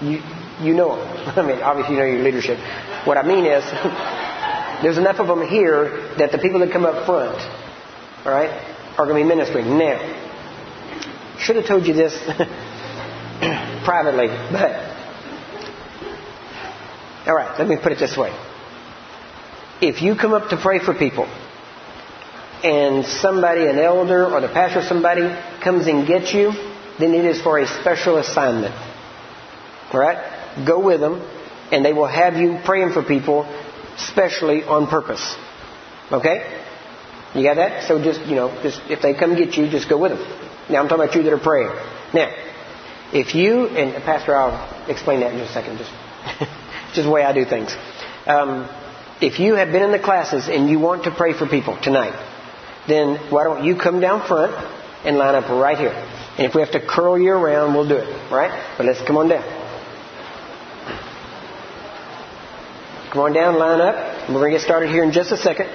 you, 0.00 0.20
you 0.60 0.74
know 0.74 0.96
them. 0.96 1.38
I 1.38 1.42
mean, 1.46 1.62
obviously 1.62 1.94
you 1.94 2.00
know 2.00 2.06
your 2.06 2.22
leadership. 2.22 2.58
What 3.06 3.18
I 3.18 3.22
mean 3.22 3.44
is, 3.44 3.64
there's 4.82 4.98
enough 4.98 5.18
of 5.18 5.28
them 5.28 5.46
here 5.46 6.14
that 6.18 6.32
the 6.32 6.38
people 6.38 6.60
that 6.60 6.72
come 6.72 6.84
up 6.84 7.06
front, 7.06 7.38
all 8.26 8.32
right, 8.32 8.50
are 8.98 9.06
going 9.06 9.22
to 9.22 9.28
be 9.28 9.36
ministering. 9.36 9.78
Now, 9.78 9.98
should 11.38 11.56
have 11.56 11.66
told 11.66 11.86
you 11.86 11.94
this 11.94 12.16
privately, 13.84 14.28
but 14.52 14.92
all 17.26 17.34
right, 17.34 17.58
let 17.58 17.68
me 17.68 17.76
put 17.80 17.92
it 17.92 17.98
this 17.98 18.16
way. 18.16 18.36
If 19.80 20.02
you 20.02 20.14
come 20.14 20.32
up 20.32 20.50
to 20.50 20.56
pray 20.56 20.78
for 20.78 20.94
people, 20.94 21.26
and 22.64 23.04
somebody, 23.04 23.66
an 23.66 23.78
elder 23.78 24.26
or 24.26 24.40
the 24.40 24.48
pastor 24.48 24.82
somebody, 24.82 25.28
comes 25.62 25.86
and 25.86 26.06
gets 26.06 26.32
you, 26.32 26.52
then 27.02 27.14
it 27.14 27.24
is 27.24 27.40
for 27.40 27.58
a 27.58 27.66
special 27.66 28.18
assignment. 28.18 28.74
Right? 29.92 30.64
Go 30.66 30.80
with 30.80 31.00
them, 31.00 31.20
and 31.70 31.84
they 31.84 31.92
will 31.92 32.06
have 32.06 32.36
you 32.36 32.60
praying 32.64 32.92
for 32.92 33.02
people, 33.02 33.46
specially 33.96 34.62
on 34.64 34.86
purpose. 34.86 35.36
Okay? 36.10 36.60
You 37.34 37.42
got 37.42 37.56
that? 37.56 37.88
So 37.88 38.02
just, 38.02 38.20
you 38.26 38.34
know, 38.34 38.48
just 38.62 38.80
if 38.90 39.00
they 39.00 39.14
come 39.14 39.36
get 39.36 39.56
you, 39.56 39.68
just 39.70 39.88
go 39.88 39.98
with 39.98 40.12
them. 40.12 40.20
Now 40.70 40.80
I'm 40.80 40.88
talking 40.88 41.04
about 41.04 41.14
you 41.14 41.22
that 41.22 41.32
are 41.32 41.38
praying. 41.38 41.70
Now, 42.12 42.30
if 43.12 43.34
you, 43.34 43.68
and 43.68 44.02
Pastor, 44.04 44.36
I'll 44.36 44.88
explain 44.88 45.20
that 45.20 45.32
in 45.32 45.38
just 45.38 45.50
a 45.50 45.54
second. 45.54 45.78
Just, 45.78 45.90
just 46.94 47.04
the 47.04 47.10
way 47.10 47.22
I 47.22 47.32
do 47.32 47.44
things. 47.44 47.74
Um, 48.26 48.68
if 49.20 49.38
you 49.38 49.54
have 49.54 49.72
been 49.72 49.82
in 49.82 49.92
the 49.92 49.98
classes 49.98 50.48
and 50.48 50.68
you 50.68 50.78
want 50.78 51.04
to 51.04 51.10
pray 51.10 51.32
for 51.32 51.46
people 51.46 51.78
tonight, 51.80 52.14
then 52.88 53.30
why 53.30 53.44
don't 53.44 53.64
you 53.64 53.76
come 53.76 54.00
down 54.00 54.26
front 54.26 54.52
and 55.04 55.16
line 55.16 55.34
up 55.34 55.48
right 55.48 55.78
here? 55.78 55.94
And 56.38 56.46
if 56.46 56.54
we 56.54 56.62
have 56.62 56.70
to 56.72 56.80
curl 56.80 57.18
you 57.18 57.32
around, 57.32 57.74
we'll 57.74 57.88
do 57.88 57.96
it. 57.96 58.32
Right? 58.32 58.50
But 58.76 58.86
let's 58.86 59.00
come 59.02 59.16
on 59.16 59.28
down. 59.28 59.44
Come 63.10 63.22
on 63.22 63.32
down, 63.34 63.58
line 63.58 63.80
up. 63.80 64.28
We're 64.30 64.36
going 64.40 64.52
to 64.52 64.58
get 64.58 64.64
started 64.64 64.88
here 64.90 65.04
in 65.04 65.12
just 65.12 65.32
a 65.32 65.36
second. 65.36 65.68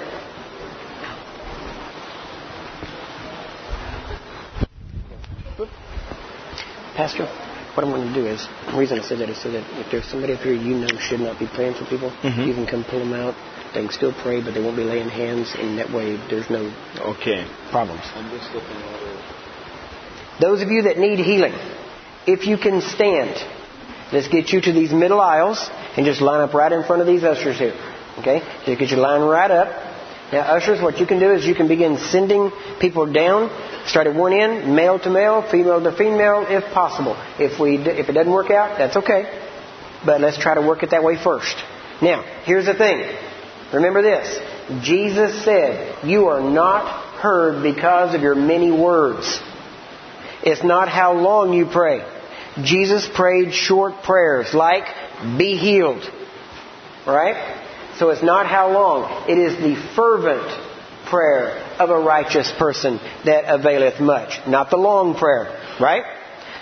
Pastor, 6.96 7.26
what 7.76 7.86
I'm 7.86 7.92
going 7.92 8.08
to 8.12 8.14
do 8.14 8.26
is, 8.26 8.48
the 8.66 8.78
reason 8.78 9.00
I 9.00 9.04
said 9.04 9.20
that 9.20 9.30
is 9.30 9.38
so 9.38 9.52
that 9.52 9.64
if 9.80 9.92
there's 9.92 10.06
somebody 10.08 10.34
up 10.34 10.40
here 10.42 10.54
you 10.54 10.80
know 10.80 10.88
should 10.98 11.20
not 11.20 11.38
be 11.38 11.46
praying 11.46 11.76
for 11.76 11.86
people, 11.86 12.12
Mhm. 12.24 12.48
you 12.48 12.54
can 12.56 12.66
come 12.66 12.84
pull 12.84 13.00
them 13.00 13.14
out. 13.14 13.36
They 13.74 13.82
can 13.82 13.92
still 13.92 14.14
pray, 14.14 14.42
but 14.42 14.56
they 14.56 14.62
won't 14.62 14.76
be 14.78 14.84
laying 14.84 15.10
hands, 15.10 15.54
and 15.54 15.78
that 15.78 15.92
way 15.92 16.18
there's 16.30 16.50
no 16.50 16.72
Okay. 17.00 17.46
problems. 17.70 18.02
I'm 18.18 18.32
just 18.32 18.52
looking 18.54 18.78
at 18.78 19.02
it. 19.02 19.47
Those 20.40 20.62
of 20.62 20.70
you 20.70 20.84
that 20.84 20.98
need 20.98 21.20
healing, 21.20 21.54
if 22.28 22.46
you 22.46 22.58
can 22.58 22.82
stand, 22.82 23.36
let's 24.14 24.28
get 24.28 24.50
you 24.50 24.62
to 24.62 24.72
these 24.72 24.92
middle 24.92 25.20
aisles 25.20 25.70
and 25.96 26.06
just 26.06 26.22
line 26.22 26.42
up 26.42 26.54
right 26.54 26.72
in 26.72 26.84
front 26.84 27.02
of 27.02 27.08
these 27.08 27.24
ushers 27.24 27.58
here. 27.58 27.74
Okay? 28.20 28.42
Just 28.66 28.80
get 28.80 28.92
you 28.92 28.98
line 28.98 29.22
right 29.22 29.50
up. 29.50 29.88
Now, 30.32 30.42
ushers, 30.42 30.82
what 30.82 31.00
you 31.00 31.06
can 31.06 31.20
do 31.20 31.32
is 31.32 31.46
you 31.46 31.56
can 31.56 31.68
begin 31.70 31.98
sending 31.98 32.52
people 32.82 33.12
down. 33.12 33.50
Start 33.88 34.08
at 34.08 34.16
one 34.16 34.34
end, 34.34 34.76
male 34.76 35.00
to 35.00 35.10
male, 35.10 35.42
female 35.50 35.82
to 35.82 35.96
female, 35.96 36.46
if 36.50 36.66
possible. 36.74 37.16
If 37.40 37.60
we 37.60 37.78
if 37.78 38.10
it 38.10 38.12
doesn't 38.12 38.32
work 38.32 38.52
out, 38.52 38.78
that's 38.78 38.98
okay. 38.98 39.24
But 40.06 40.20
let's 40.20 40.38
try 40.38 40.56
to 40.56 40.62
work 40.62 40.84
it 40.84 40.92
that 40.92 41.04
way 41.04 41.16
first. 41.16 41.56
Now, 42.02 42.24
here's 42.44 42.66
the 42.66 42.74
thing. 42.74 43.08
Remember 43.74 44.02
this. 44.02 44.38
Jesus 44.84 45.46
said, 45.46 46.06
"You 46.06 46.28
are 46.28 46.42
not 46.42 47.16
heard 47.16 47.64
because 47.64 48.14
of 48.14 48.22
your 48.22 48.36
many 48.36 48.70
words." 48.70 49.40
It's 50.48 50.64
not 50.64 50.88
how 50.88 51.12
long 51.12 51.52
you 51.52 51.66
pray. 51.66 52.06
Jesus 52.64 53.06
prayed 53.06 53.54
short 53.54 54.02
prayers 54.04 54.54
like, 54.54 54.86
be 55.38 55.58
healed. 55.58 56.10
Right? 57.06 57.36
So 57.98 58.12
it's 58.12 58.24
not 58.24 58.46
how 58.46 58.72
long. 58.72 59.30
It 59.30 59.38
is 59.38 59.58
the 59.58 59.76
fervent 59.94 60.48
prayer 61.10 61.50
of 61.80 61.90
a 61.90 62.00
righteous 62.00 62.50
person 62.58 63.02
that 63.26 63.44
availeth 63.54 64.00
much. 64.00 64.40
Not 64.48 64.70
the 64.70 64.78
long 64.78 65.16
prayer. 65.16 65.48
Right? 65.82 66.04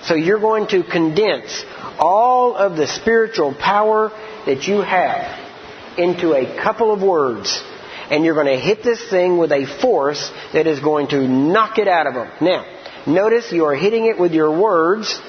So 0.05 0.15
you're 0.15 0.39
going 0.39 0.65
to 0.69 0.83
condense 0.83 1.63
all 1.99 2.55
of 2.55 2.77
the 2.77 2.87
spiritual 2.87 3.53
power 3.53 4.09
that 4.47 4.67
you 4.67 4.81
have 4.81 5.99
into 5.99 6.33
a 6.33 6.59
couple 6.59 6.91
of 6.91 7.03
words. 7.03 7.61
And 8.09 8.25
you're 8.25 8.33
going 8.33 8.47
to 8.47 8.59
hit 8.59 8.83
this 8.83 9.07
thing 9.11 9.37
with 9.37 9.51
a 9.51 9.67
force 9.79 10.31
that 10.53 10.65
is 10.65 10.79
going 10.79 11.09
to 11.09 11.27
knock 11.27 11.77
it 11.77 11.87
out 11.87 12.07
of 12.07 12.15
them. 12.15 12.31
Now, 12.41 12.74
notice 13.07 13.51
you 13.51 13.65
are 13.65 13.75
hitting 13.75 14.05
it 14.05 14.19
with 14.19 14.33
your 14.33 14.59
words, 14.59 15.19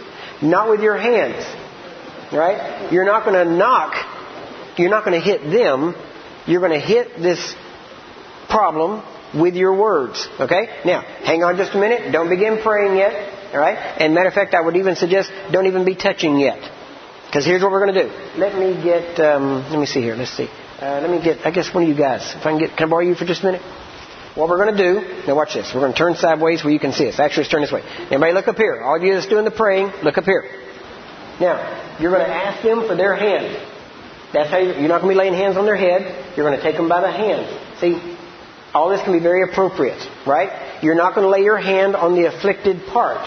not 0.43 0.69
with 0.69 0.81
your 0.81 0.97
hands. 0.97 1.45
Right? 2.33 2.93
You're 2.93 3.05
not 3.05 3.25
going 3.25 3.47
to 3.47 3.51
knock, 3.53 3.95
you're 4.79 4.91
not 4.91 5.05
going 5.05 5.21
to 5.21 5.25
hit 5.25 5.43
them. 5.43 5.95
You're 6.47 6.61
going 6.61 6.79
to 6.79 6.87
hit 6.87 7.17
this 7.21 7.55
problem 8.49 9.03
with 9.35 9.55
your 9.55 9.77
words. 9.77 10.29
Okay? 10.39 10.69
Now, 10.85 11.01
hang 11.01 11.43
on 11.43 11.57
just 11.57 11.75
a 11.75 11.79
minute. 11.79 12.13
Don't 12.13 12.29
begin 12.29 12.63
praying 12.63 12.97
yet. 12.97 13.53
Alright? 13.53 13.77
And 14.01 14.15
matter 14.15 14.29
of 14.29 14.35
fact, 14.35 14.55
I 14.55 14.61
would 14.61 14.77
even 14.77 14.97
suggest 14.97 15.31
don't 15.51 15.67
even 15.67 15.85
be 15.85 15.97
touching 15.97 16.39
yet. 16.39 16.59
Because 17.27 17.45
here's 17.45 17.63
what 17.63 17.73
we're 17.73 17.85
going 17.85 17.95
to 17.95 18.03
do. 18.05 18.39
Let 18.39 18.55
me 18.55 18.81
get, 18.83 19.19
um, 19.19 19.69
let 19.71 19.79
me 19.81 19.87
see 19.87 20.01
here. 20.01 20.15
Let's 20.15 20.37
see. 20.37 20.49
Uh, 20.81 21.01
let 21.01 21.11
me 21.11 21.23
get, 21.23 21.45
I 21.45 21.51
guess 21.51 21.73
one 21.75 21.83
of 21.85 21.89
you 21.89 21.97
guys. 21.97 22.35
If 22.37 22.47
I 22.47 22.51
can 22.51 22.59
get, 22.59 22.77
can 22.77 22.87
I 22.87 22.91
borrow 22.91 23.03
you 23.03 23.15
for 23.15 23.25
just 23.25 23.43
a 23.43 23.47
minute? 23.47 23.63
What 24.37 24.51
we're 24.51 24.63
going 24.63 24.77
to 24.77 24.83
do, 24.85 25.25
now 25.27 25.35
watch 25.35 25.55
this. 25.55 25.73
We're 25.75 25.81
going 25.81 25.93
to 25.93 25.99
turn 25.99 26.15
sideways 26.15 26.63
where 26.63 26.73
you 26.73 26.79
can 26.79 26.93
see 26.93 27.09
us. 27.09 27.19
Actually, 27.19 27.45
let's 27.45 27.53
turn 27.53 27.63
this 27.63 27.73
way. 27.73 27.81
Everybody 28.13 28.35
look 28.35 28.49
up 28.49 28.57
here. 28.57 28.83
All 28.83 28.97
of 28.97 29.03
you 29.03 29.15
that's 29.15 29.27
doing 29.27 29.47
the 29.47 29.51
praying, 29.51 29.91
look 30.05 30.19
up 30.19 30.25
here. 30.25 30.45
Now, 31.41 31.97
you're 31.99 32.13
going 32.13 32.27
to 32.27 32.35
ask 32.35 32.63
them 32.63 32.87
for 32.87 32.95
their 32.95 33.17
hand. 33.17 33.57
That's 34.35 34.51
how 34.51 34.59
you, 34.59 34.75
you're 34.75 34.93
not 34.93 35.01
going 35.01 35.15
to 35.15 35.19
be 35.19 35.25
laying 35.25 35.33
hands 35.33 35.57
on 35.57 35.65
their 35.65 35.77
head. 35.77 36.37
You're 36.37 36.45
going 36.45 36.59
to 36.59 36.63
take 36.63 36.77
them 36.77 36.87
by 36.87 37.01
the 37.01 37.11
hand. 37.11 37.49
See, 37.81 37.97
all 38.75 38.91
this 38.91 39.01
can 39.03 39.15
be 39.15 39.21
very 39.21 39.43
appropriate, 39.43 40.05
right? 40.27 40.83
You're 40.83 40.97
not 40.97 41.15
going 41.15 41.25
to 41.25 41.31
lay 41.31 41.41
your 41.41 41.57
hand 41.57 41.97
on 41.97 42.15
the 42.15 42.27
afflicted 42.27 42.85
part 42.93 43.25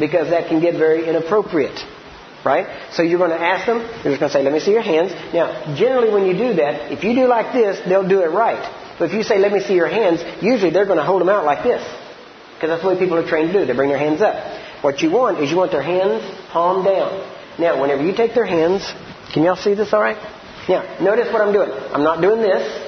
because 0.00 0.30
that 0.30 0.48
can 0.48 0.62
get 0.62 0.76
very 0.76 1.06
inappropriate, 1.06 1.78
right? 2.42 2.88
So 2.92 3.02
you're 3.02 3.18
going 3.18 3.36
to 3.36 3.40
ask 3.40 3.66
them. 3.66 3.80
You're 4.02 4.16
just 4.16 4.20
going 4.20 4.30
to 4.30 4.32
say, 4.32 4.42
"Let 4.42 4.54
me 4.54 4.60
see 4.60 4.72
your 4.72 4.80
hands." 4.80 5.12
Now, 5.34 5.76
generally, 5.76 6.10
when 6.10 6.24
you 6.24 6.32
do 6.32 6.54
that, 6.54 6.90
if 6.90 7.04
you 7.04 7.14
do 7.14 7.26
like 7.26 7.52
this, 7.52 7.86
they'll 7.86 8.08
do 8.08 8.22
it 8.22 8.30
right. 8.32 8.64
But 8.98 9.10
if 9.10 9.14
you 9.14 9.22
say, 9.22 9.38
"Let 9.38 9.52
me 9.52 9.60
see 9.60 9.74
your 9.74 9.88
hands," 9.88 10.22
usually 10.42 10.70
they're 10.70 10.86
going 10.86 10.98
to 10.98 11.04
hold 11.04 11.20
them 11.20 11.28
out 11.28 11.44
like 11.44 11.62
this 11.62 11.82
because 12.54 12.70
that's 12.70 12.82
the 12.82 12.88
way 12.88 12.98
people 12.98 13.18
are 13.18 13.28
trained 13.28 13.52
to 13.52 13.60
do. 13.60 13.66
They 13.66 13.74
bring 13.74 13.90
their 13.90 13.98
hands 13.98 14.22
up. 14.22 14.34
What 14.82 15.02
you 15.02 15.10
want 15.10 15.40
is 15.40 15.50
you 15.50 15.56
want 15.56 15.72
their 15.72 15.82
hands 15.82 16.22
palm 16.50 16.84
down. 16.84 17.20
Now, 17.58 17.80
whenever 17.80 18.02
you 18.02 18.14
take 18.14 18.34
their 18.34 18.46
hands, 18.46 18.82
can 19.32 19.42
y'all 19.42 19.56
see 19.56 19.74
this 19.74 19.92
all 19.92 20.00
right? 20.00 20.16
Now, 20.68 20.82
notice 21.00 21.32
what 21.32 21.42
I'm 21.42 21.52
doing. 21.52 21.70
I'm 21.70 22.02
not 22.02 22.20
doing 22.20 22.40
this. 22.40 22.84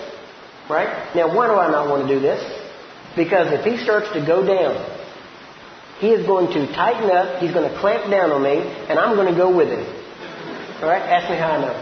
Right? 0.69 1.15
Now, 1.17 1.35
why 1.35 1.47
do 1.47 1.55
I 1.55 1.71
not 1.71 1.89
want 1.89 2.07
to 2.07 2.15
do 2.15 2.21
this? 2.21 2.45
Because 3.17 3.53
if 3.53 3.65
he 3.65 3.79
starts 3.83 4.13
to 4.13 4.21
go 4.25 4.45
down, 4.45 4.77
he 5.99 6.11
is 6.11 6.27
going 6.27 6.49
to 6.53 6.67
tighten 6.75 7.11
up, 7.11 7.41
he's 7.41 7.53
going 7.53 7.69
to 7.71 7.79
clamp 7.81 8.11
down 8.11 8.31
on 8.31 8.43
me, 8.43 8.59
and 8.89 8.99
I'm 8.99 9.17
going 9.17 9.33
to 9.33 9.39
go 9.39 9.55
with 9.55 9.69
him. 9.69 9.85
All 10.83 10.89
right? 10.89 11.03
Ask 11.03 11.31
me 11.31 11.37
how 11.37 11.53
I 11.53 11.61
know. 11.61 11.75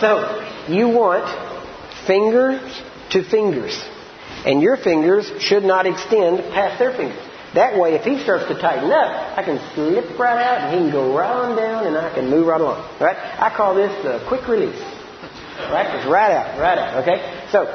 So, 0.00 0.72
you 0.72 0.88
want 0.88 1.49
fingers 2.10 2.60
to 3.10 3.22
fingers. 3.22 3.80
And 4.44 4.60
your 4.60 4.76
fingers 4.76 5.30
should 5.38 5.62
not 5.62 5.86
extend 5.86 6.38
past 6.52 6.80
their 6.80 6.90
fingers. 6.96 7.22
That 7.54 7.78
way, 7.78 7.94
if 7.94 8.02
he 8.02 8.22
starts 8.22 8.46
to 8.48 8.54
tighten 8.58 8.90
up, 8.90 9.38
I 9.38 9.42
can 9.44 9.58
slip 9.74 10.18
right 10.18 10.42
out 10.42 10.58
and 10.60 10.74
he 10.74 10.78
can 10.82 10.90
go 10.90 11.14
right 11.14 11.30
on 11.30 11.56
down 11.56 11.86
and 11.86 11.96
I 11.96 12.12
can 12.14 12.28
move 12.30 12.46
right 12.46 12.60
along. 12.60 12.80
Right? 13.00 13.16
I 13.16 13.54
call 13.56 13.74
this 13.74 13.92
the 14.02 14.24
quick 14.28 14.48
release. 14.48 14.80
Right? 15.70 15.86
Just 15.94 16.08
right 16.08 16.32
out, 16.32 16.58
right 16.58 16.78
out. 16.78 17.02
Okay? 17.02 17.48
So, 17.52 17.66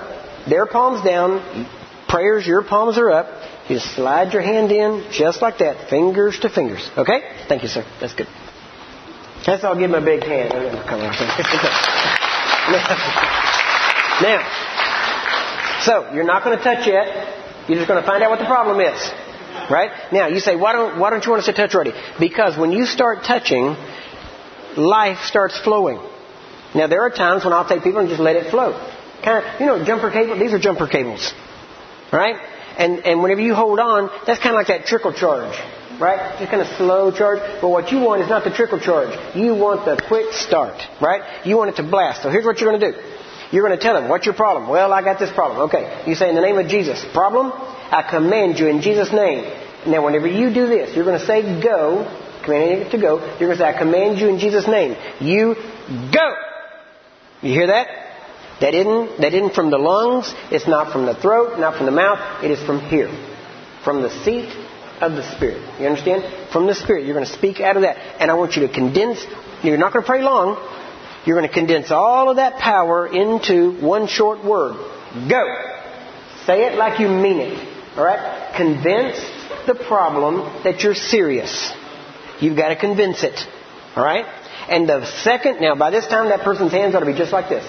their 0.50 0.66
palms 0.66 1.06
down, 1.06 1.68
prayers, 2.10 2.46
your 2.46 2.64
palms 2.64 2.98
are 2.98 3.12
up. 3.12 3.28
You 3.70 3.80
slide 3.80 4.34
your 4.34 4.42
hand 4.42 4.72
in 4.72 5.08
just 5.12 5.42
like 5.42 5.60
that, 5.60 5.90
fingers 5.90 6.40
to 6.40 6.50
fingers. 6.50 6.90
Okay? 6.98 7.22
Thank 7.48 7.64
you, 7.64 7.70
sir. 7.70 7.86
That's 8.02 8.14
good. 8.14 8.28
Let's 9.48 9.64
all 9.64 9.76
give 9.76 9.92
him 9.92 9.96
a 9.96 10.06
big 10.06 10.24
hand. 10.24 10.52
now, 14.22 15.82
so 15.82 16.12
you're 16.14 16.24
not 16.24 16.44
going 16.44 16.58
to 16.58 16.64
touch 16.64 16.88
yet. 16.88 17.68
You're 17.68 17.78
just 17.78 17.88
going 17.88 18.02
to 18.02 18.08
find 18.08 18.24
out 18.24 18.30
what 18.30 18.40
the 18.40 18.46
problem 18.46 18.80
is. 18.80 19.12
Right? 19.70 19.90
Now, 20.12 20.28
you 20.28 20.40
say, 20.40 20.56
why 20.56 20.74
don't, 20.74 21.00
why 21.00 21.10
don't 21.10 21.24
you 21.26 21.32
want 21.32 21.42
us 21.42 21.48
to 21.48 21.54
touch 21.54 21.74
already? 21.74 21.94
Because 22.20 22.58
when 22.58 22.72
you 22.72 22.86
start 22.86 23.24
touching, 23.24 23.76
life 24.78 25.20
starts 25.26 25.60
flowing. 25.60 26.00
Now, 26.76 26.88
there 26.88 27.02
are 27.02 27.10
times 27.10 27.44
when 27.44 27.54
I'll 27.54 27.68
take 27.68 27.84
people 27.84 28.02
and 28.02 28.10
just 28.10 28.22
let 28.22 28.36
it 28.36 28.52
flow. 28.52 28.74
Kind 29.24 29.44
of, 29.44 29.60
you 29.60 29.66
know, 29.66 29.84
jumper 29.84 30.12
cable, 30.12 30.38
these 30.38 30.54
are 30.54 30.60
jumper 30.60 30.88
cables. 30.88 31.34
Right? 32.12 32.36
And, 32.78 33.00
and 33.06 33.24
whenever 33.24 33.42
you 33.42 33.56
hold 33.56 33.80
on, 33.80 34.10
that's 34.28 34.40
kind 34.40 34.54
of 34.54 34.60
like 34.60 34.68
that 34.68 34.86
trickle 34.86 35.14
charge. 35.14 35.58
Right? 36.00 36.38
Just 36.38 36.52
kind 36.52 36.62
of 36.62 36.68
slow 36.78 37.12
charge. 37.12 37.40
But 37.62 37.70
what 37.70 37.92
you 37.92 38.00
want 38.00 38.22
is 38.22 38.30
not 38.30 38.44
the 38.44 38.52
trickle 38.52 38.80
charge. 38.80 39.18
You 39.36 39.56
want 39.56 39.86
the 39.86 40.04
quick 40.08 40.34
start. 40.34 40.82
Right? 41.02 41.46
You 41.46 41.58
want 41.58 41.72
it 41.72 41.78
to 41.78 41.84
blast. 41.84 42.22
So 42.22 42.30
here's 42.30 42.46
what 42.46 42.60
you're 42.60 42.70
going 42.70 42.82
to 42.82 42.92
do. 42.92 43.15
You're 43.56 43.66
going 43.66 43.80
to 43.80 43.82
tell 43.82 43.96
him, 43.96 44.10
what's 44.10 44.26
your 44.26 44.36
problem? 44.36 44.68
Well, 44.68 44.92
I 44.92 45.02
got 45.02 45.18
this 45.18 45.32
problem. 45.32 45.70
Okay. 45.70 46.04
You 46.08 46.16
say, 46.16 46.28
in 46.28 46.36
the 46.36 46.42
name 46.42 46.58
of 46.58 46.68
Jesus. 46.68 47.06
Problem? 47.14 47.54
I 47.54 48.06
command 48.10 48.60
you 48.60 48.68
in 48.68 48.82
Jesus' 48.82 49.14
name. 49.14 49.46
Now, 49.88 50.04
whenever 50.04 50.28
you 50.28 50.54
do 50.54 50.68
this, 50.68 50.94
you're 50.94 51.06
going 51.06 51.18
to 51.18 51.26
say 51.26 51.42
go, 51.64 52.04
commanding 52.44 52.80
it 52.86 52.92
to 52.92 52.98
go. 52.98 53.20
You're 53.40 53.48
going 53.48 53.58
to 53.58 53.64
say, 53.64 53.70
I 53.70 53.78
command 53.78 54.20
you 54.20 54.28
in 54.28 54.40
Jesus' 54.40 54.68
name. 54.68 54.98
You 55.22 55.56
go. 56.12 56.36
You 57.42 57.54
hear 57.54 57.68
that? 57.68 57.88
That 58.60 58.74
isn't, 58.76 59.22
that 59.22 59.34
isn't 59.34 59.54
from 59.54 59.72
the 59.72 59.78
lungs. 59.78 60.34
It's 60.52 60.68
not 60.68 60.92
from 60.92 61.06
the 61.06 61.16
throat, 61.16 61.58
not 61.58 61.78
from 61.78 61.86
the 61.86 61.94
mouth. 61.94 62.44
It 62.44 62.52
is 62.52 62.62
from 62.62 62.82
here. 62.82 63.08
From 63.86 64.02
the 64.02 64.10
seat 64.26 64.50
of 65.00 65.14
the 65.14 65.24
Spirit. 65.38 65.80
You 65.80 65.88
understand? 65.88 66.52
From 66.52 66.68
the 66.68 66.76
Spirit. 66.76 67.06
You're 67.06 67.16
going 67.16 67.26
to 67.26 67.32
speak 67.32 67.62
out 67.62 67.78
of 67.78 67.84
that. 67.84 67.96
And 68.20 68.30
I 68.30 68.34
want 68.34 68.58
you 68.58 68.68
to 68.68 68.74
condense. 68.74 69.26
You're 69.64 69.78
not 69.78 69.94
going 69.94 70.04
to 70.04 70.08
pray 70.08 70.24
long. 70.24 70.58
You're 71.26 71.38
going 71.38 71.48
to 71.48 71.54
condense 71.54 71.90
all 71.92 72.30
of 72.30 72.36
that 72.36 72.60
power 72.60 73.08
into 73.08 73.82
one 73.82 74.08
short 74.08 74.46
word. 74.46 74.76
Go. 75.28 75.44
Say 76.46 76.66
it 76.68 76.78
like 76.78 77.00
you 77.00 77.08
mean 77.08 77.40
it. 77.40 77.98
Alright? 77.98 78.56
Convince 78.56 79.18
the 79.66 79.76
problem 79.88 80.64
that 80.64 80.82
you're 80.82 80.94
serious. 80.94 81.72
You've 82.40 82.58
got 82.58 82.70
to 82.70 82.76
convince 82.76 83.24
it. 83.24 83.40
Alright? 83.98 84.26
And 84.70 84.88
the 84.88 85.06
second, 85.24 85.62
now 85.62 85.76
by 85.76 85.90
this 85.90 86.06
time 86.08 86.30
that 86.30 86.42
person's 86.42 86.72
hands 86.72 86.94
ought 86.94 87.00
to 87.00 87.06
be 87.06 87.18
just 87.18 87.32
like 87.32 87.50
this. 87.50 87.66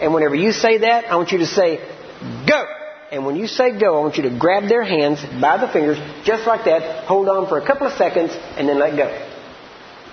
And 0.00 0.14
whenever 0.14 0.34
you 0.34 0.52
say 0.52 0.78
that, 0.78 1.10
I 1.10 1.16
want 1.16 1.32
you 1.32 1.38
to 1.38 1.46
say, 1.46 1.76
go! 2.48 2.64
And 3.12 3.26
when 3.26 3.36
you 3.36 3.46
say 3.46 3.78
go, 3.78 3.98
I 3.98 4.00
want 4.00 4.16
you 4.16 4.22
to 4.24 4.38
grab 4.38 4.68
their 4.68 4.82
hands 4.82 5.20
by 5.40 5.58
the 5.58 5.68
fingers, 5.68 5.98
just 6.24 6.46
like 6.46 6.64
that, 6.64 7.04
hold 7.04 7.28
on 7.28 7.48
for 7.48 7.58
a 7.58 7.66
couple 7.66 7.86
of 7.86 7.92
seconds, 7.96 8.32
and 8.56 8.68
then 8.68 8.78
let 8.78 8.96
go. 8.96 9.33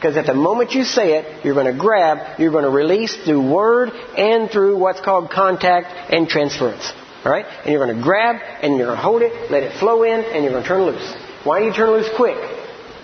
Because 0.02 0.18
at 0.18 0.26
the 0.26 0.34
moment 0.34 0.72
you 0.72 0.84
say 0.84 1.20
it, 1.20 1.46
you're 1.46 1.54
going 1.54 1.72
to 1.72 1.80
grab, 1.80 2.40
you're 2.40 2.52
going 2.52 2.64
to 2.64 2.72
release 2.72 3.16
through 3.24 3.54
word 3.54 3.92
and 4.18 4.50
through 4.50 4.80
what's 4.80 5.00
called 5.00 5.30
contact 5.30 6.12
and 6.12 6.28
transference. 6.28 6.92
Alright? 7.24 7.46
And 7.46 7.72
you're 7.72 7.86
going 7.86 7.96
to 7.96 8.02
grab 8.02 8.38
and 8.64 8.78
you're 8.78 8.88
going 8.88 8.98
to 8.98 9.04
hold 9.04 9.22
it, 9.22 9.52
let 9.52 9.62
it 9.62 9.78
flow 9.78 10.02
in, 10.02 10.22
and 10.22 10.44
you're 10.44 10.54
going 10.54 10.64
to 10.64 10.68
turn 10.68 10.82
loose. 10.82 11.14
Why 11.44 11.60
do 11.60 11.68
you 11.68 11.74
turn 11.74 11.92
loose 11.92 12.10
quick? 12.16 12.36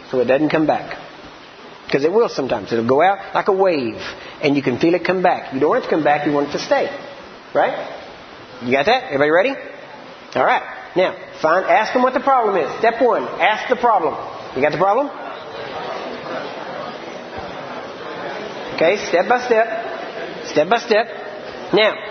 So 0.09 0.19
it 0.21 0.25
doesn't 0.25 0.49
come 0.49 0.65
back. 0.65 0.97
Because 1.85 2.03
it 2.03 2.11
will 2.11 2.29
sometimes. 2.29 2.73
It'll 2.73 2.87
go 2.87 3.03
out 3.03 3.35
like 3.35 3.47
a 3.47 3.53
wave, 3.53 4.01
and 4.41 4.55
you 4.55 4.63
can 4.63 4.79
feel 4.79 4.95
it 4.95 5.05
come 5.05 5.21
back. 5.21 5.53
You 5.53 5.59
don't 5.59 5.69
want 5.69 5.83
it 5.83 5.89
to 5.89 5.93
come 5.93 6.03
back, 6.03 6.25
you 6.25 6.33
want 6.33 6.49
it 6.49 6.53
to 6.53 6.59
stay. 6.59 6.89
Right? 7.53 7.77
You 8.63 8.71
got 8.71 8.87
that? 8.87 9.03
Everybody 9.03 9.29
ready? 9.29 9.55
Alright. 10.35 10.63
Now, 10.95 11.15
find, 11.43 11.63
ask 11.67 11.93
them 11.93 12.01
what 12.01 12.15
the 12.15 12.21
problem 12.21 12.57
is. 12.57 12.79
Step 12.79 12.99
one, 13.03 13.21
ask 13.21 13.69
the 13.69 13.75
problem. 13.75 14.15
You 14.55 14.63
got 14.63 14.71
the 14.71 14.79
problem? 14.79 15.11
Okay, 18.78 18.97
step 19.09 19.28
by 19.28 19.41
step. 19.41 20.45
Step 20.45 20.69
by 20.69 20.78
step. 20.78 21.07
Now, 21.73 22.07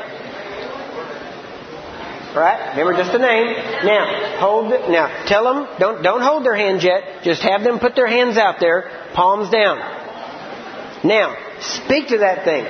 Right? 2.34 2.76
Remember 2.76 2.92
just 2.92 3.12
the 3.12 3.18
name. 3.18 3.46
Now, 3.86 4.38
hold 4.38 4.70
the, 4.70 4.78
now 4.90 5.24
tell 5.24 5.44
them, 5.44 5.68
don't, 5.78 6.02
don't 6.02 6.20
hold 6.20 6.44
their 6.44 6.54
hands 6.54 6.84
yet. 6.84 7.22
Just 7.22 7.40
have 7.40 7.64
them 7.64 7.78
put 7.78 7.94
their 7.94 8.06
hands 8.06 8.36
out 8.36 8.60
there, 8.60 8.90
palms 9.14 9.48
down. 9.48 9.78
Now, 11.02 11.34
speak 11.60 12.08
to 12.08 12.18
that 12.18 12.44
thing. 12.44 12.64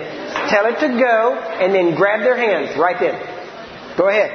Tell 0.50 0.66
it 0.66 0.78
to 0.78 0.88
go, 1.00 1.34
and 1.34 1.74
then 1.74 1.96
grab 1.96 2.20
their 2.20 2.36
hands 2.36 2.78
right 2.78 2.96
then. 3.00 3.18
Go 3.98 4.08
ahead. 4.08 4.30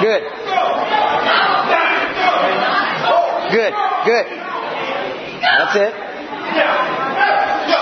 Good. 0.00 0.22
Good. 3.52 3.74
Good. 4.06 4.26
That's 5.42 5.76
it. 5.76 6.09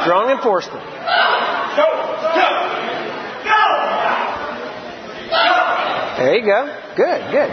Strong 0.02 0.30
enforcement. 0.30 0.84
There 6.18 6.34
you 6.34 6.44
go. 6.44 6.66
Good, 6.96 7.30
good. 7.30 7.50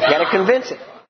Got 0.00 0.18
to 0.18 0.30
convince 0.30 0.70
it. 0.70 0.80